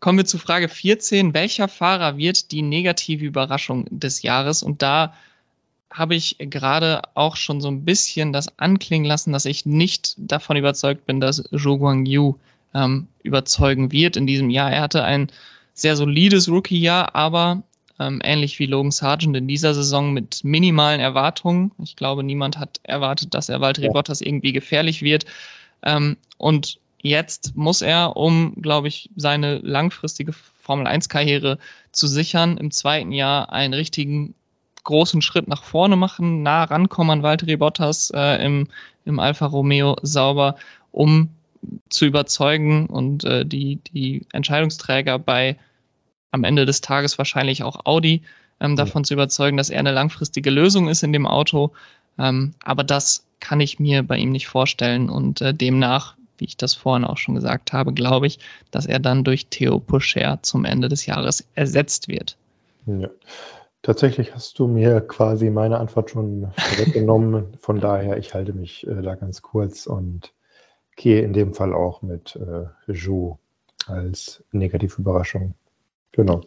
Kommen 0.00 0.18
wir 0.18 0.26
zu 0.26 0.38
Frage 0.38 0.68
14. 0.68 1.34
Welcher 1.34 1.66
Fahrer 1.66 2.16
wird 2.16 2.52
die 2.52 2.62
negative 2.62 3.24
Überraschung 3.24 3.86
des 3.90 4.22
Jahres? 4.22 4.62
Und 4.62 4.82
da 4.82 5.14
habe 5.90 6.14
ich 6.14 6.36
gerade 6.38 7.02
auch 7.14 7.36
schon 7.36 7.60
so 7.60 7.68
ein 7.68 7.84
bisschen 7.84 8.32
das 8.32 8.58
anklingen 8.58 9.06
lassen, 9.06 9.32
dass 9.32 9.44
ich 9.44 9.66
nicht 9.66 10.14
davon 10.18 10.56
überzeugt 10.56 11.06
bin, 11.06 11.20
dass 11.20 11.42
Zhou 11.50 11.78
Guangyu 11.78 12.36
ähm, 12.74 13.08
überzeugen 13.22 13.90
wird 13.90 14.16
in 14.16 14.26
diesem 14.26 14.50
Jahr. 14.50 14.70
Er 14.70 14.82
hatte 14.82 15.02
ein 15.02 15.28
sehr 15.74 15.96
solides 15.96 16.48
Rookie-Jahr, 16.48 17.14
aber 17.16 17.62
ähm, 17.98 18.20
ähnlich 18.22 18.58
wie 18.58 18.66
Logan 18.66 18.92
Sargent 18.92 19.36
in 19.36 19.48
dieser 19.48 19.74
Saison 19.74 20.12
mit 20.12 20.44
minimalen 20.44 21.00
Erwartungen. 21.00 21.72
Ich 21.82 21.96
glaube, 21.96 22.22
niemand 22.22 22.58
hat 22.58 22.80
erwartet, 22.84 23.34
dass 23.34 23.48
er 23.48 23.60
Valtteri 23.60 23.86
ja. 23.86 23.92
Bottas 23.92 24.20
irgendwie 24.20 24.52
gefährlich 24.52 25.02
wird. 25.02 25.24
Ähm, 25.82 26.16
und 26.36 26.78
jetzt 27.00 27.56
muss 27.56 27.82
er, 27.82 28.16
um, 28.16 28.54
glaube 28.60 28.88
ich, 28.88 29.10
seine 29.16 29.58
langfristige 29.58 30.32
Formel-1-Karriere 30.32 31.58
zu 31.92 32.06
sichern, 32.06 32.56
im 32.58 32.70
zweiten 32.70 33.12
Jahr 33.12 33.52
einen 33.52 33.74
richtigen 33.74 34.34
großen 34.84 35.22
Schritt 35.22 35.48
nach 35.48 35.64
vorne 35.64 35.96
machen, 35.96 36.42
nah 36.42 36.64
rankommen 36.64 37.10
an 37.10 37.22
Valtteri 37.22 37.56
Bottas 37.56 38.10
äh, 38.14 38.44
im, 38.44 38.68
im 39.04 39.18
Alfa 39.18 39.46
Romeo 39.46 39.96
sauber, 40.02 40.56
um 40.92 41.30
zu 41.88 42.06
überzeugen 42.06 42.86
und 42.86 43.24
äh, 43.24 43.44
die, 43.44 43.80
die 43.92 44.26
Entscheidungsträger 44.32 45.18
bei 45.18 45.56
am 46.30 46.44
Ende 46.44 46.66
des 46.66 46.80
Tages 46.80 47.18
wahrscheinlich 47.18 47.62
auch 47.62 47.84
Audi 47.84 48.22
ähm, 48.60 48.76
davon 48.76 49.02
ja. 49.02 49.04
zu 49.04 49.14
überzeugen, 49.14 49.56
dass 49.56 49.70
er 49.70 49.80
eine 49.80 49.92
langfristige 49.92 50.50
Lösung 50.50 50.88
ist 50.88 51.02
in 51.02 51.12
dem 51.12 51.26
Auto. 51.26 51.72
Ähm, 52.18 52.54
aber 52.62 52.84
das 52.84 53.26
kann 53.40 53.60
ich 53.60 53.78
mir 53.78 54.02
bei 54.02 54.18
ihm 54.18 54.30
nicht 54.30 54.46
vorstellen 54.46 55.08
und 55.08 55.40
äh, 55.40 55.54
demnach 55.54 56.16
wie 56.38 56.46
ich 56.46 56.56
das 56.56 56.74
vorhin 56.74 57.04
auch 57.04 57.16
schon 57.18 57.34
gesagt 57.34 57.72
habe, 57.72 57.92
glaube 57.92 58.26
ich, 58.26 58.38
dass 58.70 58.86
er 58.86 58.98
dann 58.98 59.24
durch 59.24 59.46
Theo 59.46 59.78
Puscher 59.78 60.38
zum 60.42 60.64
Ende 60.64 60.88
des 60.88 61.06
Jahres 61.06 61.46
ersetzt 61.54 62.08
wird. 62.08 62.36
Ja. 62.86 63.08
Tatsächlich 63.82 64.34
hast 64.34 64.58
du 64.58 64.66
mir 64.66 65.00
quasi 65.00 65.50
meine 65.50 65.78
Antwort 65.78 66.10
schon 66.10 66.50
weggenommen. 66.76 67.54
Von 67.60 67.80
daher, 67.80 68.18
ich 68.18 68.34
halte 68.34 68.52
mich 68.52 68.86
äh, 68.86 69.02
da 69.02 69.14
ganz 69.14 69.40
kurz 69.40 69.86
und 69.86 70.32
gehe 70.96 71.22
in 71.22 71.32
dem 71.32 71.54
Fall 71.54 71.72
auch 71.72 72.02
mit 72.02 72.36
äh, 72.36 72.92
Jou 72.92 73.38
als 73.86 74.42
negative 74.50 75.00
Überraschung. 75.00 75.54
Genau. 76.12 76.42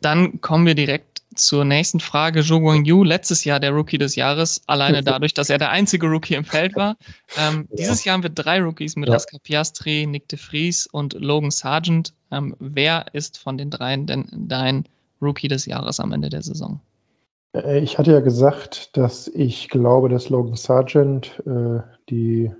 Dann 0.00 0.40
kommen 0.40 0.66
wir 0.66 0.74
direkt 0.74 1.11
zur 1.34 1.64
nächsten 1.64 2.00
Frage. 2.00 2.42
Zhou 2.42 2.60
Guangyu, 2.60 3.04
letztes 3.04 3.44
Jahr 3.44 3.60
der 3.60 3.72
Rookie 3.72 3.98
des 3.98 4.16
Jahres, 4.16 4.62
alleine 4.66 5.02
dadurch, 5.04 5.34
dass 5.34 5.50
er 5.50 5.58
der 5.58 5.70
einzige 5.70 6.06
Rookie 6.06 6.34
im 6.34 6.44
Feld 6.44 6.76
war. 6.76 6.96
Ähm, 7.36 7.66
ja. 7.70 7.76
Dieses 7.76 8.04
Jahr 8.04 8.14
haben 8.14 8.22
wir 8.22 8.30
drei 8.30 8.60
Rookies 8.60 8.96
mit 8.96 9.08
ja. 9.08 9.14
Oscar 9.14 9.38
Piastri, 9.42 10.06
Nick 10.06 10.28
de 10.28 10.38
Vries 10.38 10.86
und 10.86 11.14
Logan 11.14 11.50
Sargent. 11.50 12.14
Ähm, 12.30 12.56
wer 12.58 13.06
ist 13.12 13.38
von 13.38 13.58
den 13.58 13.70
dreien 13.70 14.06
denn 14.06 14.28
dein 14.32 14.84
Rookie 15.20 15.48
des 15.48 15.66
Jahres 15.66 16.00
am 16.00 16.12
Ende 16.12 16.30
der 16.30 16.42
Saison? 16.42 16.80
Äh, 17.54 17.80
ich 17.80 17.98
hatte 17.98 18.12
ja 18.12 18.20
gesagt, 18.20 18.96
dass 18.96 19.28
ich 19.28 19.68
glaube, 19.68 20.08
dass 20.08 20.30
Logan 20.30 20.56
Sargent 20.56 21.42
äh, 21.46 21.80
die 22.08 22.50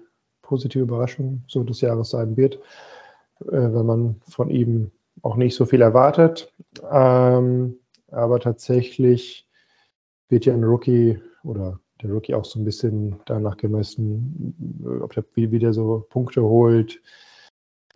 positive 0.43 0.83
Überraschung 0.83 1.45
so 1.49 1.63
des 1.63 1.81
Jahres 1.81 2.11
sein 2.11 2.37
wird, 2.37 2.57
äh, 3.41 3.51
wenn 3.51 3.87
man 3.87 4.21
von 4.29 4.51
ihm 4.51 4.91
auch 5.23 5.37
nicht 5.37 5.55
so 5.55 5.67
viel 5.67 5.81
erwartet. 5.81 6.53
Ähm, 6.91 7.77
aber 8.13 8.41
tatsächlich 8.41 9.49
wird 10.29 10.47
ja 10.47 10.55
ein 10.55 10.65
Rookie 10.65 11.21
oder 11.45 11.81
der 12.03 12.11
Rookie 12.11 12.35
auch 12.35 12.45
so 12.45 12.59
ein 12.59 12.65
bisschen 12.65 13.21
danach 13.27 13.57
gemessen, 13.57 15.01
ob 15.03 15.13
der 15.13 15.25
wieder 15.35 15.73
so 15.73 16.07
Punkte 16.09 16.43
holt. 16.43 17.01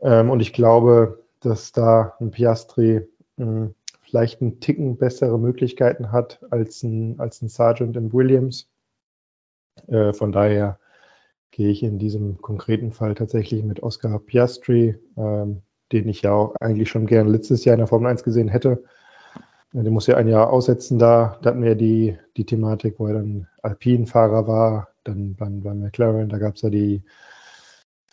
Ähm, 0.01 0.31
und 0.31 0.41
ich 0.41 0.53
glaube, 0.53 1.25
dass 1.41 1.73
da 1.73 2.15
ein 2.21 2.31
Piastri 2.31 3.07
hm, 3.37 3.75
vielleicht 4.03 4.41
einen 4.41 4.61
Ticken 4.61 4.97
bessere 4.97 5.39
Möglichkeiten 5.39 6.13
hat 6.13 6.41
als 6.51 6.83
ein, 6.83 7.19
als 7.19 7.43
ein 7.43 7.49
Sergeant 7.49 7.97
in 7.97 8.13
Williams. 8.13 8.69
Äh, 9.89 10.13
von 10.13 10.33
daher 10.33 10.79
gehe 11.51 11.71
ich 11.71 11.83
in 11.83 11.99
diesem 11.99 12.41
konkreten 12.41 12.93
Fall 12.93 13.15
tatsächlich 13.15 13.65
mit 13.65 13.83
Oscar 13.83 14.19
Piastri, 14.19 14.97
ähm, 15.17 15.63
den 15.93 16.09
ich 16.09 16.23
ja 16.23 16.33
auch 16.33 16.55
eigentlich 16.57 16.91
schon 16.91 17.07
gern 17.07 17.29
letztes 17.29 17.65
Jahr 17.65 17.75
in 17.75 17.81
der 17.81 17.87
Formel 17.87 18.11
1 18.11 18.23
gesehen 18.23 18.49
hätte. 18.49 18.85
Der 19.73 19.91
muss 19.91 20.07
ja 20.07 20.17
ein 20.17 20.29
Jahr 20.29 20.51
aussetzen 20.51 20.99
da. 20.99 21.39
Da 21.43 21.51
hatten 21.51 21.63
wir 21.63 21.75
die, 21.75 22.19
die 22.37 22.47
Thematik, 22.47 22.99
wo 22.99 23.07
er 23.07 23.15
dann 23.15 23.47
Alpinfahrer 23.63 24.47
war, 24.47 24.89
dann 25.05 25.35
beim, 25.35 25.63
beim 25.63 25.81
McLaren, 25.81 26.29
da 26.29 26.39
gab 26.39 26.57
es 26.57 26.63
ja 26.63 26.71
die, 26.71 27.03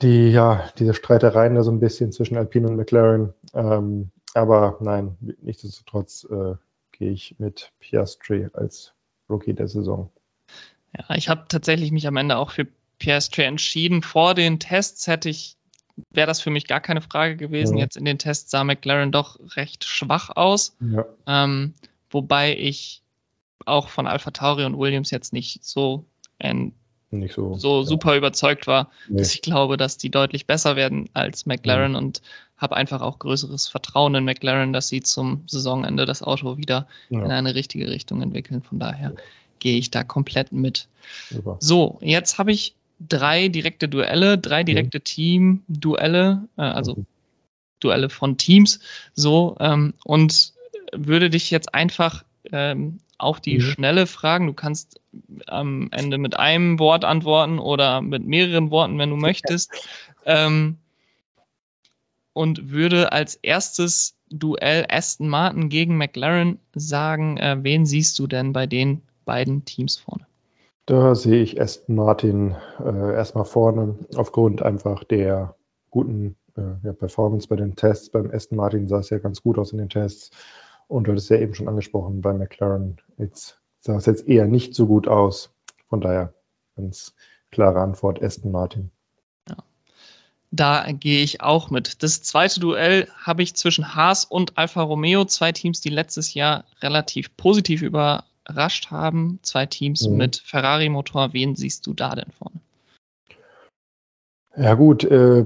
die, 0.02 0.30
ja, 0.30 0.70
diese 0.78 0.94
Streitereien 0.94 1.56
da 1.56 1.64
so 1.64 1.72
ein 1.72 1.80
bisschen 1.80 2.12
zwischen 2.12 2.38
Alpine 2.38 2.68
und 2.68 2.76
McLaren. 2.76 3.34
Ähm, 3.54 4.12
aber 4.34 4.78
nein, 4.82 5.16
nichtsdestotrotz 5.42 6.28
äh, 6.30 6.56
gehe 6.92 7.12
ich 7.12 7.36
mit 7.40 7.72
Piastri 7.80 8.50
als 8.54 8.94
Rookie 9.30 9.54
der 9.54 9.68
Saison. 9.68 10.12
Ja, 10.98 11.16
ich 11.16 11.30
habe 11.30 11.46
tatsächlich 11.48 11.92
mich 11.92 12.08
am 12.08 12.18
Ende 12.18 12.38
auch 12.38 12.52
für 12.52 12.68
Piastri 13.00 13.44
entschieden. 13.44 14.02
Vor 14.02 14.34
den 14.34 14.60
Tests 14.60 15.08
hätte 15.08 15.30
ich, 15.30 15.58
wäre 16.10 16.28
das 16.28 16.42
für 16.42 16.50
mich 16.50 16.68
gar 16.68 16.80
keine 16.80 17.02
Frage 17.02 17.36
gewesen. 17.36 17.78
Ja. 17.78 17.84
Jetzt 17.84 17.98
in 17.98 18.06
den 18.06 18.18
Tests 18.18 18.50
sah 18.52 18.64
McLaren 18.64 19.12
doch 19.12 19.40
recht 19.56 19.84
schwach 19.84 20.30
aus. 20.36 20.76
Ja. 20.80 21.06
Ähm, 21.28 21.74
wobei 22.10 22.58
ich 22.58 23.02
auch 23.66 23.90
von 23.90 24.08
Alpha 24.08 24.32
Tauri 24.32 24.66
und 24.66 24.78
Williams 24.78 25.12
jetzt 25.12 25.34
nicht 25.34 25.64
so, 25.64 26.06
äh, 26.40 26.72
nicht 27.12 27.36
so, 27.36 27.56
so 27.56 27.82
ja. 27.82 27.86
super 27.86 28.16
überzeugt 28.18 28.68
war, 28.68 28.90
nee. 29.08 29.20
dass 29.20 29.34
ich 29.34 29.42
glaube, 29.42 29.78
dass 29.78 29.98
die 29.98 30.10
deutlich 30.10 30.48
besser 30.48 30.76
werden 30.76 31.10
als 31.14 31.46
McLaren 31.46 31.92
mhm. 31.92 31.98
und 31.98 32.22
habe 32.58 32.76
einfach 32.76 33.02
auch 33.02 33.20
größeres 33.20 33.68
Vertrauen 33.68 34.16
in 34.16 34.24
McLaren, 34.24 34.74
dass 34.74 34.88
sie 34.88 35.02
zum 35.02 35.44
Saisonende 35.48 36.06
das 36.06 36.24
Auto 36.24 36.58
wieder 36.58 36.88
in 37.10 37.24
eine 37.24 37.56
richtige 37.56 37.90
Richtung 37.90 38.22
entwickeln. 38.22 38.62
Von 38.62 38.80
daher 38.80 39.14
gehe 39.60 39.78
ich 39.78 39.92
da 39.92 40.04
komplett 40.04 40.52
mit. 40.52 40.88
Super. 41.30 41.58
So, 41.60 42.00
jetzt 42.02 42.38
habe 42.38 42.52
ich 42.52 42.76
drei 43.00 43.48
direkte 43.48 43.90
Duelle, 43.90 44.38
drei 44.38 44.62
mhm. 44.62 44.68
direkte 44.68 45.00
mhm. 45.00 45.04
Team-Duelle, 45.04 46.48
äh, 46.58 46.62
also 46.62 46.96
mhm. 46.96 47.06
Duelle 47.80 48.10
von 48.10 48.38
Teams, 48.38 48.80
so, 49.14 49.58
ähm, 49.60 49.94
und 50.04 50.54
würde 50.94 51.30
dich 51.30 51.52
jetzt 51.52 51.74
einfach 51.74 52.24
ähm, 52.52 53.00
auf 53.18 53.40
die 53.40 53.58
mhm. 53.58 53.62
Schnelle 53.62 54.08
fragen. 54.08 54.48
Du 54.48 54.54
kannst 54.54 55.00
am 55.48 55.90
Ende 55.92 56.18
mit 56.18 56.38
einem 56.38 56.80
Wort 56.80 57.06
antworten 57.06 57.60
oder 57.60 58.02
mit 58.02 58.26
mehreren 58.26 58.72
Worten, 58.72 58.98
wenn 59.00 59.10
du 59.10 59.16
möchtest. 59.16 59.72
Ähm, 60.26 60.78
und 62.34 62.72
würde 62.72 63.12
als 63.12 63.36
erstes 63.36 64.16
Duell 64.30 64.88
Aston 64.90 65.30
Martin 65.30 65.70
gegen 65.70 65.98
McLaren 65.98 66.60
sagen, 66.74 67.38
äh, 67.38 67.58
wen 67.62 67.86
siehst 67.86 68.18
du 68.18 68.26
denn 68.26 68.52
bei 68.54 68.66
den 68.66 69.04
beiden 69.26 69.66
Teams 69.66 69.98
vorne? 69.98 70.26
Da 70.86 71.16
sehe 71.16 71.42
ich 71.42 71.62
Aston 71.62 71.96
Martin 71.96 72.56
äh, 72.84 73.14
erstmal 73.14 73.46
vorne, 73.46 73.98
aufgrund 74.16 74.62
einfach 74.62 75.06
der 75.06 75.56
guten 75.90 76.36
äh, 76.58 76.62
ja, 76.84 76.94
Performance 76.94 77.48
bei 77.48 77.56
den 77.56 77.76
Tests. 77.76 78.10
Beim 78.10 78.30
Aston 78.32 78.58
Martin 78.58 78.88
sah 78.88 79.00
es 79.00 79.10
ja 79.10 79.20
ganz 79.20 79.42
gut 79.42 79.58
aus 79.58 79.72
in 79.72 79.78
den 79.78 79.90
Tests. 79.90 80.32
Und 80.88 81.08
du 81.08 81.12
hattest 81.12 81.30
ja 81.30 81.38
eben 81.38 81.56
schon 81.56 81.70
angesprochen, 81.70 82.22
bei 82.22 82.34
McLaren 82.34 82.98
jetzt 83.18 83.62
sah 83.80 83.96
es 83.96 84.06
jetzt 84.06 84.28
eher 84.28 84.46
nicht 84.48 84.76
so 84.76 84.88
gut 84.88 85.08
aus. 85.08 85.54
Von 85.88 86.02
daher 86.02 86.34
ganz 86.76 87.16
klare 87.52 87.80
Antwort, 87.80 88.22
Aston 88.22 88.52
Martin. 88.52 88.92
Ja. 89.48 89.58
Da 90.52 90.92
gehe 90.92 91.24
ich 91.24 91.42
auch 91.42 91.70
mit. 91.70 92.04
Das 92.04 92.22
zweite 92.24 92.60
Duell 92.60 93.08
habe 93.22 93.42
ich 93.42 93.56
zwischen 93.56 93.96
Haas 93.96 94.26
und 94.26 94.58
Alfa 94.58 94.82
Romeo, 94.82 95.24
zwei 95.26 95.54
Teams, 95.54 95.80
die 95.80 95.90
letztes 95.90 96.34
Jahr 96.34 96.66
relativ 96.82 97.38
positiv 97.38 97.82
über 97.82 98.26
überrascht 98.48 98.92
haben. 98.92 99.40
Zwei 99.42 99.66
Teams 99.66 100.08
mhm. 100.08 100.18
mit 100.18 100.38
Ferrari-Motor. 100.38 101.34
Wen 101.34 101.56
siehst 101.56 101.88
du 101.88 101.94
da 101.94 102.16
denn 102.16 102.32
vorne? 102.32 102.60
Ja 104.56 104.76
gut, 104.76 105.04
äh, 105.04 105.46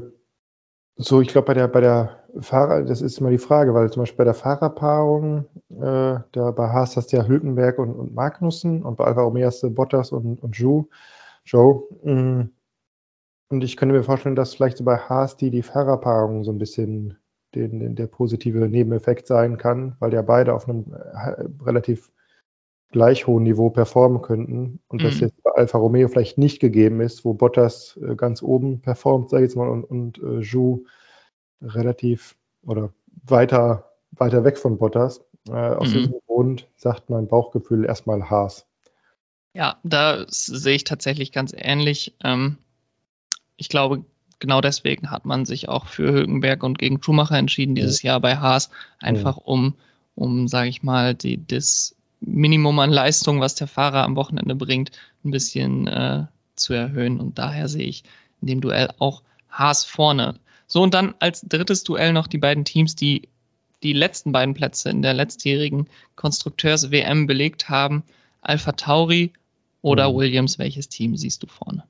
so 0.98 1.22
ich 1.22 1.30
glaube 1.30 1.46
bei 1.46 1.54
der 1.54 1.68
bei 1.70 1.80
der 1.80 2.24
Fahrer, 2.42 2.84
das 2.84 3.02
ist 3.02 3.20
immer 3.20 3.30
die 3.30 3.38
Frage, 3.38 3.74
weil 3.74 3.90
zum 3.92 4.02
Beispiel 4.02 4.18
bei 4.18 4.24
der 4.26 4.34
Fahrerpaarung, 4.34 5.46
äh, 5.70 6.20
da 6.32 6.52
bei 6.52 6.70
Haas 6.70 6.98
hast 6.98 7.12
du 7.12 7.18
ja 7.18 7.26
Hülkenberg 7.26 7.80
und, 7.80 7.94
und 7.94 8.14
Magnussen 8.14 8.84
und 8.84 8.98
bei 8.98 9.06
Alfa 9.06 9.22
Romeo 9.22 9.48
hast 9.48 9.64
du 9.64 9.70
Bottas 9.70 10.12
und, 10.12 10.44
und 10.44 10.52
Joe. 10.52 10.86
Joe. 11.46 11.84
Mm. 12.04 12.50
Und 13.50 13.64
ich 13.64 13.78
könnte 13.78 13.96
mir 13.96 14.04
vorstellen, 14.04 14.36
dass 14.36 14.54
vielleicht 14.54 14.78
so 14.78 14.84
bei 14.84 14.98
Haas 14.98 15.38
die, 15.38 15.52
die 15.52 15.64
Fahrerpaarung 15.64 16.44
so 16.44 16.52
ein 16.52 16.58
bisschen 16.58 17.18
den, 17.56 17.80
den, 17.80 17.96
der 17.96 18.08
positive 18.08 18.68
Nebeneffekt 18.68 19.26
sein 19.26 19.58
kann, 19.58 19.96
weil 20.00 20.14
ja 20.14 20.22
beide 20.22 20.54
auf 20.54 20.68
einem 20.68 20.94
äh, 20.94 21.46
relativ 21.64 22.12
gleich 22.92 23.28
hohen 23.28 23.44
Niveau 23.44 23.70
performen 23.70 24.22
könnten 24.22 24.80
und 24.88 25.02
mhm. 25.02 25.06
das 25.06 25.20
jetzt 25.20 25.42
bei 25.44 25.52
Alfa 25.52 25.78
Romeo 25.78 26.08
vielleicht 26.08 26.38
nicht 26.38 26.60
gegeben 26.60 27.02
ist, 27.02 27.26
wo 27.26 27.34
Bottas 27.34 28.00
äh, 28.02 28.16
ganz 28.16 28.42
oben 28.42 28.82
performt, 28.82 29.30
sage 29.30 29.44
ich 29.44 29.50
jetzt 29.50 29.58
mal, 29.58 29.70
und, 29.70 29.84
und 29.84 30.18
äh, 30.20 30.40
Jou 30.40 30.86
relativ 31.62 32.36
oder 32.66 32.94
weiter, 33.26 33.92
weiter 34.12 34.44
weg 34.44 34.58
von 34.58 34.78
Bottas. 34.78 35.22
Äh, 35.48 35.52
aus 35.52 35.90
mhm. 35.90 35.94
diesem 35.94 36.16
Grund 36.28 36.68
sagt 36.76 37.10
mein 37.10 37.28
Bauchgefühl 37.28 37.86
erstmal 37.86 38.30
Haas. 38.30 38.66
Ja, 39.54 39.78
da 39.84 40.26
sehe 40.28 40.76
ich 40.76 40.84
tatsächlich 40.84 41.32
ganz 41.32 41.54
ähnlich. 41.58 42.16
Ähm, 42.24 42.58
ich 43.56 43.70
glaube, 43.70 44.06
genau 44.40 44.62
deswegen 44.62 45.10
hat 45.10 45.26
man 45.26 45.46
sich 45.46 45.68
auch 45.68 45.88
für 45.88 46.12
Hülkenberg 46.12 46.64
und 46.64 46.78
gegen 46.78 47.02
Schumacher 47.02 47.38
entschieden 47.38 47.76
dieses 47.76 48.04
Jahr 48.04 48.20
bei 48.22 48.38
Haas, 48.38 48.70
einfach 49.00 49.38
um, 49.38 49.76
um, 50.16 50.48
sage 50.48 50.70
ich 50.70 50.84
mal, 50.84 51.16
die, 51.16 51.46
das 51.46 51.97
Minimum 52.20 52.80
an 52.80 52.92
Leistung, 52.92 53.40
was 53.40 53.56
der 53.56 53.68
Fahrer 53.68 54.04
am 54.04 54.16
Wochenende 54.16 54.56
bringt, 54.56 54.92
ein 55.24 55.32
bisschen 55.32 55.88
äh, 55.88 56.26
zu 56.56 56.74
erhöhen. 56.74 57.20
Und 57.20 57.38
daher 57.38 57.68
sehe 57.68 57.86
ich 57.86 58.04
in 58.42 58.48
dem 58.48 58.62
Duell 58.62 58.90
auch 59.00 59.22
Haas 59.50 59.86
vorne. 59.86 60.40
So, 60.68 60.82
und 60.82 60.94
dann 60.94 61.16
als 61.20 61.42
drittes 61.42 61.84
Duell 61.84 62.14
noch 62.14 62.28
die 62.28 62.38
beiden 62.38 62.66
Teams, 62.66 62.96
die 62.96 63.30
die 63.84 63.94
letzten 63.94 64.32
beiden 64.32 64.54
Plätze 64.54 64.90
in 64.90 65.02
der 65.02 65.14
letztjährigen 65.14 65.88
Konstrukteurs-WM 66.16 67.28
belegt 67.28 67.70
haben. 67.70 68.04
Alpha 68.42 68.72
Tauri 68.72 69.34
oder 69.82 70.12
mhm. 70.12 70.16
Williams, 70.16 70.60
welches 70.60 70.90
Team 70.90 71.16
siehst 71.16 71.44
du 71.44 71.48
vorne? 71.48 71.84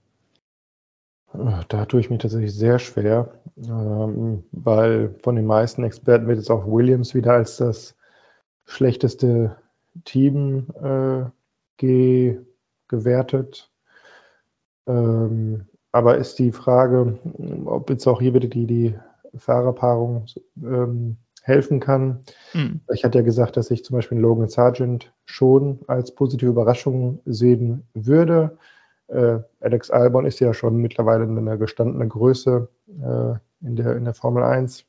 Da 1.69 1.85
tue 1.85 1.99
ich 1.99 2.09
mich 2.09 2.19
tatsächlich 2.19 2.53
sehr 2.53 2.79
schwer, 2.79 3.33
ähm, 3.57 4.43
weil 4.51 5.15
von 5.21 5.35
den 5.35 5.45
meisten 5.45 5.83
Experten 5.83 6.27
wird 6.27 6.37
jetzt 6.37 6.49
auch 6.49 6.65
Williams 6.65 7.13
wieder 7.13 7.33
als 7.33 7.57
das 7.57 7.95
schlechteste 8.65 9.55
Team 10.05 10.67
äh, 10.81 11.25
ge, 11.77 12.39
gewertet. 12.87 13.71
Ähm, 14.87 15.65
aber 15.91 16.17
ist 16.17 16.39
die 16.39 16.51
Frage, 16.51 17.17
ob 17.65 17.89
jetzt 17.89 18.07
auch 18.07 18.21
hier 18.21 18.33
bitte 18.33 18.49
die, 18.49 18.67
die 18.67 18.95
Fahrerpaarung 19.35 20.25
ähm, 20.57 21.17
helfen 21.41 21.79
kann. 21.79 22.23
Mhm. 22.53 22.81
Ich 22.93 23.03
hatte 23.03 23.19
ja 23.19 23.23
gesagt, 23.23 23.57
dass 23.57 23.71
ich 23.71 23.83
zum 23.83 23.95
Beispiel 23.95 24.17
Logan 24.17 24.49
Sargent 24.49 25.13
schon 25.25 25.79
als 25.87 26.13
positive 26.13 26.49
Überraschung 26.49 27.19
sehen 27.25 27.87
würde. 27.93 28.57
Äh, 29.07 29.39
Alex 29.61 29.89
Albon 29.89 30.25
ist 30.25 30.39
ja 30.39 30.53
schon 30.53 30.77
mittlerweile 30.77 31.23
eine 31.23 31.57
gestandene 31.57 32.07
Größe 32.07 32.67
äh, 32.89 33.65
in, 33.65 33.75
der, 33.77 33.95
in 33.95 34.03
der 34.03 34.13
Formel 34.13 34.43
1. 34.43 34.85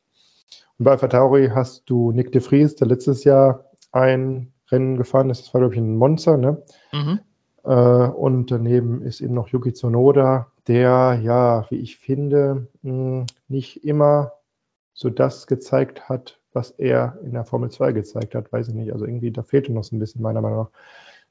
Und 0.79 0.85
bei 0.85 0.91
Alpha 0.91 1.07
Tauri 1.07 1.51
hast 1.55 1.89
du 1.89 2.13
Nick 2.13 2.33
de 2.33 2.41
Vries, 2.41 2.75
der 2.75 2.89
letztes 2.89 3.25
Jahr 3.25 3.65
ein 3.93 4.53
Rennen 4.71 4.97
gefahren 4.97 5.31
ist. 5.31 5.43
Das 5.43 5.55
war, 5.55 5.61
glaube 5.61 5.75
ich, 5.75 5.81
ein 5.81 5.97
Monster. 5.97 6.37
Ne? 6.37 6.63
Mhm. 6.93 7.21
Äh, 7.65 7.71
und 7.71 8.51
daneben 8.51 9.03
ist 9.03 9.21
eben 9.21 9.35
noch 9.35 9.49
Yuki 9.49 9.73
Tsunoda, 9.73 10.51
der, 10.67 11.19
ja, 11.23 11.67
wie 11.71 11.77
ich 11.77 11.97
finde, 11.97 12.69
mh, 12.83 13.27
nicht 13.49 13.85
immer 13.85 14.33
so 14.93 15.11
das 15.11 15.47
gezeigt 15.47 16.09
hat, 16.09 16.41
was 16.53 16.71
er 16.73 17.19
in 17.23 17.33
der 17.33 17.45
Formel 17.45 17.71
2 17.71 17.93
gezeigt 17.93 18.35
hat. 18.35 18.53
Weiß 18.53 18.69
ich 18.69 18.75
nicht. 18.75 18.93
Also 18.93 19.05
irgendwie, 19.05 19.31
da 19.31 19.43
fehlte 19.43 19.73
noch 19.73 19.85
so 19.85 19.97
ein 19.97 19.99
bisschen, 19.99 20.23
meiner 20.23 20.41
Meinung 20.41 20.59
nach. 20.59 20.71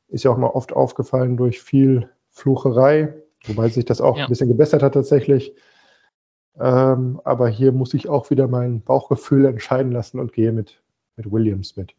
Ist 0.10 0.24
ja 0.24 0.32
auch 0.32 0.38
mal 0.38 0.48
oft 0.48 0.74
aufgefallen 0.74 1.38
durch 1.38 1.62
viel 1.62 2.10
Flucherei, 2.30 3.14
wobei 3.46 3.68
sich 3.68 3.84
das 3.84 4.00
auch 4.00 4.18
ja. 4.18 4.24
ein 4.24 4.30
bisschen 4.30 4.48
gebessert 4.48 4.84
hat 4.84 4.94
tatsächlich. 4.94 5.54
Ähm, 6.60 7.20
aber 7.24 7.50
hier 7.50 7.72
muss 7.72 7.94
ich 7.94 8.10
auch 8.10 8.30
wieder 8.30 8.48
mein 8.48 8.82
Bauchgefühl 8.82 9.46
entscheiden 9.46 9.92
lassen 9.92 10.20
und 10.20 10.34
gehe 10.34 10.52
mit, 10.52 10.82
mit 11.16 11.32
Williams 11.32 11.76
mit. 11.76 11.94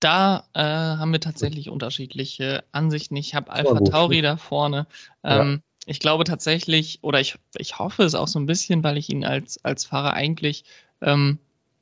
Da 0.00 0.44
äh, 0.54 0.60
haben 0.60 1.12
wir 1.12 1.20
tatsächlich 1.20 1.70
unterschiedliche 1.70 2.62
Ansichten. 2.70 3.16
Ich 3.16 3.34
habe 3.34 3.50
Alpha 3.50 3.80
Tauri 3.80 4.22
da 4.22 4.36
vorne. 4.36 4.86
Ähm, 5.24 5.50
ja. 5.50 5.58
Ich 5.86 6.00
glaube 6.00 6.24
tatsächlich, 6.24 6.98
oder 7.02 7.20
ich, 7.20 7.36
ich 7.56 7.78
hoffe 7.78 8.04
es 8.04 8.14
auch 8.14 8.28
so 8.28 8.38
ein 8.38 8.46
bisschen, 8.46 8.84
weil 8.84 8.96
ich 8.96 9.08
ihn 9.08 9.24
als, 9.24 9.64
als 9.64 9.84
Fahrer 9.84 10.12
eigentlich, 10.12 10.64
ähm, 11.00 11.38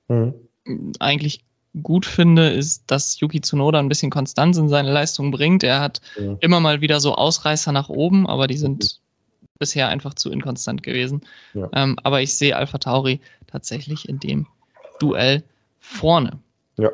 mhm. 0.09 0.35
eigentlich 0.99 1.45
gut 1.83 2.07
finde, 2.07 2.49
ist, 2.49 2.85
dass 2.87 3.21
Yuki 3.21 3.41
Tsunoda 3.41 3.79
ein 3.79 3.89
bisschen 3.89 4.11
Konstanz 4.11 4.57
in 4.57 4.69
seine 4.69 4.93
Leistung 4.93 5.31
bringt. 5.31 5.62
Er 5.62 5.81
hat 5.81 6.01
ja. 6.19 6.37
immer 6.41 6.61
mal 6.61 6.81
wieder 6.81 7.01
so 7.01 7.14
Ausreißer 7.14 7.73
nach 7.73 7.89
oben, 7.89 8.27
aber 8.27 8.47
die 8.47 8.57
sind 8.57 8.99
mhm. 9.41 9.47
bisher 9.59 9.89
einfach 9.89 10.14
zu 10.14 10.31
inkonstant 10.31 10.83
gewesen. 10.83 11.23
Ja. 11.53 11.69
Ähm, 11.75 11.99
aber 12.03 12.23
ich 12.23 12.35
sehe 12.35 12.57
Alpha 12.57 12.79
Tauri 12.79 13.21
tatsächlich 13.47 14.09
in 14.09 14.21
dem 14.21 14.47
Duell 15.01 15.43
vorne. 15.81 16.39
Ja. 16.79 16.91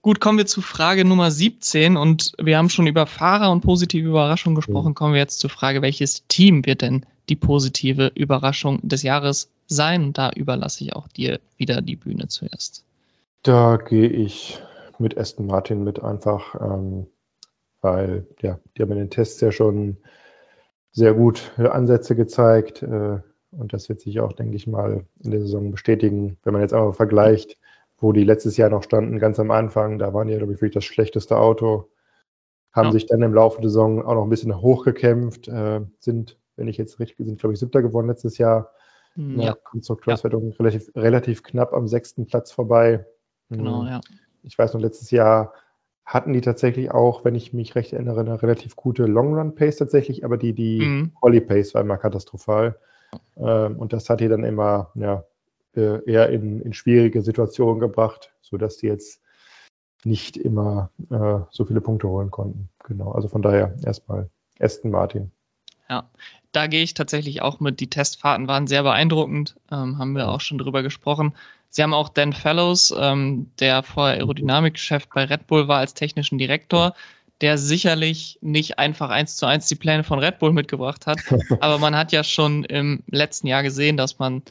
Gut, 0.00 0.20
kommen 0.20 0.38
wir 0.38 0.46
zu 0.46 0.62
Frage 0.62 1.04
Nummer 1.04 1.30
17 1.30 1.96
und 1.96 2.32
wir 2.40 2.56
haben 2.56 2.70
schon 2.70 2.86
über 2.86 3.06
Fahrer 3.06 3.50
und 3.50 3.62
positive 3.62 4.08
Überraschungen 4.08 4.54
gesprochen. 4.54 4.90
Mhm. 4.90 4.94
Kommen 4.94 5.12
wir 5.14 5.20
jetzt 5.20 5.40
zur 5.40 5.50
Frage, 5.50 5.82
welches 5.82 6.26
Team 6.28 6.64
wird 6.64 6.82
denn 6.82 7.04
die 7.28 7.36
positive 7.36 8.12
Überraschung 8.14 8.80
des 8.86 9.02
Jahres 9.02 9.50
sein? 9.66 10.12
Da 10.12 10.30
überlasse 10.30 10.84
ich 10.84 10.94
auch 10.94 11.08
dir 11.08 11.40
wieder 11.56 11.82
die 11.82 11.96
Bühne 11.96 12.28
zuerst. 12.28 12.84
Da 13.42 13.76
gehe 13.76 14.08
ich 14.08 14.60
mit 14.98 15.18
Aston 15.18 15.46
Martin 15.46 15.82
mit 15.82 16.02
einfach, 16.02 16.54
ähm, 16.60 17.08
weil 17.80 18.26
ja, 18.40 18.60
die 18.76 18.82
haben 18.82 18.92
in 18.92 18.98
den 18.98 19.10
Tests 19.10 19.40
ja 19.40 19.50
schon 19.50 19.96
sehr 20.92 21.14
gut 21.14 21.52
Ansätze 21.58 22.14
gezeigt 22.14 22.82
äh, 22.82 23.18
und 23.50 23.72
das 23.72 23.88
wird 23.88 24.00
sich 24.00 24.20
auch, 24.20 24.32
denke 24.32 24.56
ich 24.56 24.66
mal, 24.66 25.06
in 25.22 25.30
der 25.30 25.40
Saison 25.40 25.70
bestätigen, 25.70 26.36
wenn 26.44 26.52
man 26.52 26.62
jetzt 26.62 26.74
aber 26.74 26.92
vergleicht, 26.92 27.56
wo 28.00 28.12
die 28.12 28.24
letztes 28.24 28.56
Jahr 28.56 28.70
noch 28.70 28.82
standen, 28.82 29.18
ganz 29.18 29.38
am 29.40 29.50
Anfang, 29.50 29.98
da 29.98 30.14
waren 30.14 30.28
die, 30.28 30.36
glaube 30.36 30.52
ich, 30.52 30.58
wirklich 30.58 30.74
das 30.74 30.84
schlechteste 30.84 31.36
Auto, 31.36 31.90
haben 32.72 32.86
ja. 32.86 32.92
sich 32.92 33.06
dann 33.06 33.22
im 33.22 33.34
Laufe 33.34 33.60
der 33.60 33.70
Saison 33.70 34.04
auch 34.04 34.14
noch 34.14 34.24
ein 34.24 34.30
bisschen 34.30 34.60
hochgekämpft, 34.60 35.48
äh, 35.48 35.80
sind, 35.98 36.38
wenn 36.56 36.68
ich 36.68 36.76
jetzt 36.76 37.00
richtig 37.00 37.26
sind, 37.26 37.40
glaube 37.40 37.54
ich, 37.54 37.60
siebter 37.60 37.82
geworden 37.82 38.06
letztes 38.06 38.38
Jahr. 38.38 38.70
Hm, 39.14 39.40
ja. 39.40 39.54
Konstrukteurswertung 39.64 40.50
ja. 40.50 40.56
relativ, 40.58 40.92
relativ 40.94 41.42
knapp 41.42 41.72
am 41.72 41.88
sechsten 41.88 42.26
Platz 42.26 42.52
vorbei. 42.52 43.04
Genau, 43.50 43.82
hm. 43.82 43.88
ja. 43.88 44.00
Ich 44.44 44.56
weiß 44.56 44.74
noch, 44.74 44.80
letztes 44.80 45.10
Jahr 45.10 45.52
hatten 46.04 46.32
die 46.32 46.40
tatsächlich 46.40 46.90
auch, 46.90 47.24
wenn 47.24 47.34
ich 47.34 47.52
mich 47.52 47.74
recht 47.74 47.92
erinnere, 47.92 48.20
eine 48.20 48.40
relativ 48.42 48.76
gute 48.76 49.04
Long-Run-Pace 49.04 49.76
tatsächlich, 49.76 50.24
aber 50.24 50.38
die, 50.38 50.54
die 50.54 50.80
mhm. 50.80 51.12
Quali-Pace 51.20 51.74
war 51.74 51.82
immer 51.82 51.98
katastrophal. 51.98 52.78
Ähm, 53.36 53.76
und 53.76 53.92
das 53.92 54.08
hat 54.08 54.20
die 54.20 54.28
dann 54.28 54.42
immer 54.42 54.90
ja, 54.94 55.24
äh, 55.78 56.02
eher 56.04 56.28
in, 56.30 56.60
in 56.60 56.74
schwierige 56.74 57.22
Situationen 57.22 57.80
gebracht, 57.80 58.32
sodass 58.42 58.76
die 58.76 58.88
jetzt 58.88 59.22
nicht 60.04 60.36
immer 60.36 60.90
äh, 61.10 61.40
so 61.50 61.64
viele 61.64 61.80
Punkte 61.80 62.08
holen 62.08 62.30
konnten. 62.30 62.68
Genau, 62.84 63.12
also 63.12 63.28
von 63.28 63.42
daher 63.42 63.74
erstmal 63.84 64.28
Aston 64.60 64.90
Martin. 64.90 65.30
Ja, 65.88 66.10
da 66.52 66.66
gehe 66.66 66.82
ich 66.82 66.94
tatsächlich 66.94 67.42
auch 67.42 67.60
mit. 67.60 67.80
Die 67.80 67.90
Testfahrten 67.90 68.48
waren 68.48 68.66
sehr 68.66 68.82
beeindruckend, 68.82 69.56
ähm, 69.70 69.98
haben 69.98 70.14
wir 70.14 70.28
auch 70.28 70.40
schon 70.40 70.58
drüber 70.58 70.82
gesprochen. 70.82 71.34
Sie 71.70 71.82
haben 71.82 71.94
auch 71.94 72.08
Dan 72.08 72.32
Fellows, 72.32 72.94
ähm, 72.98 73.50
der 73.60 73.82
vorher 73.82 74.16
Aerodynamikchef 74.16 75.08
bei 75.08 75.24
Red 75.24 75.46
Bull 75.46 75.68
war, 75.68 75.78
als 75.78 75.94
technischen 75.94 76.38
Direktor, 76.38 76.94
der 77.40 77.58
sicherlich 77.58 78.38
nicht 78.40 78.78
einfach 78.78 79.10
eins 79.10 79.36
zu 79.36 79.46
eins 79.46 79.66
die 79.66 79.76
Pläne 79.76 80.04
von 80.04 80.18
Red 80.18 80.38
Bull 80.38 80.52
mitgebracht 80.52 81.06
hat. 81.06 81.18
Aber 81.60 81.78
man 81.78 81.96
hat 81.96 82.12
ja 82.12 82.24
schon 82.24 82.64
im 82.64 83.02
letzten 83.06 83.46
Jahr 83.46 83.62
gesehen, 83.62 83.96
dass 83.96 84.18
man 84.18 84.42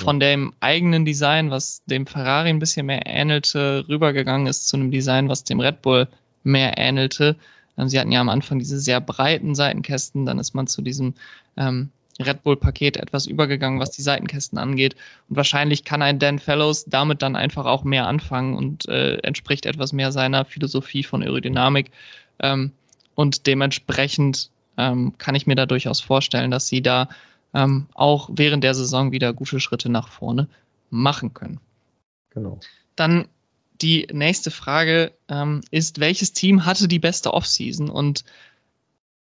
von 0.00 0.20
dem 0.20 0.52
eigenen 0.60 1.04
Design, 1.04 1.50
was 1.50 1.84
dem 1.86 2.06
Ferrari 2.06 2.50
ein 2.50 2.58
bisschen 2.58 2.86
mehr 2.86 3.06
ähnelte, 3.06 3.84
rübergegangen 3.88 4.46
ist 4.46 4.68
zu 4.68 4.76
einem 4.76 4.90
Design, 4.90 5.28
was 5.28 5.44
dem 5.44 5.60
Red 5.60 5.82
Bull 5.82 6.08
mehr 6.42 6.76
ähnelte. 6.78 7.36
Ähm, 7.78 7.88
sie 7.88 7.98
hatten 7.98 8.12
ja 8.12 8.20
am 8.20 8.28
Anfang 8.28 8.58
diese 8.58 8.78
sehr 8.78 9.00
breiten 9.00 9.54
Seitenkästen, 9.54 10.26
dann 10.26 10.38
ist 10.38 10.54
man 10.54 10.66
zu 10.66 10.82
diesem 10.82 11.14
ähm, 11.56 11.90
Red 12.20 12.44
Bull-Paket 12.44 12.96
etwas 12.96 13.26
übergegangen, 13.26 13.80
was 13.80 13.90
die 13.90 14.02
Seitenkästen 14.02 14.58
angeht. 14.58 14.94
Und 15.28 15.36
wahrscheinlich 15.36 15.84
kann 15.84 16.02
ein 16.02 16.18
Dan 16.18 16.38
Fellows 16.38 16.84
damit 16.84 17.22
dann 17.22 17.36
einfach 17.36 17.66
auch 17.66 17.84
mehr 17.84 18.06
anfangen 18.06 18.54
und 18.54 18.88
äh, 18.88 19.16
entspricht 19.18 19.66
etwas 19.66 19.92
mehr 19.92 20.12
seiner 20.12 20.44
Philosophie 20.44 21.02
von 21.02 21.22
Aerodynamik. 21.22 21.90
Ähm, 22.40 22.72
und 23.14 23.46
dementsprechend 23.46 24.50
ähm, 24.76 25.14
kann 25.18 25.34
ich 25.34 25.46
mir 25.46 25.54
da 25.54 25.66
durchaus 25.66 26.00
vorstellen, 26.00 26.50
dass 26.50 26.68
sie 26.68 26.82
da 26.82 27.08
ähm, 27.54 27.86
auch 27.94 28.28
während 28.32 28.64
der 28.64 28.74
Saison 28.74 29.12
wieder 29.12 29.32
gute 29.32 29.60
Schritte 29.60 29.88
nach 29.88 30.08
vorne 30.08 30.48
machen 30.90 31.34
können. 31.34 31.60
Genau. 32.30 32.58
Dann 32.96 33.28
die 33.80 34.06
nächste 34.12 34.50
Frage 34.50 35.12
ähm, 35.28 35.60
ist, 35.70 36.00
welches 36.00 36.32
Team 36.32 36.64
hatte 36.66 36.88
die 36.88 36.98
beste 36.98 37.32
Offseason? 37.32 37.88
Und 37.90 38.24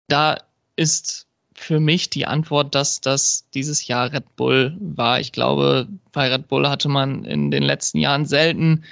da 0.08 0.38
ist 0.76 1.26
für 1.54 1.80
mich 1.80 2.10
die 2.10 2.26
Antwort, 2.26 2.74
dass 2.74 3.00
das 3.00 3.46
dieses 3.54 3.86
Jahr 3.86 4.12
Red 4.12 4.36
Bull 4.36 4.76
war. 4.80 5.20
Ich 5.20 5.32
glaube, 5.32 5.88
bei 6.12 6.32
Red 6.32 6.48
Bull 6.48 6.68
hatte 6.68 6.88
man 6.88 7.24
in 7.24 7.50
den 7.50 7.62
letzten 7.62 7.98
Jahren 7.98 8.26
selten 8.26 8.84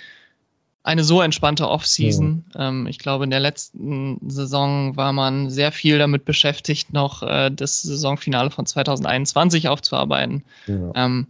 eine 0.83 1.05
so 1.05 1.21
entspannte 1.21 1.69
Offseason. 1.69 2.45
Ja. 2.55 2.69
Ähm, 2.69 2.87
ich 2.87 2.99
glaube, 2.99 3.25
in 3.25 3.31
der 3.31 3.41
letzten 3.41 4.19
Saison 4.31 4.97
war 4.97 5.13
man 5.13 5.51
sehr 5.51 5.73
viel 5.73 5.99
damit 5.99 6.25
beschäftigt, 6.25 6.93
noch 6.93 7.23
äh, 7.23 7.51
das 7.51 7.83
Saisonfinale 7.83 8.51
von 8.51 8.65
2021 8.67 9.69
aufzuarbeiten. 9.69 10.45
Ja. 10.67 10.93
Ähm, 10.95 11.27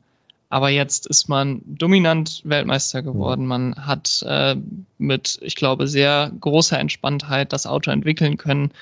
aber 0.50 0.68
jetzt 0.68 1.06
ist 1.06 1.28
man 1.28 1.62
dominant 1.64 2.42
Weltmeister 2.44 3.02
geworden. 3.02 3.42
Ja. 3.42 3.46
Man 3.46 3.86
hat 3.86 4.24
äh, 4.26 4.56
mit, 4.98 5.38
ich 5.42 5.54
glaube, 5.54 5.86
sehr 5.86 6.32
großer 6.40 6.78
Entspanntheit 6.78 7.52
das 7.52 7.66
Auto 7.66 7.90
entwickeln 7.90 8.36
können. 8.36 8.72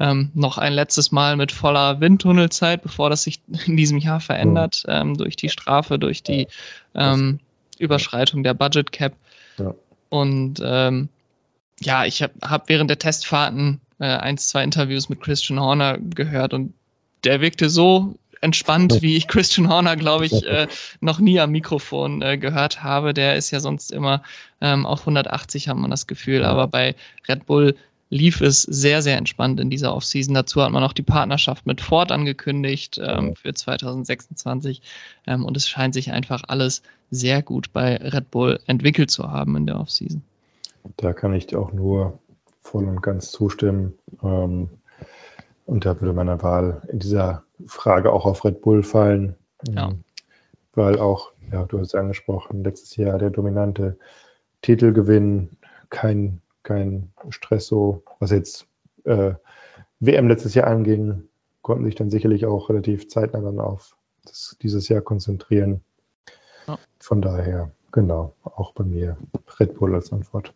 Ähm, 0.00 0.30
noch 0.34 0.58
ein 0.58 0.72
letztes 0.72 1.10
Mal 1.10 1.36
mit 1.36 1.52
voller 1.52 2.00
Windtunnelzeit, 2.00 2.82
bevor 2.82 3.10
das 3.10 3.24
sich 3.24 3.40
in 3.66 3.76
diesem 3.76 3.98
Jahr 3.98 4.20
verändert, 4.20 4.84
ähm, 4.88 5.16
durch 5.16 5.36
die 5.36 5.48
Strafe, 5.48 5.98
durch 5.98 6.22
die 6.22 6.48
ähm, 6.94 7.40
Überschreitung 7.78 8.42
der 8.42 8.54
Budget 8.54 8.92
Cap. 8.92 9.14
Ja. 9.58 9.74
Und 10.08 10.60
ähm, 10.64 11.08
ja, 11.80 12.04
ich 12.04 12.22
habe 12.22 12.34
hab 12.42 12.68
während 12.68 12.90
der 12.90 12.98
Testfahrten 12.98 13.80
äh, 13.98 14.06
eins, 14.06 14.48
zwei 14.48 14.64
Interviews 14.64 15.08
mit 15.08 15.20
Christian 15.20 15.60
Horner 15.60 15.98
gehört 15.98 16.54
und 16.54 16.74
der 17.24 17.40
wirkte 17.40 17.68
so 17.68 18.16
entspannt, 18.40 18.98
wie 19.02 19.16
ich 19.16 19.28
Christian 19.28 19.68
Horner, 19.68 19.96
glaube 19.96 20.26
ich, 20.26 20.44
äh, 20.44 20.68
noch 21.00 21.18
nie 21.18 21.40
am 21.40 21.50
Mikrofon 21.50 22.22
äh, 22.22 22.38
gehört 22.38 22.82
habe. 22.82 23.14
Der 23.14 23.36
ist 23.36 23.50
ja 23.50 23.60
sonst 23.60 23.92
immer 23.92 24.22
ähm, 24.60 24.86
auf 24.86 25.00
180, 25.00 25.68
hat 25.68 25.76
man 25.76 25.90
das 25.90 26.06
Gefühl. 26.06 26.44
Aber 26.44 26.66
bei 26.66 26.94
Red 27.28 27.46
Bull 27.46 27.76
lief 28.10 28.40
es 28.40 28.62
sehr, 28.62 29.02
sehr 29.02 29.18
entspannt 29.18 29.60
in 29.60 29.70
dieser 29.70 29.94
Offseason. 29.94 30.34
Dazu 30.34 30.62
hat 30.62 30.70
man 30.70 30.82
auch 30.82 30.92
die 30.92 31.02
Partnerschaft 31.02 31.66
mit 31.66 31.80
Ford 31.80 32.10
angekündigt 32.10 33.00
ähm, 33.02 33.34
für 33.34 33.52
2026. 33.52 34.82
Ähm, 35.26 35.44
und 35.44 35.56
es 35.56 35.68
scheint 35.68 35.94
sich 35.94 36.10
einfach 36.12 36.42
alles 36.48 36.82
sehr 37.10 37.42
gut 37.42 37.72
bei 37.72 37.96
Red 37.96 38.30
Bull 38.30 38.60
entwickelt 38.66 39.10
zu 39.10 39.30
haben 39.30 39.56
in 39.56 39.66
der 39.66 39.80
Offseason. 39.80 40.22
Da 40.96 41.12
kann 41.12 41.34
ich 41.34 41.54
auch 41.54 41.72
nur 41.72 42.18
voll 42.62 42.84
und 42.84 43.02
ganz 43.02 43.30
zustimmen. 43.30 43.94
Ähm, 44.22 44.70
und 45.66 45.84
da 45.84 46.00
würde 46.00 46.14
meine 46.14 46.42
Wahl 46.42 46.82
in 46.88 46.98
dieser 46.98 47.44
Frage 47.66 48.12
auch 48.12 48.24
auf 48.24 48.44
Red 48.44 48.62
Bull 48.62 48.82
fallen. 48.82 49.34
Ja. 49.68 49.88
Ähm, 49.88 50.04
weil 50.74 50.98
auch, 50.98 51.32
ja, 51.52 51.64
du 51.64 51.78
hast 51.78 51.88
es 51.88 51.94
angesprochen, 51.94 52.62
letztes 52.62 52.96
Jahr 52.96 53.18
der 53.18 53.30
dominante 53.30 53.98
Titelgewinn, 54.62 55.50
kein 55.90 56.40
kein 56.68 57.10
Stress 57.30 57.66
so, 57.66 58.02
was 58.18 58.30
jetzt 58.30 58.66
äh, 59.04 59.32
WM 60.00 60.28
letztes 60.28 60.54
Jahr 60.54 60.66
anging, 60.66 61.22
konnten 61.62 61.84
sich 61.84 61.94
dann 61.94 62.10
sicherlich 62.10 62.44
auch 62.44 62.68
relativ 62.68 63.08
zeitnah 63.08 63.40
dann 63.40 63.58
auf 63.58 63.96
das, 64.24 64.56
dieses 64.62 64.88
Jahr 64.88 65.00
konzentrieren. 65.00 65.80
Ja. 66.66 66.78
Von 67.00 67.22
daher, 67.22 67.70
genau, 67.90 68.34
auch 68.44 68.72
bei 68.72 68.84
mir 68.84 69.16
Red 69.58 69.78
Bull 69.78 69.94
als 69.94 70.12
Antwort. 70.12 70.52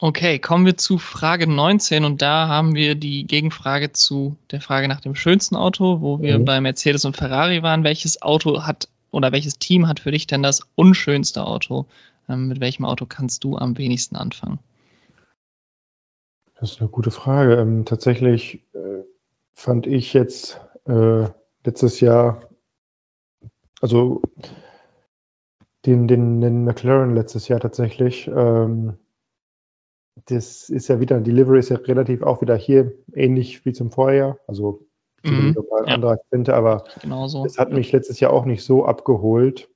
Okay, 0.00 0.38
kommen 0.38 0.66
wir 0.66 0.76
zu 0.76 0.98
Frage 0.98 1.48
19 1.48 2.04
und 2.04 2.22
da 2.22 2.48
haben 2.48 2.74
wir 2.74 2.94
die 2.94 3.24
Gegenfrage 3.24 3.92
zu 3.92 4.36
der 4.50 4.60
Frage 4.60 4.88
nach 4.88 5.00
dem 5.00 5.14
schönsten 5.14 5.56
Auto, 5.56 6.00
wo 6.00 6.20
wir 6.20 6.38
mhm. 6.38 6.44
bei 6.44 6.60
Mercedes 6.60 7.04
und 7.04 7.16
Ferrari 7.16 7.62
waren. 7.62 7.82
Welches 7.82 8.22
Auto 8.22 8.62
hat 8.62 8.88
oder 9.10 9.32
welches 9.32 9.58
Team 9.58 9.88
hat 9.88 10.00
für 10.00 10.10
dich 10.10 10.26
denn 10.26 10.42
das 10.42 10.62
unschönste 10.76 11.44
Auto? 11.44 11.86
Ähm, 12.28 12.48
mit 12.48 12.60
welchem 12.60 12.84
Auto 12.84 13.06
kannst 13.06 13.44
du 13.44 13.56
am 13.56 13.78
wenigsten 13.78 14.16
anfangen? 14.16 14.58
Das 16.60 16.72
ist 16.72 16.80
eine 16.80 16.90
gute 16.90 17.10
Frage. 17.10 17.56
Ähm, 17.56 17.84
tatsächlich 17.84 18.64
äh, 18.74 19.04
fand 19.52 19.86
ich 19.86 20.12
jetzt 20.12 20.60
äh, 20.86 21.28
letztes 21.64 22.00
Jahr, 22.00 22.48
also 23.80 24.22
den, 25.86 26.08
den, 26.08 26.40
den 26.40 26.64
McLaren 26.64 27.14
letztes 27.14 27.48
Jahr 27.48 27.60
tatsächlich, 27.60 28.28
ähm, 28.28 28.98
das 30.26 30.68
ist 30.68 30.88
ja 30.88 31.00
wieder, 31.00 31.20
die 31.20 31.30
Livery 31.30 31.58
ist 31.58 31.70
ja 31.70 31.76
relativ 31.76 32.22
auch 32.22 32.40
wieder 32.42 32.56
hier 32.56 32.92
ähnlich 33.14 33.64
wie 33.64 33.72
zum 33.72 33.90
Vorjahr. 33.90 34.38
Also 34.46 34.86
mhm, 35.22 35.56
ein 35.56 35.86
ja. 35.86 35.94
anderer 35.94 36.12
Akzente, 36.12 36.54
aber 36.54 36.84
es 37.46 37.58
hat 37.58 37.70
mich 37.70 37.92
letztes 37.92 38.20
Jahr 38.20 38.32
auch 38.32 38.44
nicht 38.44 38.64
so 38.64 38.84
abgeholt. 38.84 39.70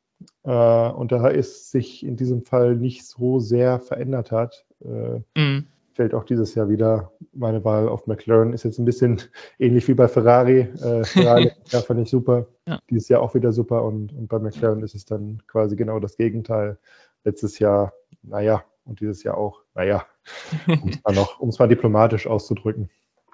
Äh, 0.45 0.91
und 0.91 1.13
da 1.13 1.31
es 1.31 1.71
sich 1.71 2.05
in 2.05 2.17
diesem 2.17 2.43
Fall 2.43 2.77
nicht 2.77 3.07
so 3.07 3.39
sehr 3.39 3.81
verändert 3.81 4.33
hat, 4.33 4.65
äh, 4.85 5.21
mhm. 5.39 5.67
fällt 5.95 6.15
auch 6.15 6.25
dieses 6.25 6.55
Jahr 6.55 6.69
wieder 6.69 7.13
meine 7.33 7.65
Wahl 7.65 7.89
auf 7.89 8.07
McLaren. 8.07 8.53
Ist 8.53 8.65
jetzt 8.65 8.79
ein 8.79 8.85
bisschen 8.85 9.23
ähnlich 9.59 9.87
wie 9.89 9.95
bei 9.95 10.09
Ferrari. 10.09 10.61
Äh, 10.61 11.05
Ferrari 11.05 11.53
ja, 11.67 11.81
fand 11.81 12.01
ich 12.01 12.11
super. 12.11 12.47
Ja. 12.67 12.81
Dieses 12.91 13.09
Jahr 13.09 13.23
auch 13.23 13.35
wieder 13.35 13.53
super. 13.53 13.85
Und, 13.85 14.13
und 14.13 14.29
bei 14.29 14.39
McLaren 14.39 14.83
ist 14.83 14.95
es 14.95 15.05
dann 15.05 15.43
quasi 15.47 15.77
genau 15.77 16.01
das 16.01 16.17
Gegenteil. 16.17 16.79
letztes 17.25 17.59
Jahr, 17.59 17.93
naja, 18.23 18.65
und 18.85 19.01
dieses 19.01 19.23
Jahr 19.23 19.37
auch, 19.39 19.61
naja, 19.75 20.05
um 20.67 20.89
es 20.89 21.03
mal, 21.05 21.15
noch, 21.15 21.39
um 21.39 21.51
mal 21.57 21.69
diplomatisch 21.69 22.27
auszudrücken. 22.27 22.91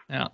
Ja. 0.08 0.30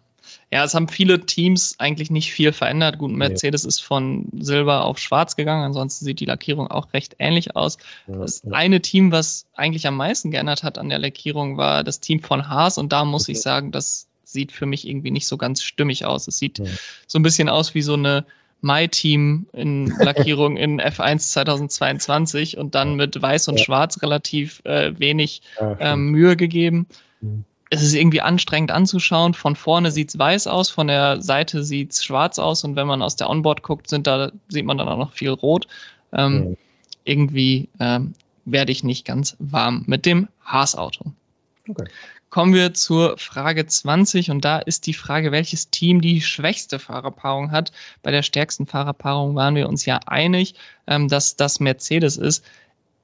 Ja, 0.54 0.62
es 0.62 0.72
haben 0.72 0.86
viele 0.86 1.26
Teams 1.26 1.74
eigentlich 1.80 2.12
nicht 2.12 2.32
viel 2.32 2.52
verändert. 2.52 2.98
Gut, 2.98 3.10
Mercedes 3.10 3.64
nee. 3.64 3.68
ist 3.70 3.80
von 3.80 4.28
Silber 4.38 4.84
auf 4.84 5.00
Schwarz 5.00 5.34
gegangen, 5.34 5.64
ansonsten 5.64 6.04
sieht 6.04 6.20
die 6.20 6.26
Lackierung 6.26 6.68
auch 6.68 6.92
recht 6.92 7.16
ähnlich 7.18 7.56
aus. 7.56 7.76
Ja, 8.06 8.18
das 8.18 8.44
ja. 8.44 8.52
eine 8.52 8.80
Team, 8.80 9.10
was 9.10 9.46
eigentlich 9.54 9.88
am 9.88 9.96
meisten 9.96 10.30
geändert 10.30 10.62
hat 10.62 10.78
an 10.78 10.90
der 10.90 11.00
Lackierung, 11.00 11.56
war 11.56 11.82
das 11.82 11.98
Team 11.98 12.20
von 12.20 12.48
Haas 12.48 12.78
und 12.78 12.92
da 12.92 13.04
muss 13.04 13.24
okay. 13.24 13.32
ich 13.32 13.40
sagen, 13.40 13.72
das 13.72 14.06
sieht 14.22 14.52
für 14.52 14.64
mich 14.64 14.86
irgendwie 14.86 15.10
nicht 15.10 15.26
so 15.26 15.38
ganz 15.38 15.60
stimmig 15.60 16.04
aus. 16.04 16.28
Es 16.28 16.38
sieht 16.38 16.60
ja. 16.60 16.66
so 17.08 17.18
ein 17.18 17.24
bisschen 17.24 17.48
aus 17.48 17.74
wie 17.74 17.82
so 17.82 17.94
eine 17.94 18.24
My-Team 18.60 19.46
in 19.54 19.86
Lackierung 19.98 20.56
in 20.56 20.80
F1 20.80 21.32
2022 21.32 22.58
und 22.58 22.76
dann 22.76 22.94
mit 22.94 23.20
Weiß 23.20 23.48
und 23.48 23.58
Schwarz 23.58 24.00
relativ 24.02 24.64
äh, 24.64 24.96
wenig 25.00 25.42
äh, 25.58 25.96
Mühe 25.96 26.36
gegeben. 26.36 26.86
Es 27.74 27.82
ist 27.82 27.94
irgendwie 27.94 28.20
anstrengend 28.20 28.70
anzuschauen. 28.70 29.34
Von 29.34 29.56
vorne 29.56 29.90
sieht 29.90 30.10
es 30.10 30.18
weiß 30.18 30.46
aus, 30.46 30.70
von 30.70 30.86
der 30.86 31.20
Seite 31.20 31.64
sieht 31.64 31.92
es 31.92 32.04
schwarz 32.04 32.38
aus 32.38 32.62
und 32.62 32.76
wenn 32.76 32.86
man 32.86 33.02
aus 33.02 33.16
der 33.16 33.28
Onboard 33.28 33.62
guckt, 33.62 33.88
sind 33.88 34.06
da, 34.06 34.30
sieht 34.48 34.64
man 34.64 34.78
dann 34.78 34.88
auch 34.88 34.96
noch 34.96 35.12
viel 35.12 35.30
rot. 35.30 35.66
Ähm, 36.12 36.34
mhm. 36.34 36.56
Irgendwie 37.04 37.68
ähm, 37.80 38.14
werde 38.44 38.70
ich 38.70 38.84
nicht 38.84 39.04
ganz 39.04 39.36
warm 39.40 39.82
mit 39.86 40.06
dem 40.06 40.28
Haas-Auto. 40.44 41.06
Okay. 41.68 41.86
Kommen 42.30 42.54
wir 42.54 42.74
zur 42.74 43.18
Frage 43.18 43.66
20 43.66 44.30
und 44.30 44.44
da 44.44 44.58
ist 44.58 44.86
die 44.86 44.94
Frage, 44.94 45.32
welches 45.32 45.70
Team 45.70 46.00
die 46.00 46.20
schwächste 46.20 46.78
Fahrerpaarung 46.78 47.50
hat. 47.50 47.72
Bei 48.02 48.12
der 48.12 48.22
stärksten 48.22 48.66
Fahrerpaarung 48.66 49.34
waren 49.34 49.54
wir 49.56 49.68
uns 49.68 49.84
ja 49.84 49.98
einig, 50.06 50.54
ähm, 50.86 51.08
dass 51.08 51.36
das 51.36 51.58
Mercedes 51.58 52.16
ist 52.16 52.44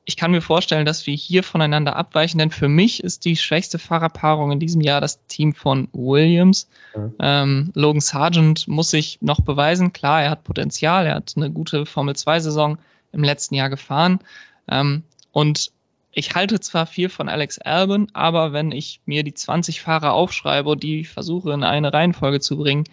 ich 0.04 0.16
kann 0.16 0.30
mir 0.30 0.40
vorstellen, 0.40 0.86
dass 0.86 1.06
wir 1.06 1.14
hier 1.14 1.42
voneinander 1.42 1.96
abweichen, 1.96 2.38
denn 2.38 2.50
für 2.50 2.68
mich 2.68 3.04
ist 3.04 3.24
die 3.24 3.36
schwächste 3.36 3.78
Fahrerpaarung 3.78 4.52
in 4.52 4.60
diesem 4.60 4.80
Jahr 4.80 5.00
das 5.00 5.24
Team 5.26 5.54
von 5.54 5.88
Williams. 5.92 6.68
Mhm. 6.96 7.14
Ähm, 7.20 7.70
Logan 7.74 8.00
Sargent 8.00 8.66
muss 8.66 8.90
sich 8.90 9.18
noch 9.20 9.40
beweisen. 9.40 9.92
Klar, 9.92 10.22
er 10.22 10.30
hat 10.30 10.44
Potenzial, 10.44 11.06
er 11.06 11.16
hat 11.16 11.34
eine 11.36 11.50
gute 11.50 11.86
Formel-2-Saison 11.86 12.78
im 13.12 13.24
letzten 13.24 13.54
Jahr 13.54 13.70
gefahren. 13.70 14.20
Ähm, 14.68 15.02
und 15.32 15.70
ich 16.12 16.34
halte 16.34 16.58
zwar 16.58 16.86
viel 16.86 17.08
von 17.08 17.28
Alex 17.28 17.58
Albon, 17.58 18.08
aber 18.14 18.52
wenn 18.52 18.72
ich 18.72 19.00
mir 19.04 19.22
die 19.22 19.34
20 19.34 19.80
Fahrer 19.80 20.12
aufschreibe 20.12 20.68
und 20.70 20.82
die 20.82 21.04
versuche 21.04 21.52
in 21.52 21.62
eine 21.62 21.92
Reihenfolge 21.92 22.40
zu 22.40 22.56
bringen, 22.56 22.84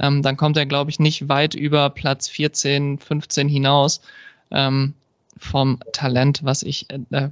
ähm, 0.00 0.22
dann 0.22 0.36
kommt 0.36 0.56
er, 0.56 0.66
glaube 0.66 0.90
ich, 0.90 0.98
nicht 0.98 1.28
weit 1.28 1.54
über 1.54 1.88
Platz 1.90 2.28
14, 2.28 2.98
15 2.98 3.48
hinaus. 3.48 4.00
Ähm, 4.50 4.94
vom 5.36 5.80
Talent, 5.92 6.44
was 6.44 6.62
ich, 6.62 6.88
äh, 6.90 7.28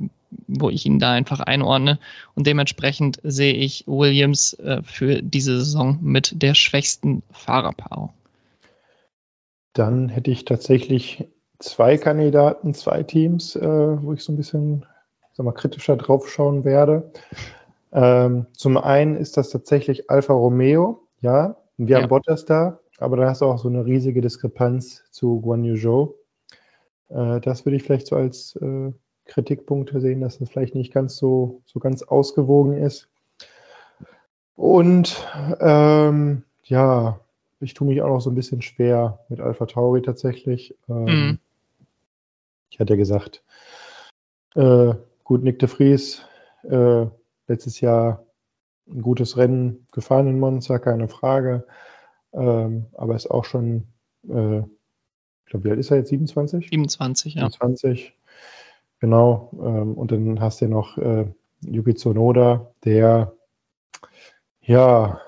wo 0.48 0.70
ich 0.70 0.86
ihn 0.86 0.98
da 0.98 1.12
einfach 1.12 1.40
einordne. 1.40 1.98
Und 2.34 2.46
dementsprechend 2.46 3.20
sehe 3.22 3.54
ich 3.54 3.84
Williams 3.86 4.54
äh, 4.54 4.82
für 4.82 5.22
diese 5.22 5.58
Saison 5.58 5.98
mit 6.00 6.42
der 6.42 6.54
schwächsten 6.54 7.22
Fahrerpaarung. 7.30 8.10
Dann 9.72 10.08
hätte 10.08 10.30
ich 10.30 10.44
tatsächlich 10.44 11.28
zwei 11.58 11.96
Kandidaten, 11.96 12.74
zwei 12.74 13.02
Teams, 13.02 13.56
äh, 13.56 13.62
wo 14.02 14.12
ich 14.12 14.22
so 14.22 14.32
ein 14.32 14.36
bisschen 14.36 14.84
sag 15.32 15.44
mal, 15.44 15.52
kritischer 15.52 15.96
drauf 15.96 16.28
schauen 16.28 16.64
werde. 16.64 17.10
Ähm, 17.92 18.46
zum 18.52 18.76
einen 18.78 19.16
ist 19.16 19.36
das 19.36 19.50
tatsächlich 19.50 20.10
Alfa 20.10 20.32
Romeo, 20.32 21.06
ja, 21.20 21.56
wir 21.76 21.96
haben 21.96 22.08
Bottas 22.08 22.44
da, 22.44 22.80
aber 22.98 23.16
da 23.16 23.28
hast 23.28 23.40
du 23.40 23.46
auch 23.46 23.58
so 23.58 23.68
eine 23.68 23.84
riesige 23.84 24.20
Diskrepanz 24.20 25.02
zu 25.10 25.40
Guan 25.40 25.64
Yu 25.64 25.76
Zhou. 25.76 26.14
Äh, 27.12 27.40
das 27.40 27.64
würde 27.64 27.76
ich 27.76 27.82
vielleicht 27.82 28.06
so 28.06 28.16
als 28.16 28.56
äh, 28.56 28.92
Kritikpunkt 29.26 29.92
sehen, 29.94 30.20
dass 30.20 30.38
das 30.38 30.50
vielleicht 30.50 30.74
nicht 30.74 30.92
ganz 30.92 31.16
so, 31.16 31.62
so 31.64 31.80
ganz 31.80 32.02
ausgewogen 32.02 32.76
ist. 32.76 33.08
Und 34.56 35.26
ähm, 35.60 36.44
ja, 36.64 37.20
ich 37.60 37.74
tue 37.74 37.86
mich 37.86 38.02
auch 38.02 38.08
noch 38.08 38.20
so 38.20 38.30
ein 38.30 38.34
bisschen 38.34 38.62
schwer 38.62 39.20
mit 39.28 39.40
Alpha 39.40 39.66
Tauri 39.66 40.02
tatsächlich. 40.02 40.76
Ähm, 40.88 41.04
mhm. 41.04 41.38
Ich 42.70 42.80
hatte 42.80 42.94
ja 42.94 42.98
gesagt, 42.98 43.42
äh, 44.54 44.94
gut, 45.24 45.42
Nick 45.42 45.58
de 45.58 45.68
Vries, 45.68 46.22
äh, 46.64 47.06
letztes 47.46 47.80
Jahr 47.80 48.24
ein 48.88 49.02
gutes 49.02 49.36
Rennen 49.36 49.86
gefahren 49.92 50.26
in 50.26 50.40
Monza, 50.40 50.78
keine 50.78 51.08
Frage. 51.08 51.66
Ähm, 52.32 52.86
aber 52.94 53.14
ist 53.14 53.30
auch 53.30 53.44
schon 53.44 53.86
äh, 54.28 54.62
glaube, 55.52 55.66
wie 55.66 55.70
alt 55.70 55.78
ist 55.78 55.90
er 55.90 55.98
jetzt? 55.98 56.08
27? 56.08 56.68
27, 56.70 57.34
ja. 57.34 57.42
27, 57.42 58.14
genau. 58.98 59.50
Ähm, 59.52 59.94
und 59.94 60.10
dann 60.10 60.40
hast 60.40 60.60
du 60.60 60.68
noch 60.68 60.98
äh, 60.98 61.26
Yuki 61.60 61.94
Tsunoda, 61.94 62.72
der 62.84 63.32
ja 64.60 65.20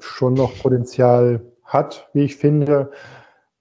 schon 0.00 0.34
noch 0.34 0.56
Potenzial 0.58 1.52
hat, 1.64 2.08
wie 2.14 2.22
ich 2.22 2.36
finde. 2.36 2.92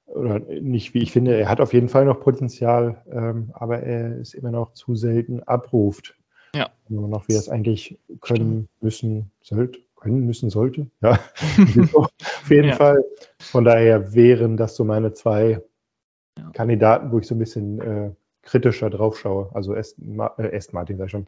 Oder 0.06 0.40
nicht, 0.40 0.94
wie 0.94 1.02
ich 1.02 1.12
finde, 1.12 1.36
er 1.36 1.50
hat 1.50 1.60
auf 1.60 1.74
jeden 1.74 1.90
Fall 1.90 2.06
noch 2.06 2.20
Potenzial, 2.20 3.04
ähm, 3.12 3.52
aber 3.54 3.80
er 3.80 4.20
ist 4.20 4.36
immer 4.36 4.52
noch 4.52 4.74
zu 4.74 4.96
selten 4.96 5.42
abruft. 5.42 6.16
Ja. 6.54 6.70
Immer 6.88 7.08
noch, 7.08 7.28
wie 7.28 7.34
er 7.34 7.40
es 7.40 7.50
eigentlich 7.50 7.98
können, 8.22 8.70
müssen, 8.80 9.32
sollte 9.42 9.80
können 10.04 10.26
müssen 10.26 10.50
sollte. 10.50 10.88
Ja, 11.02 11.12
auf 11.94 12.50
jeden 12.50 12.70
ja. 12.70 12.76
Fall. 12.76 13.04
Von 13.40 13.64
daher 13.64 14.14
wären 14.14 14.58
das 14.58 14.76
so 14.76 14.84
meine 14.84 15.14
zwei 15.14 15.62
ja. 16.38 16.50
Kandidaten, 16.52 17.12
wo 17.12 17.20
ich 17.20 17.28
so 17.28 17.36
ein 17.36 17.40
bisschen 17.40 17.82
äh, 17.82 18.12
kritischer 18.42 18.90
drauf 18.90 19.18
schaue. 19.18 19.50
Also 19.54 19.74
Aston, 19.74 20.20
äh, 20.38 20.62
Martin, 20.72 20.98
sag 20.98 21.06
ich 21.06 21.12
schon, 21.12 21.28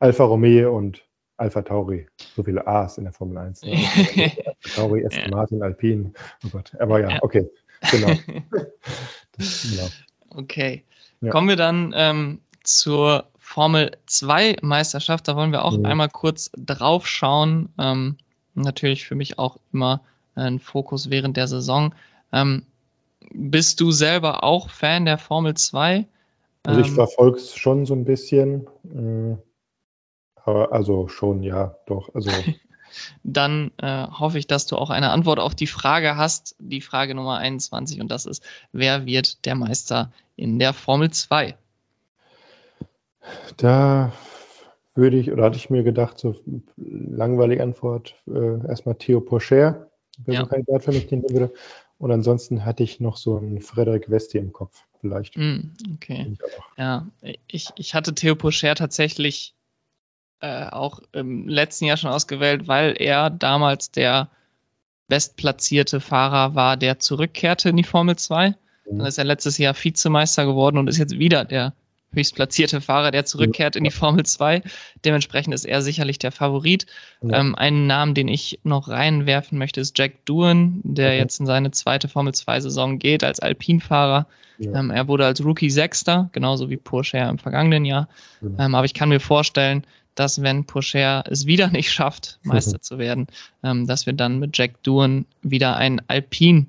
Alfa 0.00 0.24
Romeo 0.24 0.76
und 0.76 1.04
Alpha 1.36 1.62
Tauri. 1.62 2.06
So 2.34 2.42
viele 2.42 2.66
A's 2.66 2.98
in 2.98 3.04
der 3.04 3.12
Formel 3.12 3.38
1. 3.38 3.62
Ne? 3.62 3.72
Alpha 4.64 4.80
Tauri, 4.80 5.06
Aston 5.06 5.30
Martin, 5.30 5.62
Alpine. 5.62 6.12
Oh 6.44 6.48
Gott. 6.50 6.72
Aber 6.78 7.00
ja, 7.00 7.18
okay. 7.22 7.48
Genau. 7.90 8.08
das, 9.36 9.68
genau. 9.70 10.40
Okay. 10.40 10.84
Kommen 11.30 11.48
wir 11.48 11.56
dann 11.56 11.94
ähm, 11.96 12.40
zur 12.62 13.30
Formel 13.46 13.92
2 14.06 14.56
Meisterschaft. 14.60 15.28
Da 15.28 15.36
wollen 15.36 15.52
wir 15.52 15.64
auch 15.64 15.78
mhm. 15.78 15.86
einmal 15.86 16.08
kurz 16.08 16.50
drauf 16.56 17.06
schauen. 17.06 17.68
Ähm, 17.78 18.16
natürlich 18.54 19.06
für 19.06 19.14
mich 19.14 19.38
auch 19.38 19.56
immer 19.72 20.00
ein 20.34 20.58
Fokus 20.58 21.10
während 21.10 21.36
der 21.36 21.46
Saison. 21.46 21.94
Ähm, 22.32 22.66
bist 23.30 23.80
du 23.80 23.92
selber 23.92 24.42
auch 24.42 24.68
Fan 24.68 25.04
der 25.04 25.16
Formel 25.16 25.54
2? 25.54 26.06
Also 26.64 26.80
ich 26.80 26.88
ähm, 26.88 26.94
verfolge 26.96 27.38
es 27.38 27.54
schon 27.54 27.86
so 27.86 27.94
ein 27.94 28.04
bisschen. 28.04 28.66
Äh, 28.84 29.36
aber 30.44 30.72
also 30.72 31.06
schon, 31.06 31.44
ja, 31.44 31.76
doch. 31.86 32.12
Also 32.14 32.30
dann 33.22 33.70
äh, 33.78 34.08
hoffe 34.08 34.38
ich, 34.38 34.48
dass 34.48 34.66
du 34.66 34.76
auch 34.76 34.90
eine 34.90 35.10
Antwort 35.10 35.38
auf 35.38 35.54
die 35.54 35.68
Frage 35.68 36.16
hast, 36.16 36.56
die 36.58 36.80
Frage 36.80 37.14
Nummer 37.14 37.38
21, 37.38 38.00
und 38.00 38.10
das 38.10 38.26
ist, 38.26 38.42
wer 38.72 39.06
wird 39.06 39.46
der 39.46 39.54
Meister 39.54 40.10
in 40.34 40.58
der 40.58 40.72
Formel 40.72 41.10
2? 41.10 41.56
Da 43.56 44.12
würde 44.94 45.18
ich, 45.18 45.30
oder 45.30 45.44
hatte 45.44 45.56
ich 45.56 45.70
mir 45.70 45.82
gedacht, 45.82 46.18
so 46.18 46.34
langweilige 46.76 47.62
Antwort, 47.62 48.14
äh, 48.26 48.66
erstmal 48.66 48.94
Theo 48.96 49.20
Pocher, 49.20 49.88
wäre 50.24 50.34
ja. 50.34 50.40
ein 50.42 50.48
Kandidat 50.48 50.84
für 50.84 50.92
mich, 50.92 51.06
den 51.06 51.24
ich 51.24 51.32
würde. 51.32 51.52
Und 51.98 52.10
ansonsten 52.10 52.64
hatte 52.64 52.82
ich 52.82 53.00
noch 53.00 53.16
so 53.16 53.36
einen 53.36 53.60
Frederik 53.60 54.10
Westi 54.10 54.38
im 54.38 54.52
Kopf, 54.52 54.84
vielleicht. 55.00 55.36
Mm, 55.36 55.72
okay. 55.94 56.36
Ja, 56.76 57.06
ich, 57.46 57.70
ich 57.76 57.94
hatte 57.94 58.14
Theo 58.14 58.34
Pocher 58.36 58.74
tatsächlich 58.74 59.54
äh, 60.40 60.66
auch 60.66 61.00
im 61.12 61.48
letzten 61.48 61.86
Jahr 61.86 61.96
schon 61.96 62.10
ausgewählt, 62.10 62.68
weil 62.68 62.94
er 62.98 63.30
damals 63.30 63.90
der 63.90 64.30
bestplatzierte 65.08 66.00
Fahrer 66.00 66.54
war, 66.54 66.76
der 66.76 66.98
zurückkehrte 66.98 67.70
in 67.70 67.76
die 67.76 67.84
Formel 67.84 68.16
2. 68.16 68.50
Mhm. 68.50 68.98
Dann 68.98 69.06
ist 69.06 69.18
er 69.18 69.24
letztes 69.24 69.56
Jahr 69.56 69.74
Vizemeister 69.74 70.44
geworden 70.44 70.78
und 70.78 70.88
ist 70.88 70.98
jetzt 70.98 71.18
wieder 71.18 71.44
der 71.44 71.72
höchstplatzierte 72.16 72.80
Fahrer, 72.80 73.10
der 73.10 73.24
zurückkehrt 73.24 73.76
in 73.76 73.84
die 73.84 73.90
Formel 73.90 74.26
2. 74.26 74.62
Dementsprechend 75.04 75.54
ist 75.54 75.64
er 75.64 75.82
sicherlich 75.82 76.18
der 76.18 76.32
Favorit. 76.32 76.86
Ja. 77.22 77.38
Ähm, 77.38 77.54
einen 77.54 77.86
Namen, 77.86 78.14
den 78.14 78.28
ich 78.28 78.58
noch 78.64 78.88
reinwerfen 78.88 79.58
möchte, 79.58 79.80
ist 79.80 79.96
Jack 79.96 80.24
Doohan, 80.24 80.80
der 80.82 81.10
okay. 81.10 81.18
jetzt 81.18 81.38
in 81.38 81.46
seine 81.46 81.70
zweite 81.70 82.08
Formel 82.08 82.32
2-Saison 82.32 82.98
geht 82.98 83.22
als 83.22 83.40
Alpinfahrer. 83.40 84.26
Ja. 84.58 84.80
Ähm, 84.80 84.90
er 84.90 85.06
wurde 85.08 85.26
als 85.26 85.44
Rookie 85.44 85.70
Sechster, 85.70 86.30
genauso 86.32 86.70
wie 86.70 86.76
Porsche 86.76 87.18
im 87.18 87.38
vergangenen 87.38 87.84
Jahr. 87.84 88.08
Ja. 88.40 88.64
Ähm, 88.64 88.74
aber 88.74 88.86
ich 88.86 88.94
kann 88.94 89.10
mir 89.10 89.20
vorstellen, 89.20 89.86
dass 90.14 90.40
wenn 90.42 90.64
Porsche 90.64 91.22
es 91.26 91.46
wieder 91.46 91.68
nicht 91.68 91.92
schafft, 91.92 92.38
Meister 92.42 92.80
zu 92.80 92.98
werden, 92.98 93.26
ähm, 93.62 93.86
dass 93.86 94.06
wir 94.06 94.14
dann 94.14 94.38
mit 94.38 94.56
Jack 94.56 94.82
Doohan 94.82 95.26
wieder 95.42 95.76
einen 95.76 96.00
Alpin 96.08 96.68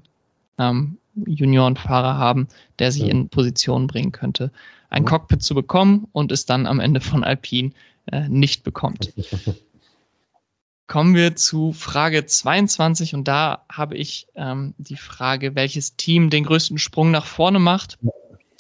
ähm, 0.60 0.98
Juniorenfahrer 1.26 2.18
haben, 2.18 2.48
der 2.78 2.92
sich 2.92 3.04
in 3.04 3.30
Position 3.30 3.88
bringen 3.88 4.12
könnte 4.12 4.52
ein 4.90 5.04
mhm. 5.04 5.08
Cockpit 5.08 5.44
zu 5.44 5.56
bekommen 5.56 6.08
und 6.12 6.32
es 6.32 6.46
dann 6.46 6.66
am 6.66 6.80
Ende 6.80 7.02
von 7.02 7.24
Alpine 7.24 7.72
äh, 8.12 8.28
nicht 8.30 8.64
bekommt. 8.64 9.14
Kommen 10.88 11.16
wir 11.16 11.36
zu 11.36 11.74
Frage 11.74 12.26
22 12.26 13.14
und 13.14 13.28
da 13.28 13.66
habe 13.70 13.98
ich 13.98 14.28
ähm, 14.36 14.74
die 14.78 14.96
Frage, 14.96 15.54
welches 15.54 15.98
Team 15.98 16.30
den 16.30 16.46
größten 16.46 16.78
Sprung 16.78 17.12
nach 17.12 17.26
vorne 17.26 17.60
macht. 17.60 18.00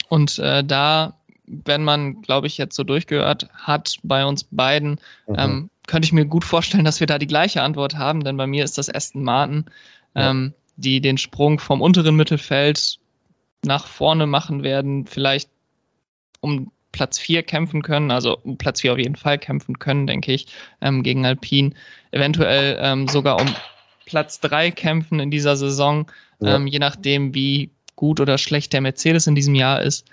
Und 0.09 0.37
äh, 0.39 0.61
da 0.63 1.17
wenn 1.47 1.83
man, 1.83 2.21
glaube 2.21 2.47
ich, 2.47 2.57
jetzt 2.57 2.75
so 2.75 2.83
durchgehört 2.83 3.47
hat 3.53 3.97
bei 4.03 4.25
uns 4.25 4.43
beiden, 4.43 4.99
mhm. 5.27 5.35
ähm, 5.37 5.69
könnte 5.87 6.05
ich 6.05 6.13
mir 6.13 6.25
gut 6.25 6.43
vorstellen, 6.43 6.83
dass 6.83 6.99
wir 6.99 7.07
da 7.07 7.17
die 7.17 7.27
gleiche 7.27 7.63
Antwort 7.63 7.95
haben, 7.95 8.23
denn 8.23 8.37
bei 8.37 8.45
mir 8.45 8.63
ist 8.63 8.77
das 8.77 8.93
Aston 8.93 9.23
Martin, 9.23 9.65
ja. 10.13 10.29
ähm, 10.29 10.53
die 10.75 10.99
den 10.99 11.17
Sprung 11.17 11.59
vom 11.59 11.81
unteren 11.81 12.15
Mittelfeld 12.15 12.99
nach 13.63 13.87
vorne 13.87 14.27
machen 14.27 14.63
werden, 14.63 15.07
vielleicht 15.07 15.49
um 16.39 16.71
Platz 16.91 17.19
4 17.19 17.43
kämpfen 17.43 17.81
können, 17.81 18.11
also 18.11 18.37
um 18.37 18.57
Platz 18.57 18.81
4 18.81 18.93
auf 18.93 18.97
jeden 18.97 19.15
Fall 19.15 19.37
kämpfen 19.37 19.79
können, 19.79 20.07
denke 20.07 20.31
ich, 20.33 20.47
ähm, 20.81 21.03
gegen 21.03 21.25
Alpine, 21.25 21.71
eventuell 22.11 22.77
ähm, 22.81 23.07
sogar 23.07 23.39
um 23.39 23.47
Platz 24.05 24.39
3 24.39 24.71
kämpfen 24.71 25.19
in 25.19 25.29
dieser 25.29 25.57
Saison, 25.57 26.09
ja. 26.39 26.55
ähm, 26.55 26.67
je 26.67 26.79
nachdem, 26.79 27.33
wie 27.35 27.71
gut 27.95 28.19
oder 28.19 28.37
schlecht 28.37 28.73
der 28.73 28.81
Mercedes 28.81 29.27
in 29.27 29.35
diesem 29.35 29.55
Jahr 29.55 29.81
ist. 29.81 30.07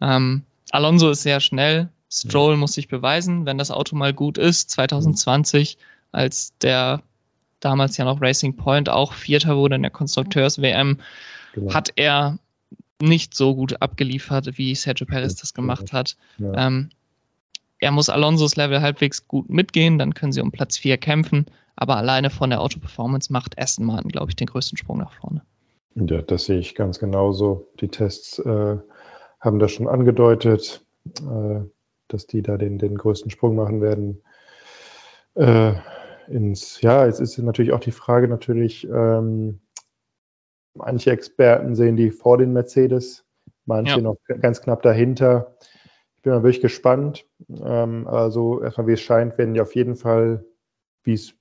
Ähm, 0.00 0.42
Alonso 0.70 1.10
ist 1.10 1.22
sehr 1.22 1.40
schnell, 1.40 1.88
Stroll 2.12 2.56
muss 2.56 2.72
sich 2.72 2.88
beweisen, 2.88 3.46
wenn 3.46 3.56
das 3.56 3.70
Auto 3.70 3.94
mal 3.94 4.12
gut 4.12 4.36
ist. 4.36 4.70
2020, 4.70 5.78
als 6.10 6.52
der 6.58 7.02
damals 7.60 7.96
ja 7.96 8.04
noch 8.04 8.20
Racing 8.20 8.56
Point 8.56 8.88
auch 8.88 9.12
Vierter 9.12 9.56
wurde 9.56 9.76
in 9.76 9.82
der 9.82 9.92
Konstrukteurs-WM, 9.92 10.98
genau. 11.54 11.74
hat 11.74 11.92
er 11.96 12.38
nicht 13.00 13.34
so 13.34 13.54
gut 13.54 13.80
abgeliefert, 13.80 14.58
wie 14.58 14.74
Sergio 14.74 15.06
Perez 15.06 15.36
das 15.36 15.54
gemacht 15.54 15.92
hat. 15.92 16.16
Ja. 16.38 16.66
Ähm, 16.66 16.90
er 17.78 17.92
muss 17.92 18.10
Alonsos 18.10 18.56
Level 18.56 18.82
halbwegs 18.82 19.26
gut 19.26 19.48
mitgehen, 19.48 19.98
dann 19.98 20.14
können 20.14 20.32
sie 20.32 20.42
um 20.42 20.52
Platz 20.52 20.76
4 20.76 20.98
kämpfen, 20.98 21.46
aber 21.76 21.96
alleine 21.96 22.30
von 22.30 22.50
der 22.50 22.60
Auto-Performance 22.60 23.32
macht 23.32 23.58
Aston 23.58 23.86
Martin, 23.86 24.10
glaube 24.10 24.30
ich, 24.30 24.36
den 24.36 24.46
größten 24.46 24.76
Sprung 24.76 24.98
nach 24.98 25.12
vorne. 25.12 25.42
Ja, 25.94 26.22
das 26.22 26.44
sehe 26.44 26.58
ich 26.58 26.74
ganz 26.74 26.98
genauso. 26.98 27.68
Die 27.80 27.88
Tests 27.88 28.38
äh, 28.38 28.76
haben 29.40 29.58
das 29.58 29.72
schon 29.72 29.88
angedeutet, 29.88 30.84
äh, 31.20 31.60
dass 32.08 32.26
die 32.26 32.42
da 32.42 32.56
den, 32.58 32.78
den 32.78 32.96
größten 32.96 33.30
Sprung 33.30 33.56
machen 33.56 33.80
werden. 33.80 34.22
Äh, 35.34 35.72
ins, 36.28 36.80
ja, 36.80 37.06
es 37.06 37.18
ist 37.18 37.38
natürlich 37.38 37.72
auch 37.72 37.80
die 37.80 37.92
Frage 37.92 38.28
natürlich, 38.28 38.86
ähm, 38.86 39.60
Manche 40.74 41.10
Experten 41.10 41.74
sehen 41.74 41.96
die 41.96 42.10
vor 42.10 42.38
den 42.38 42.52
Mercedes, 42.52 43.24
manche 43.64 43.96
ja. 43.96 44.00
noch 44.00 44.16
ganz 44.40 44.60
knapp 44.62 44.82
dahinter. 44.82 45.56
Ich 46.16 46.22
bin 46.22 46.32
mal 46.32 46.42
wirklich 46.42 46.60
gespannt. 46.60 47.26
Ähm, 47.62 48.06
also 48.06 48.62
erstmal, 48.62 48.86
wie 48.86 48.92
es 48.92 49.00
scheint, 49.00 49.38
werden 49.38 49.54
die 49.54 49.60
auf 49.60 49.74
jeden 49.74 49.96
Fall, 49.96 50.44
wie 51.02 51.14
es 51.14 51.34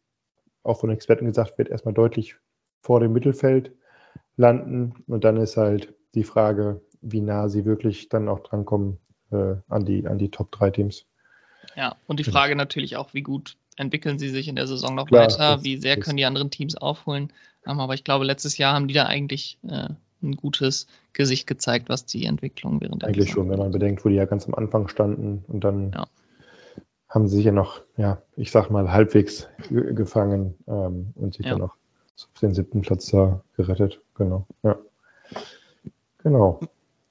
auch 0.63 0.79
von 0.79 0.89
Experten 0.89 1.25
gesagt 1.25 1.57
wird, 1.57 1.69
erstmal 1.69 1.93
deutlich 1.93 2.35
vor 2.81 2.99
dem 2.99 3.13
Mittelfeld 3.13 3.73
landen. 4.35 5.03
Und 5.07 5.23
dann 5.23 5.37
ist 5.37 5.57
halt 5.57 5.93
die 6.15 6.23
Frage, 6.23 6.81
wie 7.01 7.21
nah 7.21 7.49
sie 7.49 7.65
wirklich 7.65 8.09
dann 8.09 8.27
auch 8.27 8.39
drankommen 8.39 8.99
äh, 9.31 9.55
an, 9.67 9.85
die, 9.85 10.07
an 10.07 10.17
die 10.17 10.31
Top 10.31 10.51
3 10.51 10.71
Teams. 10.71 11.05
Ja, 11.75 11.95
und 12.07 12.19
die 12.19 12.23
Frage 12.23 12.55
natürlich 12.55 12.97
auch, 12.97 13.13
wie 13.13 13.21
gut 13.21 13.57
entwickeln 13.79 14.19
sie 14.19 14.29
sich 14.29 14.47
in 14.47 14.55
der 14.55 14.67
Saison 14.67 14.93
noch 14.95 15.07
Klar, 15.07 15.23
weiter, 15.23 15.55
das, 15.55 15.63
wie 15.63 15.77
sehr 15.77 15.97
können 15.97 16.17
die 16.17 16.25
anderen 16.25 16.51
Teams 16.51 16.75
aufholen. 16.75 17.31
Um, 17.65 17.79
aber 17.79 17.93
ich 17.93 18.03
glaube, 18.03 18.25
letztes 18.25 18.57
Jahr 18.57 18.73
haben 18.73 18.87
die 18.87 18.93
da 18.93 19.05
eigentlich 19.05 19.57
äh, 19.67 19.89
ein 20.21 20.35
gutes 20.35 20.87
Gesicht 21.13 21.47
gezeigt, 21.47 21.89
was 21.89 22.05
die 22.05 22.25
Entwicklung 22.25 22.81
während 22.81 23.01
der 23.01 23.09
Eigentlich 23.09 23.29
Saison 23.29 23.43
schon, 23.43 23.51
wenn 23.51 23.59
man 23.59 23.71
bedenkt, 23.71 24.03
wo 24.03 24.09
die 24.09 24.15
ja 24.15 24.25
ganz 24.25 24.47
am 24.47 24.55
Anfang 24.55 24.87
standen 24.87 25.43
und 25.47 25.63
dann 25.63 25.91
ja. 25.91 26.07
haben 27.07 27.27
sie 27.27 27.37
sich 27.37 27.45
ja 27.45 27.51
noch, 27.51 27.81
ja, 27.97 28.21
ich 28.35 28.51
sag 28.51 28.69
mal, 28.69 28.91
halbwegs 28.91 29.47
gefangen 29.69 30.55
ähm, 30.67 31.13
und 31.15 31.35
sich 31.35 31.45
ja. 31.45 31.51
dann 31.51 31.61
noch 31.61 31.75
auf 32.15 32.39
den 32.41 32.53
siebten 32.53 32.81
Platz 32.81 33.07
da 33.07 33.41
gerettet. 33.55 34.01
Genau, 34.15 34.45
ja. 34.63 34.77
Genau. 36.23 36.59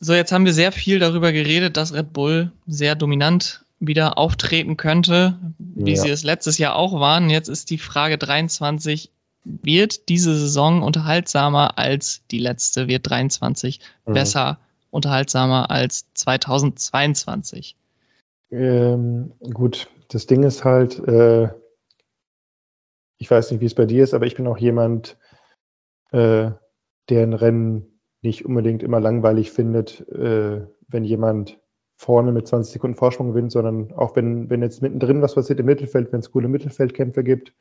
So, 0.00 0.14
jetzt 0.14 0.32
haben 0.32 0.44
wir 0.44 0.52
sehr 0.52 0.70
viel 0.70 0.98
darüber 0.98 1.32
geredet, 1.32 1.76
dass 1.76 1.94
Red 1.94 2.12
Bull 2.12 2.52
sehr 2.66 2.94
dominant 2.94 3.64
wieder 3.80 4.18
auftreten 4.18 4.76
könnte, 4.76 5.38
wie 5.58 5.94
ja. 5.94 6.02
sie 6.02 6.10
es 6.10 6.24
letztes 6.24 6.58
Jahr 6.58 6.76
auch 6.76 6.98
waren. 6.98 7.30
Jetzt 7.30 7.48
ist 7.48 7.70
die 7.70 7.78
Frage 7.78 8.18
23, 8.18 9.10
wird 9.44 10.08
diese 10.08 10.36
Saison 10.36 10.82
unterhaltsamer 10.82 11.78
als 11.78 12.22
die 12.30 12.38
letzte? 12.38 12.88
Wird 12.88 13.08
23 13.08 13.80
mhm. 14.06 14.12
besser 14.12 14.58
unterhaltsamer 14.90 15.70
als 15.70 16.06
2022? 16.14 17.76
Ähm, 18.50 19.32
gut, 19.52 19.88
das 20.08 20.26
Ding 20.26 20.42
ist 20.42 20.64
halt, 20.64 20.98
äh, 21.06 21.50
ich 23.18 23.30
weiß 23.30 23.50
nicht, 23.50 23.60
wie 23.60 23.66
es 23.66 23.74
bei 23.74 23.86
dir 23.86 24.02
ist, 24.04 24.14
aber 24.14 24.26
ich 24.26 24.36
bin 24.36 24.46
auch 24.46 24.58
jemand, 24.58 25.18
äh, 26.10 26.50
der 27.08 27.22
ein 27.22 27.32
Rennen 27.32 28.00
nicht 28.22 28.44
unbedingt 28.44 28.82
immer 28.82 29.00
langweilig 29.00 29.50
findet, 29.50 30.00
äh, 30.08 30.66
wenn 30.88 31.04
jemand 31.04 31.58
vorne 31.98 32.30
mit 32.30 32.46
20 32.46 32.72
Sekunden 32.72 32.96
Vorsprung 32.96 33.30
gewinnt, 33.30 33.50
sondern 33.50 33.92
auch 33.92 34.14
wenn, 34.14 34.48
wenn 34.48 34.62
jetzt 34.62 34.82
mittendrin 34.82 35.20
was 35.20 35.34
passiert 35.34 35.58
im 35.58 35.66
Mittelfeld, 35.66 36.12
wenn 36.12 36.20
es 36.20 36.30
coole 36.30 36.48
Mittelfeldkämpfe 36.48 37.24
gibt, 37.24 37.52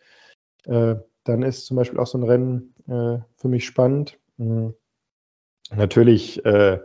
äh, 0.65 0.95
dann 1.23 1.41
ist 1.41 1.65
zum 1.65 1.75
Beispiel 1.75 1.99
auch 1.99 2.05
so 2.07 2.19
ein 2.19 2.23
Rennen 2.23 2.75
äh, 2.87 3.17
für 3.35 3.47
mich 3.47 3.65
spannend. 3.65 4.19
Mhm. 4.37 4.75
Natürlich, 5.75 6.45
äh, 6.45 6.79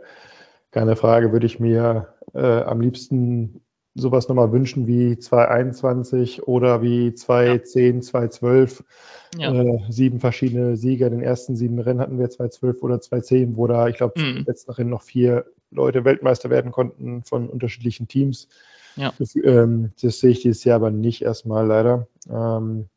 keine 0.71 0.95
Frage, 0.95 1.31
würde 1.31 1.45
ich 1.45 1.59
mir 1.59 2.15
äh, 2.33 2.61
am 2.63 2.81
liebsten 2.81 3.63
sowas 3.95 4.27
nochmal 4.27 4.51
wünschen 4.51 4.87
wie 4.87 5.17
221 5.17 6.47
oder 6.47 6.81
wie 6.81 7.13
210, 7.13 7.95
ja. 7.95 8.01
212. 8.01 8.83
Ja. 9.37 9.53
Äh, 9.53 9.79
sieben 9.89 10.19
verschiedene 10.19 10.77
Sieger. 10.77 11.07
In 11.07 11.13
den 11.13 11.21
ersten 11.21 11.55
sieben 11.55 11.79
Rennen 11.79 11.99
hatten 11.99 12.19
wir 12.19 12.29
212 12.29 12.81
oder 12.81 13.01
210, 13.01 13.55
wo 13.55 13.67
da, 13.67 13.87
ich 13.87 13.97
glaube, 13.97 14.19
mhm. 14.19 14.37
im 14.37 14.45
letzten 14.45 14.71
Rennen 14.71 14.89
noch 14.89 15.03
vier 15.03 15.45
Leute 15.71 16.05
Weltmeister 16.05 16.49
werden 16.49 16.71
konnten 16.71 17.23
von 17.23 17.49
unterschiedlichen 17.49 18.07
Teams. 18.07 18.47
Ja. 18.95 19.13
Das, 19.17 19.35
ähm, 19.35 19.91
das 20.01 20.19
sehe 20.19 20.31
ich 20.31 20.41
dieses 20.41 20.63
Jahr 20.63 20.77
aber 20.77 20.91
nicht 20.91 21.21
erstmal 21.23 21.65
leider. 21.65 22.07
Ähm, 22.29 22.89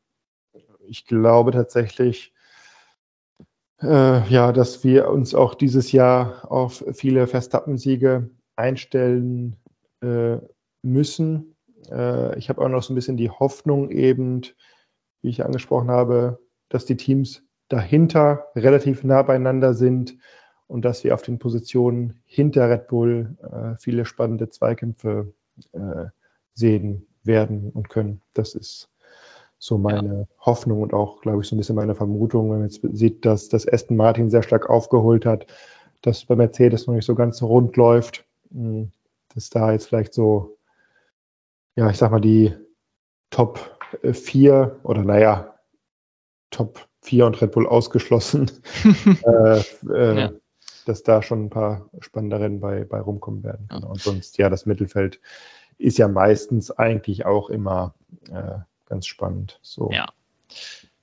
ich 0.87 1.07
glaube 1.07 1.53
tatsächlich, 1.53 2.33
äh, 3.83 4.29
ja, 4.29 4.53
dass 4.53 4.85
wir 4.85 5.09
uns 5.09 5.35
auch 5.35 5.55
dieses 5.55 5.93
Jahr 5.93 6.51
auf 6.51 6.85
viele 6.93 7.27
Verstappen-Siege 7.27 8.31
einstellen 8.57 9.57
äh, 10.03 10.39
müssen. 10.87 11.57
Äh, 11.91 12.39
ich 12.39 12.49
habe 12.49 12.63
auch 12.63 12.69
noch 12.69 12.83
so 12.83 12.93
ein 12.93 12.97
bisschen 12.97 13.17
die 13.17 13.31
Hoffnung 13.31 13.91
eben, 13.91 14.43
wie 15.23 15.29
ich 15.29 15.45
angesprochen 15.45 15.91
habe, 15.91 16.39
dass 16.69 16.87
die 16.87 16.97
Teams 16.97 17.43
dahinter 17.69 18.47
relativ 18.55 19.05
nah 19.05 19.23
beieinander 19.23 19.75
sind 19.75 20.17
und 20.69 20.85
dass 20.85 21.05
wir 21.05 21.15
auf 21.15 21.23
den 21.23 21.39
Positionen 21.39 22.21
hinter 22.25 22.71
Red 22.71 22.89
Bull 22.89 23.37
äh, 23.43 23.79
viele 23.79 24.05
spannende 24.05 24.49
Zweikämpfe 24.49 25.33
äh, 25.73 26.07
sehen 26.55 27.07
werden 27.23 27.71
und 27.71 27.89
können. 27.89 28.21
Das 28.35 28.55
ist 28.55 28.89
so 29.59 29.79
meine 29.79 30.15
ja. 30.21 30.27
Hoffnung 30.41 30.83
und 30.83 30.93
auch, 30.93 31.23
glaube 31.23 31.43
ich, 31.43 31.49
so 31.49 31.57
ein 31.57 31.59
bisschen 31.59 31.77
meine 31.77 31.95
Vermutung, 31.95 32.51
wenn 32.51 32.59
man 32.59 32.69
jetzt 32.69 32.81
sieht, 32.93 33.25
dass 33.25 33.49
das 33.49 33.67
Aston 33.67 33.97
Martin 33.97 34.31
sehr 34.31 34.43
stark 34.43 34.69
aufgeholt 34.69 35.25
hat, 35.25 35.47
dass 36.03 36.25
bei 36.25 36.37
Mercedes 36.37 36.87
noch 36.87 36.95
nicht 36.95 37.07
so 37.07 37.15
ganz 37.15 37.43
rund 37.43 37.77
läuft, 37.77 38.25
hm, 38.53 38.91
dass 39.35 39.51
da 39.51 39.73
jetzt 39.73 39.89
vielleicht 39.89 40.15
so, 40.15 40.56
ja, 41.77 41.89
ich 41.91 41.97
sag 41.97 42.11
mal, 42.11 42.21
die 42.21 42.55
Top 43.31 43.79
4 44.03 44.81
oder 44.83 45.03
naja, 45.03 45.55
Top 46.51 46.89
4 47.03 47.27
und 47.27 47.41
Red 47.41 47.53
Bull 47.53 47.67
ausgeschlossen, 47.67 48.51
äh, 49.25 49.61
äh, 49.89 50.21
ja 50.21 50.33
dass 50.87 51.03
da 51.03 51.23
schon 51.23 51.47
ein 51.47 51.51
paar 51.51 51.91
spannende 52.01 52.41
Rennen 52.41 52.61
bei, 52.61 52.85
bei 52.85 53.01
rumkommen 53.01 53.43
werden. 53.43 53.69
Ja. 53.71 53.79
Und 53.79 54.01
sonst, 54.01 54.39
ja, 54.39 54.49
das 54.49 54.67
Mittelfeld 54.67 55.21
ist 55.79 55.99
ja 55.99 56.09
meistens 56.09 56.71
eigentlich 56.71 57.27
auch 57.27 57.51
immer 57.51 57.95
äh, 58.31 58.59
ganz 58.87 59.07
spannend. 59.07 59.59
So. 59.63 59.91
Ja. 59.93 60.07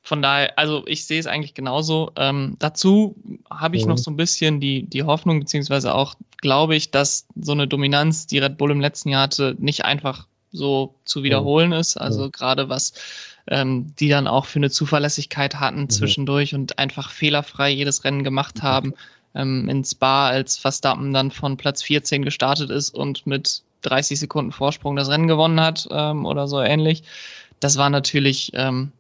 Von 0.02 0.22
daher, 0.22 0.58
also 0.58 0.86
ich 0.88 1.06
sehe 1.06 1.20
es 1.20 1.28
eigentlich 1.28 1.54
genauso. 1.54 2.12
Ähm, 2.16 2.56
dazu 2.60 3.16
habe 3.50 3.76
ich 3.76 3.84
mhm. 3.84 3.92
noch 3.92 3.98
so 3.98 4.10
ein 4.10 4.18
bisschen 4.18 4.60
die, 4.60 4.84
die 4.84 5.04
Hoffnung, 5.04 5.40
beziehungsweise 5.40 5.94
auch 5.94 6.16
glaube 6.38 6.76
ich, 6.76 6.92
dass 6.92 7.28
so 7.36 7.52
eine 7.52 7.68
Dominanz, 7.68 8.26
die 8.28 8.40
Red 8.40 8.58
Bull 8.58 8.72
im 8.72 8.82
letzten 8.82 9.10
Jahr 9.10 9.24
hatte, 9.24 9.56
nicht 9.60 9.86
einfach 9.86 10.28
so 10.54 10.96
zu 11.04 11.24
wiederholen 11.24 11.70
mhm. 11.70 11.78
ist. 11.78 11.98
Also 11.98 12.26
mhm. 12.26 12.32
gerade 12.32 12.70
was 12.70 12.94
ähm, 13.48 13.94
die 14.00 14.08
dann 14.08 14.28
auch 14.28 14.46
für 14.46 14.60
eine 14.60 14.70
Zuverlässigkeit 14.70 15.60
hatten 15.60 15.82
mhm. 15.82 15.90
zwischendurch 15.90 16.56
und 16.56 16.80
einfach 16.80 17.12
fehlerfrei 17.12 17.70
jedes 17.72 18.06
Rennen 18.06 18.24
gemacht 18.24 18.60
mhm. 18.60 18.64
haben 18.64 18.94
ähm, 19.36 19.68
in 19.70 19.84
Spa, 19.84 20.30
als 20.30 20.58
Verstappen 20.58 21.14
dann 21.14 21.32
von 21.32 21.58
Platz 21.58 21.84
14 21.84 22.24
gestartet 22.24 22.70
ist 22.70 22.94
und 22.94 23.28
mit 23.28 23.64
30 23.82 24.20
Sekunden 24.20 24.52
Vorsprung 24.52 24.96
das 24.96 25.10
Rennen 25.10 25.28
gewonnen 25.28 25.60
hat 25.60 25.88
ähm, 25.92 26.26
oder 26.26 26.48
so 26.48 26.62
ähnlich. 26.62 27.04
Das 27.60 27.78
war 27.78 27.90
natürlich, 27.90 28.52
ähm, 28.54 28.92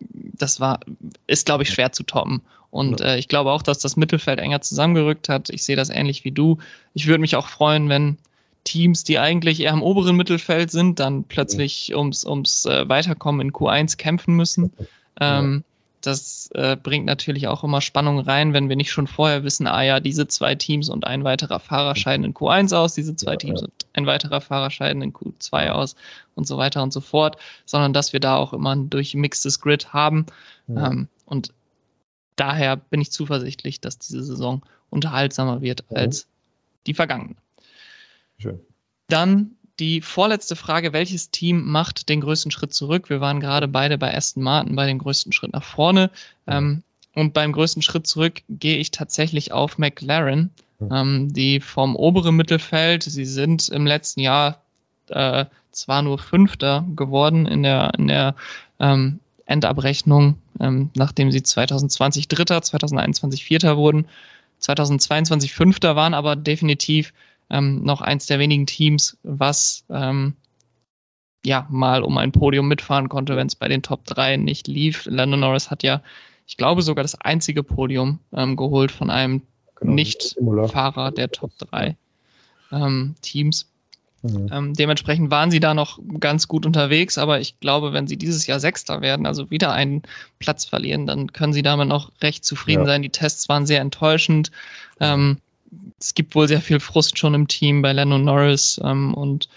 das 0.00 0.60
war, 0.60 0.80
ist 1.26 1.46
glaube 1.46 1.62
ich 1.62 1.70
schwer 1.70 1.92
zu 1.92 2.02
toppen. 2.02 2.42
Und 2.70 3.00
äh, 3.00 3.16
ich 3.16 3.28
glaube 3.28 3.52
auch, 3.52 3.62
dass 3.62 3.78
das 3.78 3.96
Mittelfeld 3.96 4.40
enger 4.40 4.60
zusammengerückt 4.60 5.28
hat. 5.28 5.48
Ich 5.48 5.64
sehe 5.64 5.76
das 5.76 5.88
ähnlich 5.88 6.24
wie 6.24 6.32
du. 6.32 6.58
Ich 6.92 7.06
würde 7.06 7.20
mich 7.20 7.36
auch 7.36 7.48
freuen, 7.48 7.88
wenn 7.88 8.18
Teams, 8.64 9.04
die 9.04 9.18
eigentlich 9.18 9.60
eher 9.60 9.72
im 9.72 9.82
oberen 9.82 10.16
Mittelfeld 10.16 10.70
sind, 10.70 11.00
dann 11.00 11.24
plötzlich 11.24 11.94
ums, 11.94 12.24
ums 12.24 12.66
äh, 12.66 12.88
Weiterkommen 12.88 13.40
in 13.40 13.52
Q1 13.52 13.96
kämpfen 13.96 14.34
müssen. 14.34 14.72
Ähm, 15.20 15.64
das 16.00 16.50
äh, 16.54 16.76
bringt 16.76 17.06
natürlich 17.06 17.48
auch 17.48 17.64
immer 17.64 17.80
Spannung 17.80 18.20
rein, 18.20 18.52
wenn 18.52 18.68
wir 18.68 18.76
nicht 18.76 18.92
schon 18.92 19.06
vorher 19.06 19.42
wissen, 19.42 19.66
ah 19.66 19.82
ja, 19.82 20.00
diese 20.00 20.28
zwei 20.28 20.54
Teams 20.54 20.88
und 20.88 21.06
ein 21.06 21.24
weiterer 21.24 21.58
Fahrer 21.58 21.96
scheiden 21.96 22.24
in 22.24 22.34
Q1 22.34 22.74
aus, 22.76 22.94
diese 22.94 23.16
zwei 23.16 23.36
Teams 23.36 23.62
und 23.62 23.72
ein 23.94 24.06
weiterer 24.06 24.40
Fahrer 24.40 24.70
scheiden 24.70 25.02
in 25.02 25.12
Q2 25.12 25.70
aus 25.70 25.96
und 26.34 26.46
so 26.46 26.56
weiter 26.56 26.82
und 26.82 26.92
so 26.92 27.00
fort, 27.00 27.36
sondern 27.64 27.92
dass 27.92 28.12
wir 28.12 28.20
da 28.20 28.36
auch 28.36 28.52
immer 28.52 28.74
ein 28.74 28.90
durchmixtes 28.90 29.60
Grid 29.60 29.92
haben. 29.92 30.26
Ja. 30.68 30.90
Ähm, 30.90 31.08
und 31.26 31.52
daher 32.36 32.76
bin 32.76 33.00
ich 33.00 33.10
zuversichtlich, 33.10 33.80
dass 33.80 33.98
diese 33.98 34.22
Saison 34.22 34.62
unterhaltsamer 34.90 35.60
wird 35.62 35.84
als 35.90 36.28
die 36.86 36.94
vergangene. 36.94 37.34
Schön. 38.38 38.60
Dann 39.08 39.52
die 39.78 40.00
vorletzte 40.00 40.56
Frage, 40.56 40.92
welches 40.92 41.30
Team 41.30 41.64
macht 41.64 42.08
den 42.08 42.20
größten 42.20 42.50
Schritt 42.50 42.74
zurück? 42.74 43.10
Wir 43.10 43.20
waren 43.20 43.40
gerade 43.40 43.68
beide 43.68 43.98
bei 43.98 44.14
Aston 44.14 44.42
Martin 44.42 44.76
bei 44.76 44.86
dem 44.86 44.98
größten 44.98 45.32
Schritt 45.32 45.52
nach 45.52 45.62
vorne. 45.62 46.10
Ähm, 46.46 46.82
und 47.14 47.32
beim 47.32 47.52
größten 47.52 47.82
Schritt 47.82 48.06
zurück 48.06 48.42
gehe 48.48 48.76
ich 48.76 48.90
tatsächlich 48.90 49.52
auf 49.52 49.78
McLaren, 49.78 50.50
ähm, 50.80 51.32
die 51.32 51.60
vom 51.60 51.96
oberen 51.96 52.36
Mittelfeld, 52.36 53.02
sie 53.02 53.24
sind 53.24 53.68
im 53.68 53.86
letzten 53.86 54.20
Jahr 54.20 54.62
äh, 55.08 55.46
zwar 55.72 56.02
nur 56.02 56.18
Fünfter 56.18 56.86
geworden 56.94 57.46
in 57.46 57.62
der, 57.62 57.92
in 57.98 58.08
der 58.08 58.34
ähm, 58.78 59.20
Endabrechnung, 59.46 60.36
ähm, 60.60 60.90
nachdem 60.94 61.32
sie 61.32 61.42
2020 61.42 62.28
Dritter, 62.28 62.60
2021 62.62 63.44
Vierter 63.44 63.76
wurden, 63.76 64.06
2022 64.58 65.54
Fünfter 65.54 65.96
waren 65.96 66.14
aber 66.14 66.36
definitiv 66.36 67.12
ähm, 67.50 67.82
noch 67.82 68.00
eins 68.00 68.26
der 68.26 68.38
wenigen 68.38 68.66
Teams, 68.66 69.18
was 69.22 69.84
ähm, 69.90 70.34
ja 71.44 71.66
mal 71.70 72.02
um 72.02 72.18
ein 72.18 72.32
Podium 72.32 72.68
mitfahren 72.68 73.08
konnte, 73.08 73.36
wenn 73.36 73.46
es 73.46 73.56
bei 73.56 73.68
den 73.68 73.82
Top 73.82 74.04
3 74.04 74.36
nicht 74.36 74.68
lief. 74.68 75.06
Lando 75.06 75.36
Norris 75.36 75.70
hat 75.70 75.82
ja, 75.82 76.02
ich 76.46 76.56
glaube, 76.56 76.82
sogar 76.82 77.04
das 77.04 77.20
einzige 77.20 77.62
Podium 77.62 78.20
ähm, 78.32 78.56
geholt 78.56 78.90
von 78.90 79.10
einem 79.10 79.42
genau, 79.76 79.92
Nicht-Fahrer 79.92 81.10
der 81.10 81.30
Top 81.30 81.52
3 81.58 81.96
ähm, 82.72 83.14
Teams. 83.22 83.70
Mhm. 84.22 84.50
Ähm, 84.52 84.74
dementsprechend 84.74 85.30
waren 85.30 85.50
sie 85.50 85.60
da 85.60 85.74
noch 85.74 86.00
ganz 86.18 86.48
gut 86.48 86.66
unterwegs, 86.66 87.18
aber 87.18 87.40
ich 87.40 87.60
glaube, 87.60 87.92
wenn 87.92 88.08
sie 88.08 88.16
dieses 88.16 88.46
Jahr 88.48 88.58
Sechster 88.58 89.00
werden, 89.00 89.26
also 89.26 89.50
wieder 89.50 89.72
einen 89.72 90.02
Platz 90.40 90.64
verlieren, 90.64 91.06
dann 91.06 91.32
können 91.32 91.52
sie 91.52 91.62
damit 91.62 91.88
noch 91.88 92.10
recht 92.20 92.44
zufrieden 92.44 92.82
ja. 92.82 92.86
sein. 92.86 93.02
Die 93.02 93.10
Tests 93.10 93.48
waren 93.48 93.64
sehr 93.64 93.80
enttäuschend. 93.80 94.50
Ähm, 94.98 95.38
es 96.00 96.14
gibt 96.14 96.34
wohl 96.34 96.48
sehr 96.48 96.60
viel 96.60 96.80
Frust 96.80 97.18
schon 97.18 97.34
im 97.34 97.48
Team 97.48 97.82
bei 97.82 97.92
Lando 97.92 98.18
Norris 98.18 98.80
ähm, 98.82 99.14
und 99.14 99.48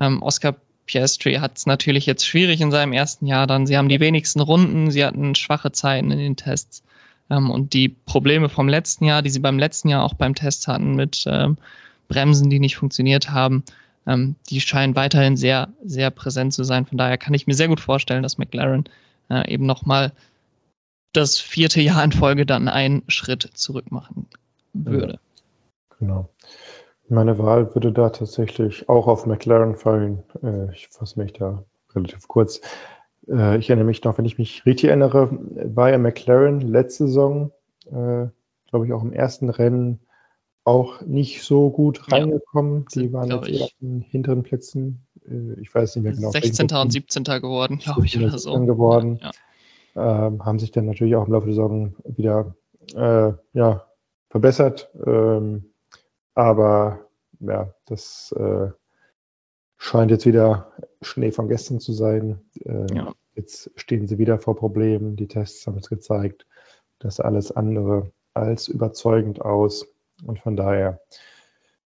ähm, 0.00 0.22
Oscar 0.22 0.56
Piastri 0.86 1.34
hat 1.34 1.56
es 1.56 1.66
natürlich 1.66 2.06
jetzt 2.06 2.26
schwierig 2.26 2.60
in 2.60 2.70
seinem 2.70 2.92
ersten 2.92 3.26
Jahr 3.26 3.46
dann. 3.46 3.66
Sie 3.66 3.76
haben 3.76 3.88
die 3.88 4.00
wenigsten 4.00 4.40
Runden, 4.40 4.90
sie 4.90 5.04
hatten 5.04 5.34
schwache 5.34 5.72
Zeiten 5.72 6.10
in 6.10 6.18
den 6.18 6.36
Tests 6.36 6.82
ähm, 7.30 7.50
und 7.50 7.72
die 7.72 7.88
Probleme 7.88 8.48
vom 8.48 8.68
letzten 8.68 9.04
Jahr, 9.04 9.22
die 9.22 9.30
sie 9.30 9.40
beim 9.40 9.58
letzten 9.58 9.88
Jahr 9.88 10.04
auch 10.04 10.14
beim 10.14 10.34
Test 10.34 10.68
hatten 10.68 10.94
mit 10.94 11.24
ähm, 11.26 11.56
Bremsen, 12.08 12.50
die 12.50 12.60
nicht 12.60 12.76
funktioniert 12.76 13.30
haben, 13.30 13.64
ähm, 14.06 14.36
die 14.50 14.60
scheinen 14.60 14.94
weiterhin 14.94 15.36
sehr, 15.36 15.68
sehr 15.84 16.10
präsent 16.10 16.52
zu 16.52 16.64
sein. 16.64 16.86
Von 16.86 16.98
daher 16.98 17.18
kann 17.18 17.34
ich 17.34 17.46
mir 17.46 17.54
sehr 17.54 17.68
gut 17.68 17.80
vorstellen, 17.80 18.22
dass 18.22 18.38
McLaren 18.38 18.84
äh, 19.30 19.50
eben 19.50 19.64
nochmal 19.64 20.12
das 21.12 21.38
vierte 21.38 21.80
Jahr 21.80 22.02
in 22.04 22.12
Folge 22.12 22.44
dann 22.44 22.68
einen 22.68 23.02
Schritt 23.08 23.48
zurück 23.54 23.90
machen 23.90 24.26
würde. 24.74 25.18
Genau. 26.04 26.28
Meine 27.08 27.38
Wahl 27.38 27.74
würde 27.74 27.92
da 27.92 28.10
tatsächlich 28.10 28.88
auch 28.88 29.06
auf 29.06 29.26
McLaren 29.26 29.76
fallen. 29.76 30.22
Äh, 30.42 30.72
ich 30.72 30.88
fasse 30.88 31.18
mich 31.18 31.32
da 31.32 31.64
relativ 31.94 32.28
kurz. 32.28 32.60
Äh, 33.26 33.58
ich 33.58 33.70
erinnere 33.70 33.86
mich 33.86 34.04
noch, 34.04 34.18
wenn 34.18 34.24
ich 34.24 34.38
mich 34.38 34.66
richtig 34.66 34.88
erinnere, 34.88 35.30
war 35.30 35.90
ja 35.90 35.98
McLaren 35.98 36.60
letzte 36.60 37.06
Saison, 37.06 37.52
äh, 37.86 38.28
glaube 38.68 38.86
ich, 38.86 38.92
auch 38.92 39.02
im 39.02 39.12
ersten 39.12 39.48
Rennen 39.48 40.00
auch 40.64 41.02
nicht 41.02 41.42
so 41.42 41.70
gut 41.70 42.10
reingekommen. 42.10 42.86
Ja, 42.90 43.02
Die 43.02 43.12
waren 43.12 43.30
jetzt 43.30 43.62
auf 43.62 43.70
den 43.80 44.00
hinteren 44.00 44.42
Plätzen. 44.42 45.06
Ich 45.60 45.74
weiß 45.74 45.96
nicht 45.96 46.04
mehr 46.04 46.12
genau. 46.12 46.30
16. 46.30 46.68
und 46.70 46.90
17. 46.90 47.24
geworden, 47.24 47.78
glaube 47.78 48.04
ich, 48.06 48.18
oder 48.18 48.38
so. 48.38 48.58
Geworden. 48.64 49.20
Ja. 49.22 50.26
Ähm, 50.26 50.44
haben 50.44 50.58
sich 50.58 50.70
dann 50.70 50.86
natürlich 50.86 51.16
auch 51.16 51.26
im 51.26 51.32
Laufe 51.32 51.46
der 51.46 51.54
Saison 51.54 51.94
wieder 52.04 52.54
äh, 52.94 53.32
ja, 53.52 53.86
verbessert. 54.30 54.90
Ähm, 55.06 55.73
aber 56.34 57.08
ja, 57.40 57.74
das 57.86 58.32
äh, 58.32 58.70
scheint 59.76 60.10
jetzt 60.10 60.26
wieder 60.26 60.72
Schnee 61.02 61.30
von 61.30 61.48
gestern 61.48 61.80
zu 61.80 61.92
sein. 61.92 62.40
Äh, 62.64 62.94
ja. 62.94 63.12
Jetzt 63.34 63.70
stehen 63.76 64.06
sie 64.06 64.18
wieder 64.18 64.38
vor 64.38 64.56
Problemen. 64.56 65.16
Die 65.16 65.28
Tests 65.28 65.66
haben 65.66 65.78
es 65.78 65.88
gezeigt, 65.88 66.46
dass 66.98 67.20
alles 67.20 67.52
andere 67.52 68.12
als 68.32 68.68
überzeugend 68.68 69.40
aus. 69.40 69.86
Und 70.24 70.38
von 70.38 70.56
daher 70.56 71.00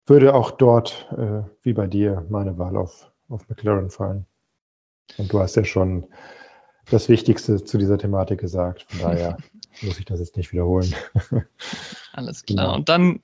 würde 0.06 0.34
auch 0.34 0.50
dort, 0.50 1.08
äh, 1.16 1.42
wie 1.62 1.72
bei 1.72 1.86
dir, 1.86 2.26
meine 2.28 2.58
Wahl 2.58 2.76
auf, 2.76 3.10
auf 3.28 3.48
McLaren 3.48 3.90
fallen. 3.90 4.26
Und 5.16 5.32
du 5.32 5.40
hast 5.40 5.56
ja 5.56 5.64
schon 5.64 6.06
das 6.90 7.08
Wichtigste 7.08 7.62
zu 7.62 7.78
dieser 7.78 7.98
Thematik 7.98 8.40
gesagt. 8.40 8.86
Von 8.88 9.00
daher 9.00 9.36
muss 9.82 9.98
ich 9.98 10.04
das 10.04 10.20
jetzt 10.20 10.36
nicht 10.36 10.52
wiederholen. 10.52 10.94
Alles 12.12 12.42
klar. 12.46 12.66
Genau. 12.66 12.74
Und 12.74 12.88
dann 12.88 13.20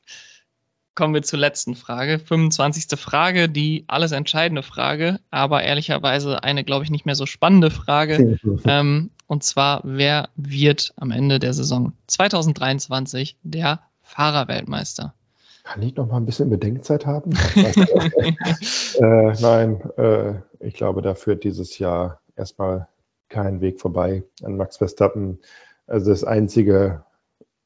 kommen 0.95 1.15
wir 1.15 1.23
zur 1.23 1.39
letzten 1.39 1.75
Frage. 1.75 2.19
25. 2.19 2.99
Frage, 2.99 3.49
die 3.49 3.85
alles 3.87 4.13
entscheidende 4.13 4.63
Frage, 4.63 5.21
aber 5.31 5.63
ehrlicherweise 5.63 6.43
eine, 6.43 6.65
glaube 6.65 6.85
ich, 6.85 6.91
nicht 6.91 7.07
mehr 7.07 7.15
so 7.15 7.27
spannende 7.27 7.71
Frage. 7.71 8.39
ähm, 8.65 9.11
und 9.27 9.43
zwar, 9.43 9.81
wer 9.85 10.29
wird 10.37 10.93
am 10.97 11.11
Ende 11.11 11.39
der 11.39 11.55
Saison 11.55 11.93
2023 12.07 13.37
der 13.43 13.81
Fahrerweltmeister? 14.03 15.15
Kann 15.65 15.83
ich 15.83 15.97
noch 15.97 16.07
mal 16.09 16.19
ein 16.19 16.27
bisschen 16.27 16.51
Bedenkzeit 16.51 17.07
haben? 17.07 17.33
äh, 19.01 19.33
nein, 19.41 19.81
äh, 19.97 20.35
ich 20.61 20.75
glaube, 20.75 21.01
da 21.01 21.15
führt 21.15 21.43
dieses 21.43 21.79
Jahr 21.79 22.21
erstmal 22.37 22.87
kein 23.31 23.63
Weg 23.63 23.81
vorbei 23.81 24.25
an 24.43 24.59
Max 24.59 24.77
Verstappen. 24.77 25.39
Also 25.87 26.11
das 26.11 26.23
Einzige, 26.23 27.03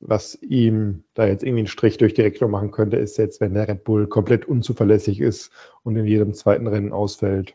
was 0.00 0.34
ihm 0.42 1.04
da 1.14 1.26
jetzt 1.26 1.42
irgendwie 1.42 1.60
einen 1.60 1.68
Strich 1.68 1.98
durch 1.98 2.14
die 2.14 2.22
Rechnung 2.22 2.50
machen 2.50 2.70
könnte, 2.70 2.96
ist 2.96 3.18
jetzt, 3.18 3.40
wenn 3.40 3.54
der 3.54 3.68
Red 3.68 3.84
Bull 3.84 4.06
komplett 4.06 4.44
unzuverlässig 4.44 5.20
ist 5.20 5.50
und 5.82 5.96
in 5.96 6.06
jedem 6.06 6.34
zweiten 6.34 6.66
Rennen 6.66 6.92
ausfällt. 6.92 7.54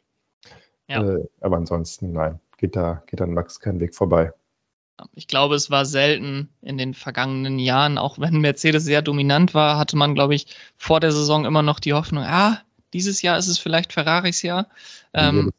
Ja. 0.88 1.04
Äh, 1.04 1.26
aber 1.40 1.58
ansonsten, 1.58 2.12
nein, 2.12 2.40
geht 2.58 2.76
da, 2.76 3.04
geht 3.08 3.22
an 3.22 3.34
Max 3.34 3.60
kein 3.60 3.80
Weg 3.80 3.96
vorbei. 3.96 4.34
Ich 5.16 5.28
glaube, 5.28 5.56
es 5.56 5.72
war 5.72 5.86
selten 5.86 6.50
in 6.62 6.78
den 6.78 6.94
vergangenen 6.94 7.58
Jahren, 7.60 7.98
auch 7.98 8.20
wenn 8.20 8.42
Mercedes 8.42 8.84
sehr 8.84 9.02
dominant 9.02 9.54
war, 9.54 9.78
hatte 9.78 9.98
man, 9.98 10.14
glaube 10.14 10.36
ich, 10.36 10.48
vor 10.78 11.00
der 11.00 11.12
Saison 11.12 11.46
immer 11.46 11.64
noch 11.64 11.80
die 11.80 11.94
Hoffnung, 11.94 12.24
ah, 12.24 12.62
dieses 12.94 13.22
Jahr 13.22 13.38
ist 13.38 13.48
es 13.48 13.58
vielleicht 13.58 13.92
Ferraris 13.92 14.44
Jahr. 14.44 14.68
Ähm, 15.14 15.52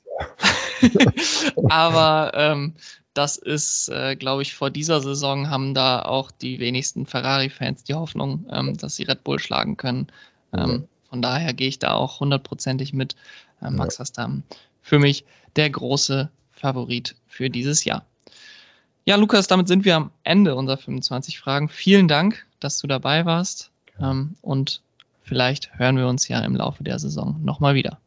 aber 1.69 2.31
ähm, 2.35 2.75
das 3.15 3.37
ist, 3.37 3.89
äh, 3.89 4.17
glaube 4.17 4.43
ich, 4.43 4.55
vor 4.55 4.71
dieser 4.71 5.01
Saison 5.01 5.49
haben 5.49 5.73
da 5.73 6.03
auch 6.03 6.31
die 6.31 6.59
wenigsten 6.59 7.07
Ferrari-Fans 7.07 7.85
die 7.85 7.95
Hoffnung, 7.95 8.47
ähm, 8.51 8.77
dass 8.77 8.97
sie 8.97 9.05
Red 9.05 9.25
Bull 9.25 9.39
schlagen 9.39 9.77
können. 9.77 10.09
Ähm, 10.53 10.71
mhm. 10.71 10.89
Von 11.09 11.23
daher 11.23 11.55
gehe 11.55 11.69
ich 11.69 11.79
da 11.79 11.93
auch 11.93 12.21
hundertprozentig 12.21 12.93
mit 12.93 13.15
äh, 13.63 13.71
Max 13.71 13.95
ja. 13.95 13.99
Verstappen. 13.99 14.43
Für 14.83 14.99
mich 14.99 15.25
der 15.57 15.71
große 15.71 16.29
Favorit 16.51 17.15
für 17.27 17.51
dieses 17.51 17.85
Jahr. 17.85 18.05
Ja, 19.05 19.17
Lukas, 19.17 19.47
damit 19.47 19.69
sind 19.69 19.85
wir 19.85 19.97
am 19.97 20.11
Ende 20.25 20.57
unserer 20.57 20.79
25 20.79 21.39
Fragen. 21.39 21.69
Vielen 21.69 22.09
Dank, 22.09 22.47
dass 22.59 22.79
du 22.79 22.87
dabei 22.87 23.27
warst. 23.27 23.71
Ähm, 24.01 24.35
und 24.43 24.83
vielleicht 25.23 25.79
hören 25.79 25.97
wir 25.97 26.09
uns 26.09 26.27
ja 26.27 26.41
im 26.41 26.57
Laufe 26.57 26.83
der 26.83 26.99
Saison 26.99 27.41
nochmal 27.45 27.75
wieder. 27.75 28.01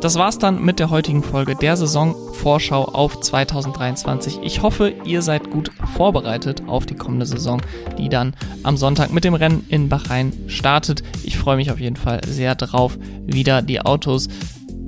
Das 0.00 0.14
war's 0.16 0.38
dann 0.38 0.64
mit 0.64 0.78
der 0.78 0.88
heutigen 0.88 1.22
Folge 1.22 1.54
der 1.54 1.76
Saisonvorschau 1.76 2.86
auf 2.86 3.20
2023. 3.20 4.38
Ich 4.42 4.62
hoffe, 4.62 4.94
ihr 5.04 5.20
seid 5.20 5.50
gut 5.50 5.70
vorbereitet 5.94 6.62
auf 6.66 6.86
die 6.86 6.94
kommende 6.94 7.26
Saison, 7.26 7.60
die 7.98 8.08
dann 8.08 8.34
am 8.62 8.78
Sonntag 8.78 9.12
mit 9.12 9.24
dem 9.24 9.34
Rennen 9.34 9.66
in 9.68 9.90
Bahrain 9.90 10.32
startet. 10.46 11.02
Ich 11.22 11.36
freue 11.36 11.56
mich 11.56 11.70
auf 11.70 11.78
jeden 11.78 11.96
Fall 11.96 12.22
sehr 12.26 12.54
drauf, 12.54 12.96
wieder 13.26 13.60
die 13.60 13.82
Autos 13.82 14.28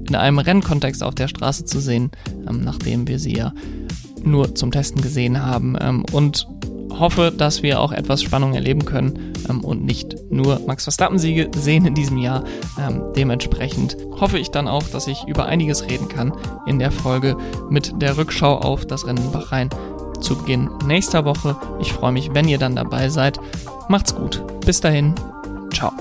in 0.09 0.17
einem 0.17 0.39
Rennkontext 0.39 1.03
auf 1.03 1.15
der 1.15 1.29
Straße 1.29 1.67
zu 1.67 1.81
sehen, 1.81 2.11
ähm, 2.49 2.63
nachdem 2.65 3.07
wir 3.07 3.19
sie 3.19 3.37
ja 3.37 3.53
nur 4.25 4.55
zum 4.55 4.71
Testen 4.71 5.03
gesehen 5.03 5.45
haben. 5.45 5.77
Ähm, 5.79 6.05
und 6.13 6.47
hoffe, 6.99 7.33
dass 7.37 7.63
wir 7.63 7.81
auch 7.81 7.93
etwas 7.93 8.23
Spannung 8.23 8.55
erleben 8.55 8.85
können 8.85 9.33
ähm, 9.49 9.65
und 9.65 9.85
nicht 9.85 10.17
nur 10.31 10.61
Max 10.67 10.85
Verstappen-Siege 10.85 11.51
sehen 11.55 11.87
in 11.87 11.95
diesem 11.95 12.19
Jahr. 12.19 12.45
Ähm, 12.79 13.03
dementsprechend 13.17 13.97
hoffe 14.21 14.39
ich 14.39 14.51
dann 14.51 14.69
auch, 14.69 14.85
dass 14.85 15.07
ich 15.07 15.25
über 15.27 15.47
einiges 15.47 15.89
reden 15.89 16.09
kann 16.09 16.33
in 16.67 16.79
der 16.79 16.91
Folge 16.91 17.37
mit 17.71 18.01
der 18.01 18.17
Rückschau 18.17 18.57
auf 18.59 18.87
das 18.87 19.07
Rennen 19.07 19.25
in 19.25 19.33
Bahrain 19.33 19.71
zu 20.21 20.37
Beginn 20.37 20.71
nächster 20.87 21.25
Woche. 21.25 21.57
Ich 21.81 21.93
freue 21.93 22.13
mich, 22.13 22.33
wenn 22.33 22.49
ihr 22.49 22.59
dann 22.59 22.77
dabei 22.77 23.09
seid. 23.09 23.41
Macht's 23.89 24.15
gut. 24.15 24.43
Bis 24.65 24.81
dahin. 24.81 25.15
Ciao. 25.73 25.93